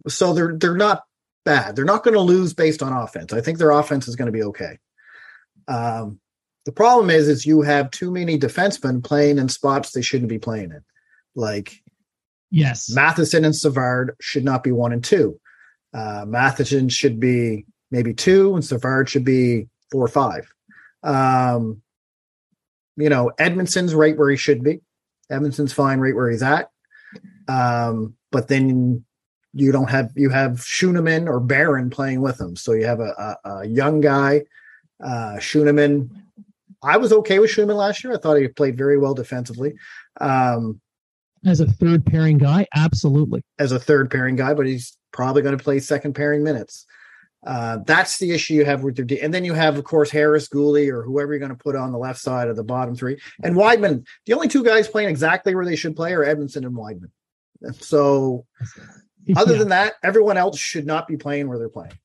so 0.08 0.32
they're 0.32 0.56
they're 0.56 0.76
not 0.76 1.04
bad. 1.44 1.76
They're 1.76 1.84
not 1.84 2.04
going 2.04 2.14
to 2.14 2.20
lose 2.20 2.54
based 2.54 2.82
on 2.82 2.92
offense. 2.92 3.32
I 3.32 3.40
think 3.40 3.58
their 3.58 3.70
offense 3.70 4.08
is 4.08 4.16
going 4.16 4.26
to 4.26 4.32
be 4.32 4.42
okay. 4.44 4.78
Um, 5.68 6.18
the 6.64 6.72
problem 6.72 7.10
is, 7.10 7.28
is 7.28 7.46
you 7.46 7.62
have 7.62 7.90
too 7.90 8.10
many 8.10 8.38
defensemen 8.38 9.02
playing 9.02 9.38
in 9.38 9.48
spots 9.48 9.92
they 9.92 10.02
shouldn't 10.02 10.28
be 10.28 10.38
playing 10.38 10.70
in. 10.72 10.82
Like, 11.34 11.82
yes, 12.50 12.90
Matheson 12.90 13.44
and 13.44 13.54
Savard 13.54 14.16
should 14.20 14.44
not 14.44 14.64
be 14.64 14.72
one 14.72 14.92
and 14.92 15.04
two. 15.04 15.38
Uh, 15.94 16.24
Matheson 16.26 16.88
should 16.88 17.20
be 17.20 17.64
maybe 17.90 18.12
two, 18.12 18.54
and 18.54 18.64
Savard 18.64 19.08
should 19.08 19.24
be 19.24 19.68
four 19.90 20.04
or 20.04 20.08
five. 20.08 20.52
Um, 21.02 21.82
you 22.96 23.08
know, 23.08 23.30
Edmundson's 23.38 23.94
right 23.94 24.16
where 24.16 24.30
he 24.30 24.36
should 24.36 24.62
be. 24.62 24.80
Edmundson's 25.30 25.72
fine 25.72 26.00
right 26.00 26.14
where 26.14 26.30
he's 26.30 26.42
at. 26.42 26.70
Um, 27.46 28.14
but 28.30 28.48
then 28.48 29.04
you 29.54 29.72
don't 29.72 29.90
have 29.90 30.10
you 30.14 30.30
have 30.30 30.60
Schueneman 30.60 31.28
or 31.28 31.40
Barron 31.40 31.90
playing 31.90 32.20
with 32.20 32.40
him. 32.40 32.56
So 32.56 32.72
you 32.72 32.86
have 32.86 33.00
a, 33.00 33.36
a, 33.44 33.50
a 33.50 33.66
young 33.66 34.00
guy, 34.00 34.42
uh, 35.02 35.36
Schueneman. 35.38 36.10
I 36.82 36.96
was 36.96 37.12
okay 37.12 37.38
with 37.38 37.50
Schueneman 37.50 37.76
last 37.76 38.04
year. 38.04 38.14
I 38.14 38.18
thought 38.18 38.36
he 38.36 38.48
played 38.48 38.78
very 38.78 38.98
well 38.98 39.14
defensively. 39.14 39.74
Um, 40.20 40.80
as 41.44 41.60
a 41.60 41.66
third 41.66 42.04
pairing 42.04 42.38
guy, 42.38 42.66
absolutely. 42.74 43.42
As 43.58 43.72
a 43.72 43.78
third 43.78 44.10
pairing 44.10 44.36
guy, 44.36 44.54
but 44.54 44.66
he's 44.66 44.96
probably 45.12 45.42
going 45.42 45.56
to 45.56 45.62
play 45.62 45.78
second 45.78 46.14
pairing 46.14 46.42
minutes. 46.42 46.86
Uh, 47.46 47.78
that's 47.86 48.18
the 48.18 48.32
issue 48.32 48.54
you 48.54 48.64
have 48.64 48.82
with 48.82 48.96
their 48.96 49.04
D. 49.04 49.20
And 49.20 49.32
then 49.32 49.44
you 49.44 49.54
have, 49.54 49.78
of 49.78 49.84
course, 49.84 50.10
Harris, 50.10 50.48
Guhle, 50.48 50.92
or 50.92 51.02
whoever 51.02 51.32
you're 51.32 51.38
going 51.38 51.56
to 51.56 51.56
put 51.56 51.76
on 51.76 51.92
the 51.92 51.98
left 51.98 52.18
side 52.18 52.48
of 52.48 52.56
the 52.56 52.64
bottom 52.64 52.96
three. 52.96 53.18
And 53.42 53.54
Wideman, 53.54 54.04
the 54.26 54.34
only 54.34 54.48
two 54.48 54.64
guys 54.64 54.88
playing 54.88 55.08
exactly 55.08 55.54
where 55.54 55.64
they 55.64 55.76
should 55.76 55.94
play 55.94 56.12
are 56.14 56.24
Edmundson 56.24 56.66
and 56.66 56.76
Wideman. 56.76 57.10
So 57.80 58.44
other 59.36 59.52
yeah. 59.52 59.58
than 59.58 59.68
that, 59.68 59.94
everyone 60.02 60.36
else 60.36 60.58
should 60.58 60.86
not 60.86 61.06
be 61.06 61.16
playing 61.16 61.48
where 61.48 61.58
they're 61.58 61.68
playing. 61.68 61.98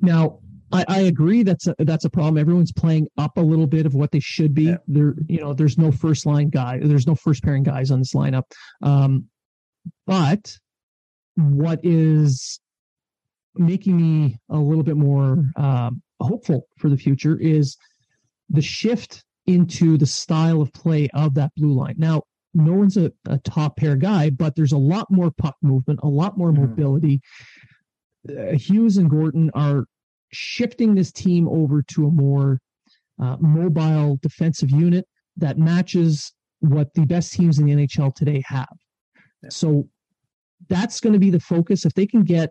Now, 0.00 0.40
I, 0.72 0.84
I, 0.88 1.00
agree 1.00 1.42
that's 1.42 1.66
a, 1.66 1.74
that's 1.78 2.04
a 2.04 2.10
problem. 2.10 2.38
Everyone's 2.38 2.72
playing 2.72 3.08
up 3.18 3.36
a 3.36 3.40
little 3.40 3.66
bit 3.66 3.86
of 3.86 3.94
what 3.94 4.10
they 4.10 4.20
should 4.20 4.54
be. 4.54 4.64
Yeah. 4.64 4.76
There, 4.86 5.14
you 5.26 5.40
know, 5.40 5.52
there's 5.52 5.78
no 5.78 5.92
first 5.92 6.26
line 6.26 6.48
guy. 6.48 6.78
There's 6.82 7.06
no 7.06 7.14
first 7.14 7.42
pairing 7.42 7.62
guys 7.62 7.90
on 7.90 7.98
this 7.98 8.14
lineup. 8.14 8.44
Um, 8.82 9.26
but 10.06 10.56
what 11.36 11.80
is 11.82 12.60
making 13.54 13.96
me 13.96 14.38
a 14.48 14.58
little 14.58 14.84
bit 14.84 14.96
more 14.96 15.44
um, 15.56 16.02
hopeful 16.20 16.66
for 16.78 16.88
the 16.88 16.96
future 16.96 17.38
is 17.38 17.76
the 18.48 18.62
shift 18.62 19.24
into 19.46 19.98
the 19.98 20.06
style 20.06 20.62
of 20.62 20.72
play 20.72 21.08
of 21.14 21.34
that 21.34 21.52
blue 21.56 21.72
line. 21.72 21.96
Now, 21.98 22.22
no 22.54 22.72
one's 22.74 22.96
a, 22.96 23.12
a 23.26 23.38
top 23.38 23.76
pair 23.76 23.96
guy, 23.96 24.30
but 24.30 24.54
there's 24.54 24.72
a 24.72 24.78
lot 24.78 25.10
more 25.10 25.30
puck 25.30 25.56
movement, 25.62 26.00
a 26.02 26.08
lot 26.08 26.36
more 26.36 26.52
mm-hmm. 26.52 26.62
mobility. 26.62 27.20
Uh, 28.28 28.52
Hughes 28.52 28.98
and 28.98 29.10
Gorton 29.10 29.50
are 29.54 29.86
shifting 30.32 30.94
this 30.94 31.12
team 31.12 31.48
over 31.48 31.82
to 31.82 32.06
a 32.06 32.10
more 32.10 32.58
uh, 33.20 33.36
mobile 33.40 34.18
defensive 34.22 34.70
unit 34.70 35.06
that 35.36 35.58
matches 35.58 36.32
what 36.60 36.92
the 36.94 37.04
best 37.04 37.32
teams 37.32 37.58
in 37.58 37.66
the 37.66 37.72
NHL 37.72 38.14
today 38.14 38.42
have. 38.46 38.74
So 39.48 39.88
that's 40.68 41.00
going 41.00 41.12
to 41.12 41.18
be 41.18 41.30
the 41.30 41.40
focus. 41.40 41.84
If 41.84 41.94
they 41.94 42.06
can 42.06 42.22
get, 42.22 42.50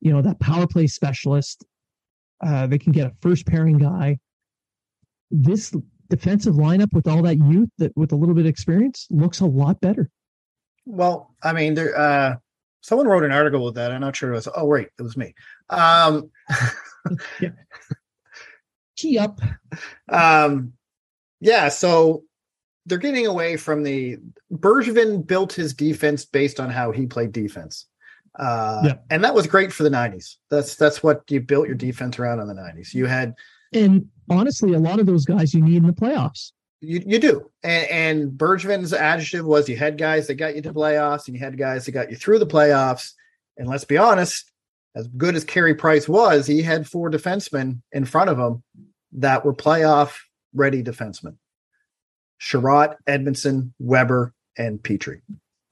you 0.00 0.12
know, 0.12 0.22
that 0.22 0.40
power 0.40 0.66
play 0.66 0.86
specialist, 0.86 1.64
uh, 2.44 2.66
they 2.66 2.78
can 2.78 2.92
get 2.92 3.06
a 3.06 3.12
first 3.20 3.46
pairing 3.46 3.78
guy. 3.78 4.18
This 5.30 5.72
defensive 6.08 6.54
lineup 6.54 6.92
with 6.92 7.06
all 7.06 7.22
that 7.22 7.38
youth 7.38 7.70
that 7.78 7.92
with 7.96 8.12
a 8.12 8.16
little 8.16 8.34
bit 8.34 8.42
of 8.42 8.50
experience 8.50 9.06
looks 9.10 9.40
a 9.40 9.46
lot 9.46 9.80
better. 9.80 10.10
Well, 10.86 11.34
I 11.42 11.52
mean, 11.52 11.74
there 11.74 11.98
uh 11.98 12.36
someone 12.84 13.08
wrote 13.08 13.24
an 13.24 13.32
article 13.32 13.64
with 13.64 13.76
that. 13.76 13.90
I'm 13.90 14.02
not 14.02 14.14
sure 14.14 14.30
it 14.30 14.36
was 14.36 14.48
oh 14.54 14.66
wait, 14.66 14.88
it 14.98 15.02
was 15.02 15.16
me. 15.16 15.34
Um 15.70 16.30
yeah. 17.40 17.50
Key 18.96 19.18
up. 19.18 19.40
Um 20.08 20.74
yeah, 21.40 21.70
so 21.70 22.24
they're 22.86 22.98
getting 22.98 23.26
away 23.26 23.56
from 23.56 23.82
the 23.82 24.18
Bergevin 24.52 25.26
built 25.26 25.54
his 25.54 25.72
defense 25.72 26.26
based 26.26 26.60
on 26.60 26.68
how 26.68 26.92
he 26.92 27.06
played 27.06 27.32
defense. 27.32 27.86
Uh, 28.38 28.82
yeah. 28.84 28.94
and 29.10 29.24
that 29.24 29.34
was 29.34 29.46
great 29.46 29.72
for 29.72 29.84
the 29.84 29.90
90s. 29.90 30.36
That's 30.50 30.74
that's 30.74 31.02
what 31.02 31.22
you 31.30 31.40
built 31.40 31.66
your 31.66 31.76
defense 31.76 32.18
around 32.18 32.40
in 32.40 32.48
the 32.48 32.54
90s. 32.54 32.92
You 32.92 33.06
had 33.06 33.34
and 33.72 34.08
honestly, 34.28 34.74
a 34.74 34.78
lot 34.78 35.00
of 35.00 35.06
those 35.06 35.24
guys 35.24 35.54
you 35.54 35.62
need 35.62 35.78
in 35.78 35.86
the 35.86 35.92
playoffs. 35.92 36.52
You, 36.86 37.02
you 37.06 37.18
do. 37.18 37.50
And, 37.62 37.90
and 37.90 38.32
Bergevin's 38.32 38.92
adjective 38.92 39.44
was 39.44 39.68
you 39.68 39.76
had 39.76 39.98
guys 39.98 40.26
that 40.26 40.34
got 40.34 40.54
you 40.56 40.62
to 40.62 40.72
playoffs 40.72 41.26
and 41.26 41.36
you 41.36 41.40
had 41.40 41.58
guys 41.58 41.86
that 41.86 41.92
got 41.92 42.10
you 42.10 42.16
through 42.16 42.38
the 42.38 42.46
playoffs. 42.46 43.12
And 43.56 43.68
let's 43.68 43.84
be 43.84 43.98
honest, 43.98 44.50
as 44.94 45.08
good 45.08 45.34
as 45.34 45.44
Carey 45.44 45.74
Price 45.74 46.08
was, 46.08 46.46
he 46.46 46.62
had 46.62 46.88
four 46.88 47.10
defensemen 47.10 47.80
in 47.92 48.04
front 48.04 48.30
of 48.30 48.38
him 48.38 48.62
that 49.12 49.44
were 49.44 49.54
playoff 49.54 50.16
ready 50.52 50.82
defensemen. 50.82 51.36
Chiarot, 52.40 52.96
Edmundson, 53.06 53.72
Weber, 53.78 54.32
and 54.56 54.80
Petry. 54.80 55.22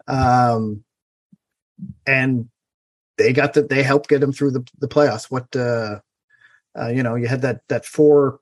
Um, 0.09 0.85
and 2.07 2.49
they 3.19 3.33
got 3.33 3.55
that 3.55 3.69
they 3.69 3.83
helped 3.83 4.09
get 4.09 4.23
him 4.23 4.33
through 4.33 4.53
the, 4.53 4.67
the 4.79 4.89
playoffs. 4.89 5.31
What 5.31 5.55
uh 5.55 6.01
uh, 6.79 6.89
you 6.89 7.03
know, 7.03 7.15
you 7.17 7.29
had 7.29 7.43
that 7.43 7.61
that 7.69 7.85
four 7.85 8.41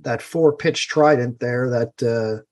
that 0.00 0.22
four 0.22 0.56
pitch 0.56 0.88
trident 0.88 1.40
there 1.40 1.70
that 1.70 2.02
uh, 2.02 2.42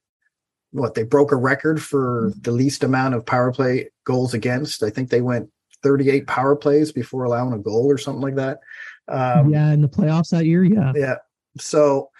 what 0.73 0.95
they 0.95 1.03
broke 1.03 1.33
a 1.33 1.37
record 1.37 1.83
for 1.83 2.33
the 2.41 2.51
least 2.51 2.83
amount 2.83 3.15
of 3.15 3.27
power 3.27 3.53
play 3.53 3.91
goals 4.05 4.35
against. 4.35 4.83
I 4.83 4.91
think 4.91 5.11
they 5.11 5.21
went 5.21 5.51
38 5.83 6.27
power 6.27 6.57
plays 6.57 6.93
before 6.93 7.25
allowing 7.25 7.53
a 7.53 7.59
goal 7.59 7.91
or 7.91 7.99
something 7.99 8.23
like 8.23 8.37
that. 8.37 8.61
Um, 9.09 9.51
yeah, 9.51 9.73
in 9.73 9.83
the 9.83 9.89
playoffs 9.89 10.31
that 10.31 10.47
year, 10.47 10.65
yeah, 10.65 10.93
yeah. 10.95 11.17
So 11.59 12.11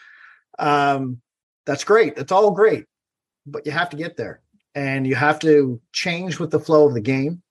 um, 0.59 1.21
that's 1.65 1.85
great. 1.85 2.17
That's 2.17 2.33
all 2.33 2.51
great, 2.51 2.85
but 3.47 3.65
you 3.65 3.73
have 3.73 3.91
to 3.91 3.97
get 3.97 4.17
there, 4.17 4.43
and 4.75 5.07
you 5.07 5.15
have 5.15 5.39
to 5.41 5.81
change 5.93 6.39
with 6.39 6.51
the 6.51 6.61
flow 6.61 6.87
of 6.87 6.95
the 6.95 7.01
game, 7.01 7.43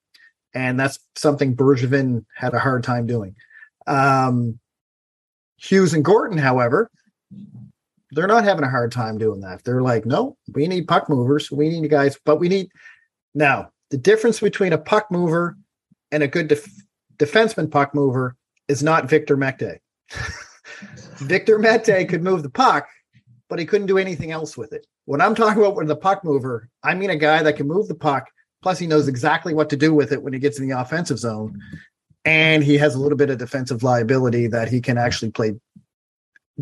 and 0.54 0.80
that's 0.80 1.00
something 1.16 1.56
Bergevin 1.56 2.26
had 2.36 2.54
a 2.54 2.60
hard 2.60 2.84
time 2.84 3.08
doing. 3.08 3.36
Um, 3.88 4.60
Hughes 5.56 5.94
and 5.94 6.04
Gorton, 6.04 6.38
however, 6.38 6.92
they're 8.12 8.28
not 8.28 8.44
having 8.44 8.64
a 8.64 8.70
hard 8.70 8.92
time 8.92 9.18
doing 9.18 9.42
that. 9.42 9.64
They're 9.64 9.82
like, 9.82 10.06
no, 10.06 10.38
we 10.54 10.68
need 10.68 10.88
puck 10.88 11.10
movers. 11.10 11.50
We 11.52 11.70
need 11.70 11.90
guys, 11.90 12.18
but 12.26 12.40
we 12.40 12.50
need 12.50 12.70
now 13.34 13.72
the 13.90 13.98
difference 13.98 14.40
between 14.40 14.74
a 14.74 14.78
puck 14.78 15.08
mover 15.12 15.58
and 16.12 16.24
a 16.24 16.28
good 16.28 16.48
def- 16.48 16.84
defenseman 17.18 17.72
puck 17.72 17.96
mover 17.96 18.36
is 18.68 18.84
not 18.84 19.10
Victor 19.10 19.38
Mete. 19.38 19.80
Victor 21.18 21.60
Mete 21.60 22.08
could 22.10 22.24
move 22.24 22.44
the 22.44 22.50
puck, 22.50 22.88
but 23.50 23.60
he 23.60 23.66
couldn't 23.66 23.88
do 23.88 23.98
anything 23.98 24.32
else 24.32 24.58
with 24.58 24.74
it. 24.74 24.86
When 25.06 25.22
I'm 25.22 25.36
talking 25.36 25.62
about 25.62 25.76
with 25.76 25.88
the 25.88 25.96
puck 25.96 26.24
mover, 26.24 26.70
I 26.84 26.94
mean 26.94 27.10
a 27.10 27.16
guy 27.16 27.44
that 27.44 27.58
can 27.58 27.68
move 27.68 27.88
the 27.88 27.96
puck, 27.96 28.30
plus 28.62 28.80
he 28.80 28.88
knows 28.88 29.08
exactly 29.08 29.54
what 29.54 29.70
to 29.70 29.78
do 29.78 29.94
with 29.94 30.12
it 30.12 30.22
when 30.22 30.34
he 30.34 30.40
gets 30.40 30.60
in 30.60 30.68
the 30.68 30.80
offensive 30.80 31.20
zone. 31.20 31.60
And 32.24 32.64
he 32.64 32.78
has 32.78 32.94
a 32.94 33.00
little 33.00 33.18
bit 33.18 33.30
of 33.30 33.40
defensive 33.40 33.84
liability 33.84 34.48
that 34.48 34.70
he 34.70 34.80
can 34.80 34.98
actually 34.98 35.32
play 35.32 35.54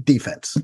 defense. 0.04 0.58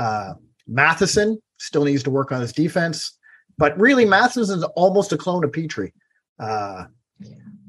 Uh, 0.00 0.32
Matheson 0.66 1.38
still 1.58 1.84
needs 1.84 2.02
to 2.04 2.10
work 2.10 2.32
on 2.32 2.40
his 2.40 2.54
defense, 2.54 3.18
but 3.58 3.78
really 3.78 4.06
Matheson 4.06 4.56
is 4.58 4.64
almost 4.74 5.12
a 5.12 5.18
clone 5.18 5.44
of 5.44 5.52
Petry. 5.52 5.92
Uh, 6.38 6.84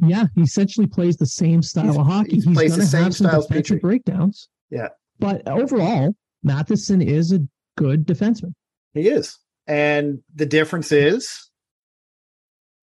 yeah, 0.01 0.27
he 0.36 0.41
essentially 0.41 0.88
plays 0.88 1.17
the 1.17 1.25
same 1.25 1.61
style 1.61 1.99
of 1.99 2.07
hockey. 2.07 2.36
He's, 2.36 2.45
he's 2.45 2.55
going 2.55 2.88
to 2.88 2.97
have 2.97 3.13
some 3.13 3.41
defensive 3.41 3.82
breakdowns. 3.82 4.47
Yeah, 4.69 4.88
but 5.19 5.45
overall, 5.45 6.15
Matheson 6.41 7.01
is 7.01 7.34
a 7.34 7.39
good 7.77 8.07
defenseman. 8.07 8.53
He 8.93 9.09
is, 9.09 9.38
and 9.67 10.19
the 10.34 10.45
difference 10.45 10.93
is 10.93 11.49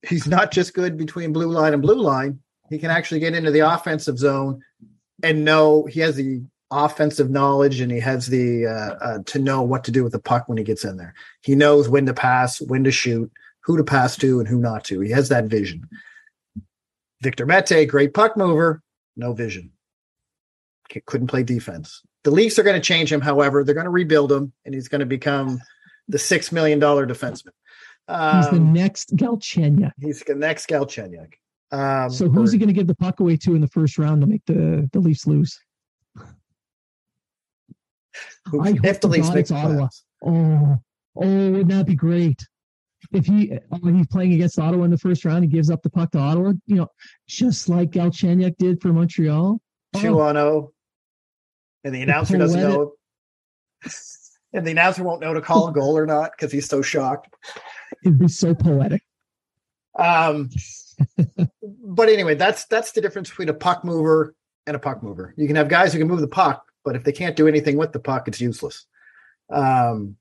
he's 0.07 0.27
not 0.27 0.51
just 0.51 0.75
good 0.75 0.99
between 0.99 1.33
blue 1.33 1.51
line 1.51 1.73
and 1.73 1.81
blue 1.81 2.03
line. 2.03 2.39
He 2.69 2.79
can 2.79 2.91
actually 2.91 3.21
get 3.21 3.35
into 3.35 3.51
the 3.51 3.61
offensive 3.61 4.19
zone 4.19 4.61
and 5.23 5.43
know 5.43 5.87
he 5.87 6.01
has 6.01 6.17
the 6.17 6.43
offensive 6.71 7.31
knowledge 7.31 7.81
and 7.81 7.91
he 7.91 8.01
has 8.01 8.27
the 8.27 8.67
uh, 8.67 9.05
uh, 9.05 9.19
to 9.27 9.39
know 9.39 9.63
what 9.63 9.85
to 9.85 9.91
do 9.91 10.05
with 10.05 10.13
the 10.13 10.19
puck 10.19 10.49
when 10.49 10.59
he 10.59 10.65
gets 10.65 10.85
in 10.85 10.97
there. 10.97 11.15
He 11.43 11.55
knows 11.55 11.89
when 11.89 12.07
to 12.07 12.15
pass, 12.15 12.61
when 12.61 12.85
to 12.85 12.91
shoot, 12.91 13.31
who 13.63 13.77
to 13.77 13.85
pass 13.85 14.17
to, 14.17 14.39
and 14.39 14.49
who 14.49 14.59
not 14.59 14.85
to. 14.85 15.01
He 15.01 15.11
has 15.11 15.29
that 15.31 15.45
vision. 15.45 15.89
Victor 17.23 17.47
Mete, 17.47 17.89
great 17.89 18.15
puck 18.15 18.37
mover, 18.37 18.83
no 19.17 19.33
vision. 19.33 19.73
Couldn't 21.07 21.27
play 21.27 21.43
defense. 21.43 22.03
The 22.25 22.31
Leafs 22.31 22.59
are 22.59 22.63
going 22.63 22.81
to 22.81 22.87
change 22.87 23.13
him, 23.13 23.21
however. 23.21 23.63
They're 23.63 23.75
going 23.75 23.85
to 23.85 23.91
rebuild 23.91 24.33
him, 24.33 24.53
and 24.65 24.75
he's 24.75 24.89
going 24.89 25.01
to 25.01 25.07
become 25.07 25.61
the 26.09 26.19
six 26.19 26.51
million 26.51 26.79
dollar 26.79 27.07
defenseman. 27.07 27.53
Um, 28.09 28.37
he's 28.37 28.51
the 28.51 28.57
um, 28.57 28.73
next 28.73 29.15
Galchenyuk. 29.15 29.93
He's 30.01 30.23
the 30.23 30.35
next 30.35 30.69
Galchenyuk. 30.69 31.35
Um, 31.71 32.11
so 32.11 32.29
who's 32.29 32.51
or, 32.51 32.53
he 32.53 32.59
going 32.59 32.69
to 32.69 32.73
give 32.73 32.87
the 32.87 32.95
puck 32.95 33.21
away 33.21 33.37
to 33.37 33.55
in 33.55 33.61
the 33.61 33.69
first 33.69 33.99
round 33.99 34.23
to 34.23 34.27
make 34.27 34.45
the 34.47 34.89
the 34.93 35.01
Leafs 35.01 35.27
lose? 35.27 35.61
I 38.61 38.73
hope 38.73 39.01
to 39.01 39.09
God 39.09 39.37
it's 39.37 39.51
Ottawa. 39.51 39.89
Oh, 40.25 40.77
oh, 41.17 41.51
wouldn't 41.51 41.69
that 41.69 41.87
be 41.87 41.95
great? 41.95 42.47
If 43.13 43.27
he 43.27 43.59
when 43.81 43.97
he's 43.97 44.07
playing 44.09 44.33
against 44.33 44.59
Ottawa 44.59 44.85
in 44.85 44.91
the 44.91 44.99
first 44.99 45.25
round, 45.25 45.45
he 45.45 45.51
gives 45.51 45.71
up 45.71 45.83
the 45.83 45.91
puck 45.91 46.11
to 46.13 46.19
Ottawa, 46.19 46.53
you 46.67 46.77
know, 46.77 46.89
just 47.29 47.69
like 47.69 47.91
Galchenyuk 47.91 48.57
did 48.59 48.83
for 48.83 48.89
Montreal. 48.89 49.61
Two 49.97 50.21
on 50.21 50.37
oh. 50.37 50.73
And 51.85 51.95
the 51.95 52.03
announcer 52.03 52.35
the 52.35 52.39
doesn't 52.41 52.61
know. 52.61 52.93
And 54.53 54.67
the 54.67 54.73
announcer 54.73 55.05
won't 55.05 55.21
know 55.21 55.35
to 55.35 55.41
call 55.41 55.69
a 55.69 55.73
goal 55.73 55.97
or 55.97 56.07
not 56.07 56.33
because 56.33 56.51
he's 56.51 56.67
so 56.67 56.83
shocked. 56.83 57.33
It'd 58.05 58.19
be 58.19 58.29
so 58.29 58.55
poetic. 58.55 59.03
Um, 59.99 60.51
but 61.85 62.09
anyway, 62.09 62.35
that's 62.35 62.65
that's 62.67 62.93
the 62.93 63.01
difference 63.01 63.29
between 63.29 63.49
a 63.49 63.55
puck 63.55 63.85
mover 63.85 64.35
and 64.67 64.77
a 64.77 64.79
puck 64.79 65.03
mover. 65.03 65.35
You 65.37 65.47
can 65.47 65.57
have 65.57 65.69
guys 65.69 65.93
who 65.93 65.99
can 65.99 66.09
move 66.09 66.21
the 66.21 66.29
puck, 66.29 66.65
but 66.85 66.97
if 66.97 67.05
they 67.05 67.13
can't 67.13 67.37
do 67.37 67.49
anything 67.49 67.77
with 67.77 67.93
the 67.93 68.01
puck, 68.01 68.29
it's 68.29 68.41
useless. 68.41 68.87
Um, 69.51 70.17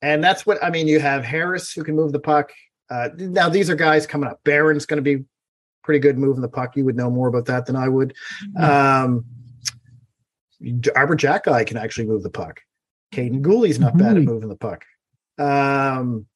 and 0.00 0.22
that's 0.22 0.44
what 0.44 0.62
I 0.62 0.70
mean. 0.70 0.88
You 0.88 1.00
have 1.00 1.24
Harris 1.24 1.72
who 1.72 1.84
can 1.84 1.94
move 1.94 2.12
the 2.12 2.20
puck. 2.20 2.52
Uh, 2.90 3.08
now 3.16 3.48
these 3.48 3.70
are 3.70 3.76
guys 3.76 4.06
coming 4.06 4.28
up. 4.28 4.40
Barron's 4.44 4.86
going 4.86 5.02
to 5.02 5.02
be 5.02 5.24
pretty 5.82 6.00
good 6.00 6.18
moving 6.18 6.42
the 6.42 6.48
puck. 6.48 6.76
You 6.76 6.84
would 6.84 6.96
know 6.96 7.10
more 7.10 7.28
about 7.28 7.46
that 7.46 7.66
than 7.66 7.76
I 7.76 7.88
would. 7.88 8.14
Mm-hmm. 8.56 8.64
Um, 8.64 9.24
Arber 10.94 11.16
Xhekaj 11.16 11.66
can 11.66 11.76
actually 11.76 12.06
move 12.06 12.22
the 12.22 12.30
puck. 12.30 12.60
Kaiden 13.12 13.42
Guhle's 13.42 13.78
not 13.78 13.96
bad 13.96 14.16
at 14.16 14.22
moving 14.22 14.48
the 14.48 14.56
puck. 14.56 14.84
Um, 15.38 16.26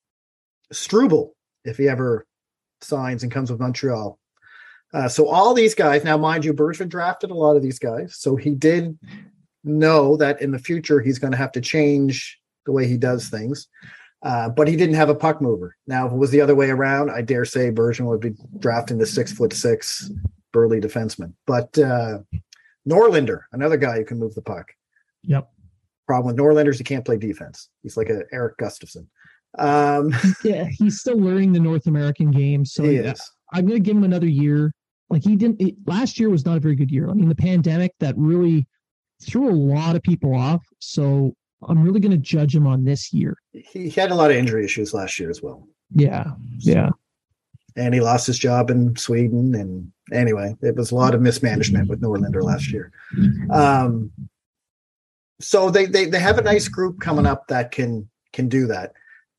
Struble, 0.72 1.34
if 1.64 1.76
he 1.76 1.88
ever 1.88 2.26
signs 2.80 3.22
and 3.22 3.32
comes 3.32 3.50
with 3.50 3.60
Montreal. 3.60 4.18
Uh, 4.92 5.08
so 5.08 5.28
all 5.28 5.54
these 5.54 5.74
guys, 5.74 6.04
now 6.04 6.16
mind 6.16 6.44
you, 6.44 6.52
Bergevin 6.54 6.88
drafted 6.88 7.30
a 7.30 7.34
lot 7.34 7.56
of 7.56 7.62
these 7.62 7.78
guys, 7.78 8.16
so 8.16 8.36
he 8.36 8.54
did 8.54 8.98
know 9.66 10.16
that 10.16 10.40
in 10.40 10.52
the 10.52 10.58
future 10.58 11.00
he's 11.00 11.18
going 11.18 11.32
to 11.32 11.36
have 11.36 11.52
to 11.52 11.60
change 11.60 12.38
the 12.64 12.72
way 12.72 12.86
he 12.86 12.96
does 12.96 13.28
things. 13.28 13.68
Uh, 14.22 14.48
but 14.48 14.66
he 14.66 14.76
didn't 14.76 14.94
have 14.94 15.08
a 15.08 15.14
puck 15.14 15.40
mover. 15.40 15.76
Now, 15.86 16.06
if 16.06 16.12
it 16.12 16.16
was 16.16 16.30
the 16.30 16.40
other 16.40 16.54
way 16.54 16.70
around, 16.70 17.10
I 17.10 17.22
dare 17.22 17.44
say 17.44 17.70
Bergevin 17.70 18.06
would 18.06 18.20
be 18.20 18.34
drafting 18.58 18.98
the 18.98 19.06
six 19.06 19.32
foot 19.32 19.52
six 19.52 20.10
burly 20.52 20.80
defenseman. 20.80 21.34
But 21.46 21.78
uh, 21.78 22.20
Norlinder, 22.88 23.42
another 23.52 23.76
guy 23.76 23.98
who 23.98 24.04
can 24.04 24.18
move 24.18 24.34
the 24.34 24.42
puck. 24.42 24.72
Yep. 25.24 25.50
Problem 26.06 26.34
with 26.34 26.42
Norlinder 26.42 26.70
is 26.70 26.78
he 26.78 26.84
can't 26.84 27.04
play 27.04 27.18
defense. 27.18 27.68
He's 27.82 27.96
like 27.96 28.08
a 28.08 28.22
Erik 28.32 28.56
Gustafsson. 28.56 29.06
Um, 29.58 30.14
yeah, 30.44 30.64
he's 30.64 31.00
still 31.00 31.18
learning 31.18 31.52
the 31.52 31.60
North 31.60 31.86
American 31.86 32.30
game. 32.30 32.64
So 32.64 32.84
yeah, 32.84 33.14
I'm 33.52 33.66
going 33.66 33.82
to 33.82 33.84
give 33.84 33.96
him 33.96 34.04
another 34.04 34.28
year. 34.28 34.72
Like 35.10 35.22
he 35.22 35.36
didn't 35.36 35.60
it, 35.60 35.74
last 35.86 36.18
year 36.18 36.30
was 36.30 36.44
not 36.44 36.56
a 36.56 36.60
very 36.60 36.74
good 36.74 36.90
year. 36.90 37.10
I 37.10 37.12
mean, 37.12 37.28
the 37.28 37.34
pandemic 37.34 37.92
that 38.00 38.16
really 38.16 38.66
threw 39.22 39.50
a 39.50 39.52
lot 39.52 39.96
of 39.96 40.02
people 40.02 40.34
off. 40.34 40.66
So 40.78 41.34
I'm 41.66 41.82
really 41.82 42.00
going 42.00 42.12
to 42.12 42.18
judge 42.18 42.54
him 42.54 42.66
on 42.66 42.84
this 42.84 43.12
year. 43.12 43.36
He 43.52 43.90
had 43.90 44.10
a 44.10 44.14
lot 44.14 44.30
of 44.30 44.36
injury 44.36 44.64
issues 44.64 44.92
last 44.92 45.18
year 45.18 45.30
as 45.30 45.42
well. 45.42 45.66
Yeah, 45.94 46.32
yeah. 46.58 46.90
And 47.76 47.94
he 47.94 48.00
lost 48.00 48.26
his 48.26 48.38
job 48.38 48.70
in 48.70 48.96
Sweden. 48.96 49.54
And 49.54 49.92
anyway, 50.12 50.56
it 50.62 50.76
was 50.76 50.90
a 50.90 50.94
lot 50.94 51.14
of 51.14 51.20
mismanagement 51.20 51.88
with 51.88 52.00
Norlinder 52.00 52.42
last 52.42 52.72
year. 52.72 52.92
Um, 53.50 54.10
so 55.40 55.70
they, 55.70 55.86
they 55.86 56.06
they 56.06 56.18
have 56.18 56.38
a 56.38 56.42
nice 56.42 56.68
group 56.68 57.00
coming 57.00 57.26
up 57.26 57.48
that 57.48 57.70
can 57.70 58.08
can 58.32 58.48
do 58.48 58.66
that. 58.66 58.92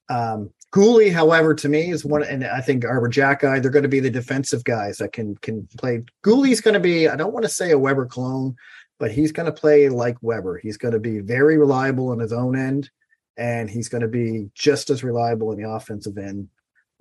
Um, 0.10 0.52
Guhle, 0.74 1.12
however, 1.12 1.56
to 1.56 1.70
me 1.70 1.92
is 1.92 2.06
one, 2.06 2.24
and 2.24 2.46
I 2.46 2.62
think 2.62 2.86
Arber 2.86 3.10
Xhekaj, 3.10 3.62
they're 3.62 3.72
going 3.72 3.84
to 3.84 3.90
be 3.90 4.02
the 4.02 4.10
defensive 4.10 4.64
guys 4.64 4.98
that 4.98 5.14
can 5.14 5.36
can 5.38 5.68
play. 5.78 6.04
Guhle's 6.24 6.62
going 6.62 6.74
to 6.74 6.80
be, 6.80 7.08
I 7.08 7.16
don't 7.16 7.34
want 7.34 7.46
to 7.46 7.50
say 7.50 7.72
a 7.72 7.80
Weber 7.80 8.06
clone, 8.06 8.56
but 9.00 9.12
he's 9.12 9.32
going 9.32 9.46
to 9.46 9.52
play 9.52 9.90
like 9.90 10.18
Weber. 10.22 10.58
He's 10.58 10.78
going 10.78 10.94
to 10.94 11.00
be 11.00 11.20
very 11.20 11.58
reliable 11.58 12.10
on 12.10 12.20
his 12.20 12.34
own 12.34 12.58
end, 12.58 12.90
and 13.38 13.70
he's 13.70 13.90
going 13.90 14.02
to 14.02 14.08
be 14.08 14.50
just 14.54 14.90
as 14.90 15.04
reliable 15.04 15.52
in 15.52 15.62
the 15.62 15.70
offensive 15.70 16.18
end. 16.18 16.50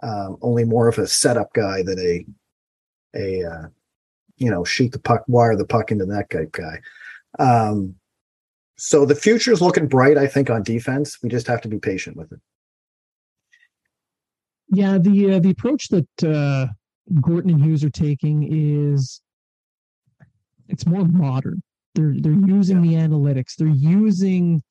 Um, 0.02 0.36
only 0.42 0.64
more 0.64 0.88
of 0.88 0.98
a 0.98 1.06
setup 1.06 1.52
guy 1.54 1.82
than 1.82 1.98
a 1.98 2.26
a 3.14 3.44
uh, 3.44 3.68
you 4.36 4.50
know 4.50 4.64
shoot 4.64 4.92
the 4.92 4.98
puck, 4.98 5.24
wire 5.26 5.56
the 5.56 5.66
puck 5.66 5.90
into 5.90 6.04
that 6.06 6.28
type 6.30 6.52
guy. 6.52 6.80
Um, 7.38 7.96
so 8.76 9.06
the 9.06 9.14
future 9.14 9.52
is 9.52 9.62
looking 9.62 9.88
bright, 9.88 10.18
I 10.18 10.26
think, 10.26 10.50
on 10.50 10.62
defense. 10.62 11.18
We 11.22 11.30
just 11.30 11.46
have 11.46 11.62
to 11.62 11.68
be 11.68 11.78
patient 11.78 12.16
with 12.16 12.30
it. 12.32 12.40
Yeah, 14.68 14.98
the 14.98 15.34
uh, 15.34 15.38
the 15.38 15.50
approach 15.50 15.88
that 15.88 16.24
uh, 16.24 16.66
Gorton 17.20 17.50
and 17.50 17.62
Hughes 17.62 17.84
are 17.84 17.90
taking 17.90 18.46
is 18.50 19.22
it's 20.68 20.86
more 20.86 21.04
modern. 21.04 21.62
They're 21.96 22.14
they're 22.16 22.32
using 22.32 22.84
yeah. 22.84 23.08
the 23.08 23.08
analytics. 23.08 23.56
They're 23.56 23.66
using 23.66 24.62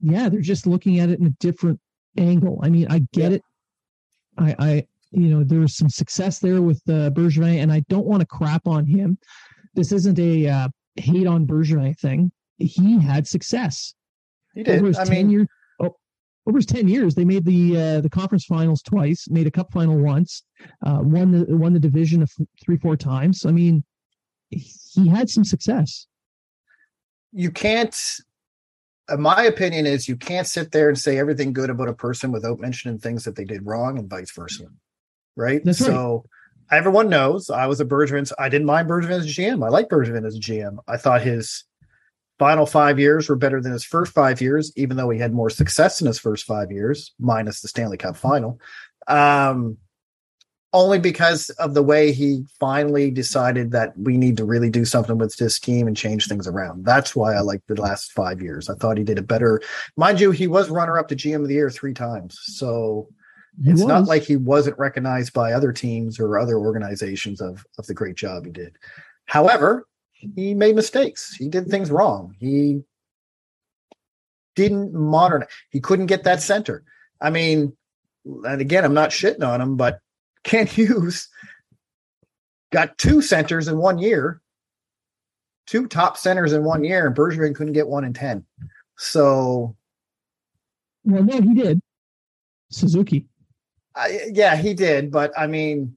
yeah, 0.00 0.28
they're 0.28 0.40
just 0.40 0.66
looking 0.66 1.00
at 1.00 1.08
it 1.08 1.18
in 1.18 1.26
a 1.26 1.34
different 1.40 1.80
angle. 2.16 2.60
I 2.62 2.68
mean, 2.68 2.86
I 2.90 3.00
get 3.12 3.30
yeah. 3.30 3.36
it. 3.36 3.42
I 4.38 4.56
I 4.58 4.86
you 5.10 5.28
know, 5.28 5.44
there's 5.44 5.76
some 5.76 5.90
success 5.90 6.38
there 6.38 6.62
with 6.62 6.80
uh, 6.88 7.10
Bergevin, 7.10 7.62
and 7.62 7.72
I 7.72 7.80
don't 7.88 8.06
want 8.06 8.20
to 8.20 8.26
crap 8.26 8.66
on 8.66 8.86
him. 8.86 9.18
This 9.74 9.92
isn't 9.92 10.18
a 10.18 10.48
uh, 10.48 10.68
hate 10.96 11.26
on 11.26 11.46
Bergevin 11.46 11.98
thing. 11.98 12.32
He 12.58 13.00
had 13.00 13.26
success. 13.26 13.94
He 14.54 14.62
did. 14.62 14.78
Over 14.78 14.88
his 14.88 14.98
I 14.98 15.04
10 15.04 15.14
mean, 15.14 15.30
years, 15.30 15.46
oh, 15.80 15.96
over 16.46 16.58
his 16.58 16.66
10 16.66 16.88
years, 16.88 17.14
they 17.14 17.24
made 17.24 17.44
the 17.44 17.76
uh, 17.76 18.00
the 18.00 18.10
conference 18.10 18.44
finals 18.44 18.82
twice, 18.82 19.28
made 19.30 19.46
a 19.46 19.50
cup 19.50 19.72
final 19.72 19.98
once, 19.98 20.44
uh, 20.84 21.00
won 21.02 21.30
the 21.30 21.56
won 21.56 21.72
the 21.72 21.80
division 21.80 22.22
of 22.22 22.30
three, 22.64 22.78
four 22.78 22.96
times. 22.96 23.44
I 23.44 23.52
mean, 23.52 23.84
he 24.56 25.08
had 25.08 25.30
some 25.30 25.44
success. 25.44 26.06
You 27.32 27.50
can't 27.50 27.96
uh, 29.08 29.16
my 29.16 29.44
opinion 29.44 29.86
is 29.86 30.08
you 30.08 30.16
can't 30.16 30.46
sit 30.46 30.72
there 30.72 30.88
and 30.88 30.98
say 30.98 31.18
everything 31.18 31.52
good 31.52 31.70
about 31.70 31.88
a 31.88 31.94
person 31.94 32.32
without 32.32 32.60
mentioning 32.60 32.98
things 32.98 33.24
that 33.24 33.36
they 33.36 33.44
did 33.44 33.66
wrong 33.66 33.98
and 33.98 34.08
vice 34.08 34.32
versa. 34.32 34.64
Right. 35.36 35.64
That's 35.64 35.80
right. 35.80 35.88
so 35.88 36.24
everyone 36.70 37.08
knows 37.08 37.50
I 37.50 37.66
was 37.66 37.80
a 37.80 37.84
Bergevin. 37.84 38.30
I 38.38 38.48
didn't 38.48 38.66
mind 38.66 38.88
Bergevin 38.88 39.10
as 39.10 39.26
a 39.26 39.28
GM. 39.28 39.64
I 39.64 39.68
like 39.68 39.88
Bergevin 39.88 40.26
as 40.26 40.36
a 40.36 40.40
GM. 40.40 40.78
I 40.86 40.96
thought 40.96 41.22
his 41.22 41.64
final 42.38 42.66
five 42.66 42.98
years 42.98 43.28
were 43.28 43.36
better 43.36 43.60
than 43.60 43.72
his 43.72 43.84
first 43.84 44.12
five 44.12 44.40
years, 44.40 44.72
even 44.76 44.96
though 44.96 45.10
he 45.10 45.18
had 45.18 45.32
more 45.32 45.50
success 45.50 46.00
in 46.00 46.06
his 46.06 46.18
first 46.18 46.44
five 46.44 46.70
years, 46.70 47.14
minus 47.18 47.60
the 47.60 47.68
Stanley 47.68 47.96
Cup 47.96 48.16
final. 48.16 48.60
Um, 49.08 49.78
only 50.72 50.98
because 50.98 51.50
of 51.50 51.74
the 51.74 51.82
way 51.82 52.12
he 52.12 52.44
finally 52.58 53.10
decided 53.10 53.72
that 53.72 53.96
we 53.98 54.16
need 54.16 54.36
to 54.38 54.44
really 54.44 54.70
do 54.70 54.84
something 54.84 55.18
with 55.18 55.36
this 55.36 55.58
team 55.58 55.86
and 55.86 55.96
change 55.96 56.26
things 56.26 56.48
around. 56.48 56.84
That's 56.84 57.14
why 57.14 57.34
I 57.34 57.40
like 57.40 57.60
the 57.66 57.80
last 57.80 58.12
five 58.12 58.40
years. 58.40 58.70
I 58.70 58.74
thought 58.74 58.96
he 58.96 59.04
did 59.04 59.18
a 59.18 59.22
better, 59.22 59.60
mind 59.96 60.20
you, 60.20 60.30
he 60.30 60.46
was 60.46 60.70
runner 60.70 60.98
up 60.98 61.08
to 61.08 61.16
GM 61.16 61.42
of 61.42 61.48
the 61.48 61.54
year 61.54 61.70
three 61.70 61.92
times. 61.92 62.38
So 62.42 63.08
He 63.62 63.70
it's 63.70 63.82
not 63.82 64.06
like 64.06 64.22
he 64.22 64.36
wasn't 64.36 64.78
recognized 64.78 65.34
by 65.34 65.52
other 65.52 65.72
teams 65.72 66.18
or 66.18 66.38
other 66.38 66.58
organizations 66.58 67.40
of 67.40 67.66
of 67.78 67.86
the 67.86 67.94
great 67.94 68.16
job 68.16 68.46
he 68.46 68.52
did. 68.52 68.76
However, 69.26 69.86
he 70.12 70.54
made 70.54 70.76
mistakes. 70.76 71.34
He 71.34 71.48
did 71.48 71.68
things 71.68 71.90
wrong. 71.90 72.34
He 72.38 72.82
didn't 74.54 74.94
modern. 74.94 75.44
He 75.70 75.80
couldn't 75.80 76.06
get 76.06 76.24
that 76.24 76.42
center. 76.42 76.84
I 77.20 77.30
mean, 77.30 77.76
and 78.24 78.60
again, 78.60 78.84
I'm 78.84 78.94
not 78.94 79.10
shitting 79.10 79.46
on 79.46 79.60
him, 79.60 79.76
but 79.76 80.00
Kent 80.44 80.68
Hughes 80.70 81.28
got 82.72 82.98
two 82.98 83.22
centers 83.22 83.68
in 83.68 83.78
one 83.78 83.98
year, 83.98 84.40
two 85.66 85.86
top 85.86 86.16
centers 86.16 86.52
in 86.52 86.64
one 86.64 86.84
year, 86.84 87.06
and 87.06 87.14
Bergevin 87.16 87.54
couldn't 87.54 87.74
get 87.74 87.88
one 87.88 88.04
in 88.04 88.12
ten. 88.12 88.44
So 88.96 89.76
well, 91.04 91.22
no, 91.22 91.40
he 91.40 91.54
did. 91.54 91.80
Suzuki. 92.70 93.26
I, 93.94 94.30
yeah, 94.32 94.56
he 94.56 94.72
did, 94.74 95.10
but 95.10 95.32
I 95.38 95.46
mean, 95.46 95.96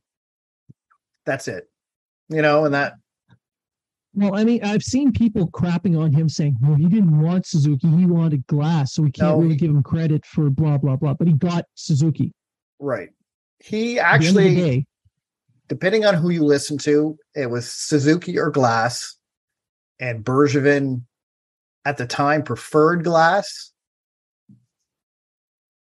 that's 1.25 1.47
it. 1.47 1.69
You 2.29 2.41
know, 2.41 2.65
and 2.65 2.73
that 2.73 2.95
Well, 4.13 4.35
I 4.35 4.43
mean, 4.43 4.63
I've 4.63 4.83
seen 4.83 5.11
people 5.13 5.47
crapping 5.49 5.97
on 5.99 6.11
him 6.11 6.27
saying, 6.27 6.57
well, 6.61 6.75
he 6.75 6.87
didn't 6.87 7.21
want 7.21 7.45
Suzuki. 7.45 7.87
He 7.87 8.05
wanted 8.05 8.45
Glass. 8.47 8.93
So 8.93 9.03
we 9.03 9.11
can't 9.11 9.37
No, 9.37 9.41
really 9.43 9.55
give 9.55 9.69
him 9.69 9.83
credit 9.83 10.25
for 10.25 10.49
blah, 10.49 10.77
blah, 10.77 10.95
blah. 10.97 11.13
But 11.13 11.27
he 11.27 11.33
got 11.33 11.65
Suzuki. 11.75 12.33
right. 12.79 13.09
He 13.65 13.97
At 13.99 14.19
the 14.21 14.27
end 14.27 14.37
of 14.37 14.43
the 14.43 14.49
actually, 14.49 14.55
day, 14.55 14.85
depending 15.69 16.05
on 16.05 16.13
who 16.13 16.29
you 16.29 16.43
listen 16.43 16.77
to, 16.79 17.17
it 17.33 17.49
was 17.49 17.71
Suzuki 17.71 18.37
or 18.37 18.51
Glass, 18.51 19.17
and 19.99 20.23
Bergevin 20.23 21.01
at 21.83 21.97
the 21.97 22.05
time 22.05 22.43
preferred 22.43 23.03
Glass, 23.03 23.71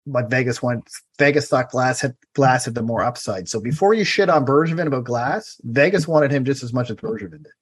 but 0.07 0.29
Vegas 0.29 0.63
went. 0.63 0.91
Vegas 1.19 1.49
thought 1.49 1.71
Glass 1.71 2.01
had 2.03 2.17
Glass 2.35 2.67
had 2.67 2.75
the 2.75 2.83
more 2.83 3.03
upside. 3.03 3.49
So 3.49 3.61
before 3.61 3.95
you 3.95 4.05
shit 4.05 4.29
on 4.29 4.45
Bergevin 4.45 4.87
about 4.87 5.05
Glass, 5.05 5.59
Vegas 5.63 6.07
wanted 6.07 6.31
him 6.33 6.45
just 6.45 6.63
as 6.63 6.75
much 6.75 6.91
as 6.91 6.97
Bergevin 6.97 7.43
did. 7.45 7.53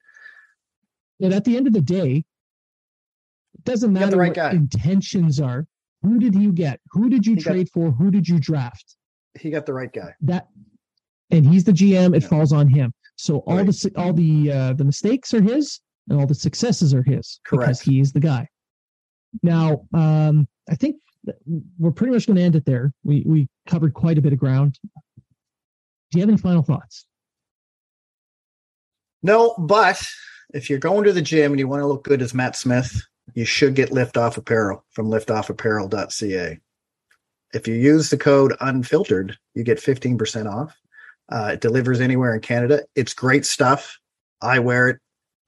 And 1.21 1.33
at 1.33 1.45
the 1.45 1.55
end 1.55 1.67
of 1.67 1.73
the 1.73 1.81
day, 1.81 2.25
it 3.53 3.63
doesn't 3.63 3.93
matter 3.93 4.17
right 4.17 4.29
what 4.29 4.35
guy. 4.35 4.51
intentions 4.51 5.39
are. 5.39 5.65
Who 6.01 6.19
did 6.19 6.35
you 6.35 6.51
get? 6.51 6.79
Who 6.91 7.09
did 7.09 7.25
you 7.25 7.35
He 7.35 7.41
got- 7.41 7.51
trade 7.51 7.69
for? 7.73 7.91
Who 7.91 8.09
did 8.11 8.27
you 8.27 8.39
draft? 8.39 8.95
He 9.37 9.49
got 9.49 9.65
the 9.65 9.73
right 9.73 9.91
guy. 9.91 10.13
That, 10.21 10.47
and 11.31 11.45
he's 11.45 11.63
the 11.63 11.71
GM. 11.73 12.15
It 12.15 12.23
Yeah. 12.23 12.29
falls 12.29 12.51
on 12.53 12.67
him. 12.67 12.91
So 13.15 13.39
all 13.39 13.57
Right. 13.57 13.65
the 13.65 13.91
all 13.97 14.13
the 14.13 14.51
uh, 14.51 14.73
the 14.73 14.85
mistakes 14.85 15.33
are 15.33 15.41
his, 15.41 15.79
and 16.07 16.19
all 16.19 16.25
the 16.25 16.33
successes 16.35 16.93
are 16.93 17.03
his 17.03 17.39
because 17.43 17.59
Correct. 17.65 17.81
he 17.81 17.99
is 17.99 18.11
the 18.13 18.19
guy. 18.19 18.47
Now, 19.43 19.85
um, 19.93 20.47
I 20.69 20.75
think 20.75 20.95
we're 21.77 21.91
pretty 21.91 22.13
much 22.13 22.25
going 22.27 22.37
to 22.37 22.41
end 22.43 22.55
it 22.55 22.65
there. 22.65 22.93
We 23.03 23.23
we 23.27 23.47
covered 23.67 23.93
quite 23.93 24.17
a 24.17 24.21
bit 24.21 24.33
of 24.33 24.39
ground. 24.39 24.79
Do 24.83 26.17
you 26.17 26.21
have 26.21 26.29
any 26.29 26.37
final 26.37 26.63
thoughts? 26.63 27.05
No, 29.21 29.53
but 29.59 30.01
if 30.53 30.69
you're 30.69 30.79
going 30.79 31.03
to 31.03 31.11
the 31.13 31.21
gym 31.21 31.51
and 31.51 31.59
you 31.59 31.67
want 31.67 31.81
to 31.81 31.87
look 31.87 32.03
good 32.05 32.21
as 32.21 32.33
Matt 32.33 32.55
Smith, 32.55 33.01
you 33.35 33.45
should 33.45 33.75
get 33.75 33.89
Liftoff 33.91 34.37
Apparel 34.37 34.83
from 34.91 35.07
liftoffapparel.ca. 35.07 36.59
If 37.53 37.67
you 37.67 37.73
use 37.75 38.09
the 38.09 38.17
code 38.17 38.55
unfiltered, 38.61 39.37
you 39.55 39.63
get 39.63 39.79
15% 39.79 40.51
off. 40.51 40.75
Uh, 41.31 41.51
it 41.53 41.61
delivers 41.61 42.01
anywhere 42.01 42.33
in 42.35 42.41
Canada. 42.41 42.81
It's 42.95 43.13
great 43.13 43.45
stuff. 43.45 43.97
I 44.41 44.59
wear 44.59 44.87
it. 44.89 44.99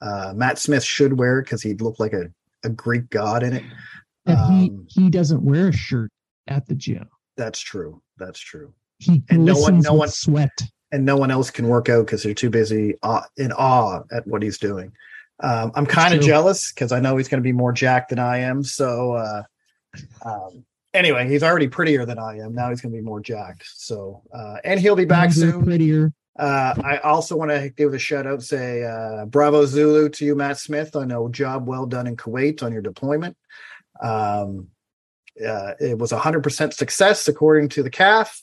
Uh, 0.01 0.33
Matt 0.35 0.57
Smith 0.59 0.83
should 0.83 1.17
wear 1.17 1.39
it 1.39 1.43
because 1.43 1.61
he'd 1.61 1.81
look 1.81 1.99
like 1.99 2.13
a, 2.13 2.25
a 2.63 2.69
Greek 2.69 3.09
god 3.09 3.43
in 3.43 3.53
it. 3.53 3.63
And 4.25 4.37
Um, 4.37 4.87
he 4.89 5.01
he 5.03 5.09
doesn't 5.09 5.41
wear 5.43 5.69
a 5.69 5.73
shirt 5.73 6.11
at 6.47 6.65
the 6.67 6.75
gym. 6.75 7.07
That's 7.37 7.59
true. 7.59 8.01
That's 8.17 8.39
true. 8.39 8.73
He 8.99 9.23
And 9.29 9.45
no 9.45 9.55
one- 9.57 9.79
no 9.79 9.93
one- 9.93 10.09
sweat. 10.09 10.51
and 10.91 11.05
no 11.05 11.15
one 11.17 11.31
else 11.31 11.49
can 11.49 11.67
work 11.67 11.87
out 11.89 12.05
because 12.05 12.21
they're 12.23 12.33
too 12.33 12.49
busy 12.49 12.95
aw- 13.01 13.25
in 13.37 13.51
awe 13.53 14.01
at 14.11 14.27
what 14.27 14.43
he's 14.43 14.57
doing. 14.57 14.91
Um, 15.39 15.71
I'm 15.73 15.85
kind 15.87 16.13
of 16.13 16.21
jealous 16.21 16.71
because 16.71 16.91
I 16.91 16.99
know 16.99 17.17
he's 17.17 17.27
going 17.27 17.41
to 17.41 17.47
be 17.47 17.53
more 17.53 17.71
jacked 17.71 18.09
than 18.09 18.19
I 18.19 18.39
am. 18.39 18.63
So, 18.63 19.13
uh, 19.13 19.43
um, 20.23 20.63
anyway, 20.93 21.27
he's 21.27 21.43
already 21.43 21.67
prettier 21.67 22.05
than 22.05 22.19
I 22.19 22.37
am. 22.37 22.53
Now 22.53 22.69
he's 22.69 22.81
going 22.81 22.93
to 22.93 22.97
be 22.97 23.03
more 23.03 23.19
jacked. 23.19 23.65
So, 23.65 24.23
uh, 24.33 24.57
and 24.63 24.79
he'll 24.79 24.95
be 24.95 25.05
back 25.05 25.31
soon. 25.31 25.63
Prettier. 25.63 26.13
Uh, 26.39 26.73
I 26.83 26.97
also 26.97 27.35
want 27.35 27.51
to 27.51 27.69
give 27.69 27.93
a 27.93 27.99
shout 27.99 28.25
out, 28.25 28.41
say, 28.41 28.83
uh, 28.83 29.25
bravo 29.25 29.65
Zulu 29.65 30.09
to 30.09 30.25
you, 30.25 30.35
Matt 30.35 30.57
Smith. 30.57 30.95
I 30.95 31.05
know 31.05 31.27
job 31.29 31.67
well 31.67 31.85
done 31.85 32.07
in 32.07 32.15
Kuwait 32.15 32.63
on 32.63 32.71
your 32.71 32.81
deployment. 32.81 33.35
Um, 34.01 34.67
uh, 35.45 35.73
it 35.79 35.97
was 35.97 36.11
100% 36.11 36.73
success 36.73 37.27
according 37.27 37.69
to 37.69 37.83
the 37.83 37.89
CAF, 37.89 38.41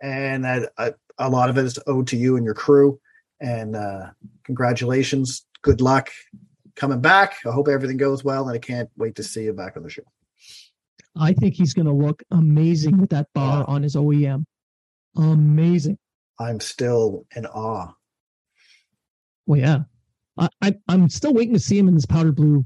and 0.00 0.44
that 0.44 0.72
uh, 0.76 0.90
a 1.18 1.28
lot 1.28 1.50
of 1.50 1.58
it 1.58 1.64
is 1.64 1.78
owed 1.86 2.08
to 2.08 2.16
you 2.16 2.36
and 2.36 2.44
your 2.44 2.54
crew. 2.54 3.00
And 3.40 3.74
uh, 3.74 4.10
congratulations, 4.44 5.46
good 5.62 5.80
luck 5.80 6.10
coming 6.76 7.00
back. 7.00 7.36
I 7.46 7.50
hope 7.50 7.68
everything 7.68 7.96
goes 7.96 8.22
well, 8.22 8.48
and 8.48 8.54
I 8.54 8.58
can't 8.58 8.90
wait 8.96 9.16
to 9.16 9.22
see 9.22 9.44
you 9.44 9.52
back 9.54 9.76
on 9.76 9.82
the 9.82 9.90
show. 9.90 10.02
I 11.16 11.32
think 11.32 11.54
he's 11.54 11.74
going 11.74 11.86
to 11.86 11.92
look 11.92 12.22
amazing 12.30 12.98
with 12.98 13.10
that 13.10 13.28
bar 13.34 13.64
on 13.68 13.82
his 13.82 13.96
OEM. 13.96 14.44
Amazing. 15.16 15.98
I'm 16.38 16.60
still 16.60 17.26
in 17.34 17.46
awe. 17.46 17.92
Well, 19.46 19.60
yeah. 19.60 19.80
I, 20.38 20.48
I 20.62 20.74
I'm 20.88 21.08
still 21.08 21.34
waiting 21.34 21.54
to 21.54 21.60
see 21.60 21.78
him 21.78 21.88
in 21.88 21.94
this 21.94 22.06
powder 22.06 22.32
blue. 22.32 22.64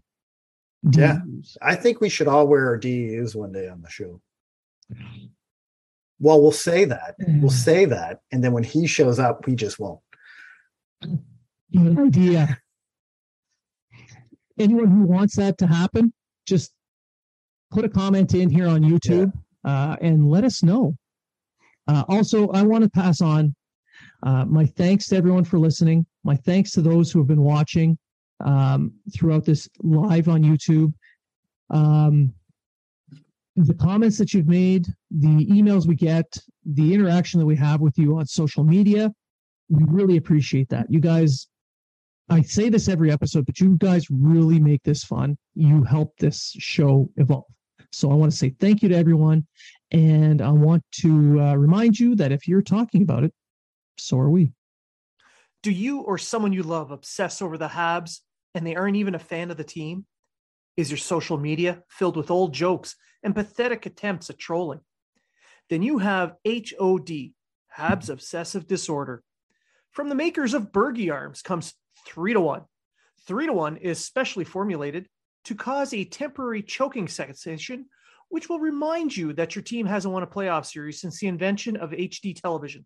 Yeah. 0.93 1.19
I 1.63 1.75
think 1.75 2.01
we 2.01 2.09
should 2.09 2.29
all 2.29 2.47
wear 2.47 2.67
our 2.67 2.79
DEUs 2.79 3.35
one 3.35 3.53
day 3.53 3.69
on 3.69 3.81
the 3.81 3.89
show. 3.89 4.21
Well, 6.21 6.41
we'll 6.41 6.53
say 6.53 6.85
that. 6.85 7.17
We'll 7.19 7.51
say 7.51 7.87
that. 7.87 8.21
And 8.31 8.45
then 8.45 8.53
when 8.53 8.65
he 8.65 8.87
shows 8.87 9.19
up, 9.19 9.47
we 9.47 9.57
just 9.57 9.81
won't. 9.81 10.01
An 11.03 11.99
idea. 11.99 12.61
Uh, 13.93 14.07
anyone 14.59 14.87
who 14.87 15.05
wants 15.05 15.37
that 15.37 15.59
to 15.59 15.67
happen, 15.67 16.13
just 16.47 16.73
put 17.75 17.85
a 17.85 17.89
comment 17.89 18.35
in 18.35 18.49
here 18.49 18.69
on 18.69 18.83
YouTube 18.83 19.33
uh, 19.65 19.97
and 20.01 20.31
let 20.31 20.45
us 20.45 20.63
know. 20.63 20.95
Uh, 21.89 22.05
also, 22.09 22.49
I 22.51 22.63
want 22.63 22.85
to 22.85 22.91
pass 22.91 23.21
on 23.21 23.55
uh, 24.23 24.45
my 24.45 24.65
thanks 24.65 25.09
to 25.09 25.17
everyone 25.17 25.45
for 25.45 25.59
listening. 25.59 26.07
My 26.23 26.37
thanks 26.37 26.71
to 26.73 26.83
those 26.83 27.11
who 27.11 27.19
have 27.19 27.27
been 27.27 27.43
watching 27.43 27.99
um, 28.45 28.93
throughout 29.15 29.45
this 29.45 29.69
live 29.83 30.29
on 30.29 30.43
YouTube. 30.43 30.93
Um, 31.71 32.33
the 33.57 33.75
comments 33.75 34.19
that 34.19 34.33
you've 34.33 34.49
made, 34.49 34.87
the 35.11 35.47
emails 35.47 35.87
we 35.87 35.97
get, 35.97 36.27
the 36.65 36.95
interaction 36.95 37.41
that 37.41 37.47
we 37.47 37.57
have 37.57 37.81
with 37.81 37.99
you 37.99 38.19
on 38.19 38.27
social 38.27 38.65
media, 38.65 39.13
we 39.69 39.85
really 39.89 40.17
appreciate 40.17 40.69
that. 40.71 40.87
You 40.89 41.01
guys, 41.01 41.49
I 42.31 42.43
say 42.43 42.69
this 42.69 42.89
every 42.89 43.11
episode, 43.11 43.47
but 43.47 43.61
you 43.61 43.77
guys 43.79 44.07
really 44.11 44.61
make 44.61 44.83
this 44.85 45.05
fun. 45.05 45.37
You 45.55 45.83
help 45.83 46.17
this 46.19 46.55
show 46.59 47.11
evolve. 47.17 47.54
So 47.95 48.11
I 48.11 48.15
want 48.15 48.33
to 48.33 48.37
say 48.37 48.51
thank 48.51 48.83
you 48.83 48.89
to 48.89 48.97
everyone. 48.97 49.47
And 49.91 50.43
I 50.43 50.51
want 50.51 50.83
to 51.03 51.41
uh, 51.41 51.55
remind 51.55 51.99
you 51.99 52.17
that 52.17 52.33
if 52.33 52.49
you're 52.49 52.63
talking 52.63 53.03
about 53.03 53.25
it, 53.25 53.33
so 53.97 54.19
are 54.19 54.31
we. 54.31 54.53
Do 55.63 55.71
you 55.71 56.01
or 56.01 56.19
someone 56.19 56.53
you 56.53 56.63
love 56.63 56.91
obsess 56.91 57.41
over 57.41 57.57
the 57.57 57.69
Habs 57.69 58.21
and 58.55 58.67
they 58.67 58.75
aren't 58.75 58.97
even 58.97 59.15
a 59.15 59.21
fan 59.21 59.51
of 59.51 59.57
the 59.57 59.65
team? 59.65 60.07
Is 60.77 60.91
your 60.91 60.99
social 60.99 61.39
media 61.39 61.85
filled 61.89 62.17
with 62.17 62.31
old 62.31 62.53
jokes 62.53 62.97
and 63.23 63.35
pathetic 63.35 63.87
attempts 63.87 64.29
at 64.29 64.39
trolling? 64.39 64.81
Then 65.71 65.83
you 65.83 65.99
have 65.99 66.35
HOD, 66.45 67.33
Habs 67.79 68.11
Obsessive 68.11 68.67
Disorder. 68.67 69.23
From 69.93 70.09
the 70.09 70.17
makers 70.17 70.53
of 70.53 70.73
Bergie 70.73 71.13
Arms 71.13 71.43
comes 71.43 71.75
3 72.07 72.33
to 72.35 72.41
1. 72.41 72.63
3 73.27 73.47
to 73.47 73.53
1 73.53 73.77
is 73.77 74.05
specially 74.05 74.45
formulated 74.45 75.09
to 75.45 75.55
cause 75.55 75.93
a 75.93 76.05
temporary 76.05 76.63
choking 76.63 77.09
sensation, 77.09 77.87
which 78.29 78.49
will 78.49 78.59
remind 78.59 79.17
you 79.17 79.33
that 79.35 79.55
your 79.55 79.63
team 79.63 79.87
hasn't 79.87 80.13
won 80.13 80.23
a 80.23 80.27
playoff 80.27 80.67
series 80.67 81.01
since 81.01 81.19
the 81.19 81.27
invention 81.27 81.77
of 81.77 81.91
HD 81.91 82.41
television. 82.41 82.85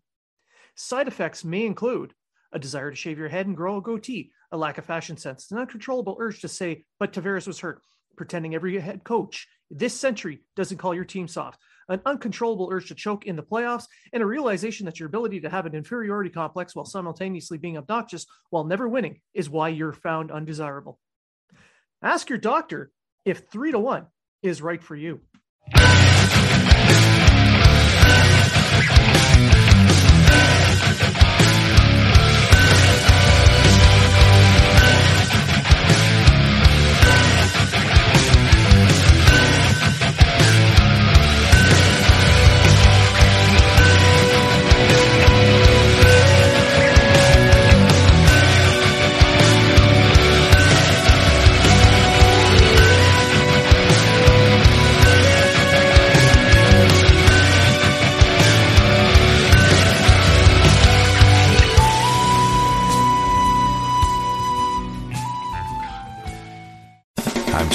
Side 0.75 1.07
effects 1.07 1.43
may 1.43 1.65
include 1.65 2.13
a 2.51 2.59
desire 2.59 2.89
to 2.89 2.95
shave 2.95 3.17
your 3.17 3.29
head 3.29 3.47
and 3.47 3.55
grow 3.55 3.77
a 3.77 3.81
goatee, 3.81 4.31
a 4.51 4.57
lack 4.57 4.77
of 4.77 4.85
fashion 4.85 5.17
sense, 5.17 5.51
an 5.51 5.57
uncontrollable 5.57 6.17
urge 6.19 6.41
to 6.41 6.47
say, 6.47 6.83
but 6.99 7.13
Tavares 7.13 7.47
was 7.47 7.59
hurt, 7.59 7.81
pretending 8.15 8.55
every 8.55 8.79
head 8.79 9.03
coach 9.03 9.47
this 9.71 9.93
century 9.93 10.39
doesn't 10.55 10.77
call 10.77 10.95
your 10.95 11.05
team 11.05 11.27
soft, 11.27 11.59
an 11.89 12.01
uncontrollable 12.05 12.69
urge 12.71 12.87
to 12.87 12.95
choke 12.95 13.25
in 13.25 13.35
the 13.35 13.43
playoffs, 13.43 13.85
and 14.11 14.23
a 14.23 14.25
realization 14.25 14.85
that 14.85 14.99
your 14.99 15.07
ability 15.07 15.41
to 15.41 15.49
have 15.49 15.65
an 15.65 15.75
inferiority 15.75 16.29
complex 16.29 16.75
while 16.75 16.85
simultaneously 16.85 17.57
being 17.57 17.77
obnoxious 17.77 18.25
while 18.49 18.63
never 18.63 18.89
winning 18.89 19.21
is 19.33 19.49
why 19.49 19.69
you're 19.69 19.93
found 19.93 20.31
undesirable. 20.31 20.99
Ask 22.01 22.29
your 22.29 22.37
doctor 22.37 22.91
if 23.25 23.49
three 23.49 23.71
to 23.71 23.79
one 23.79 24.07
is 24.41 24.61
right 24.61 24.81
for 24.81 24.95
you. 24.95 25.21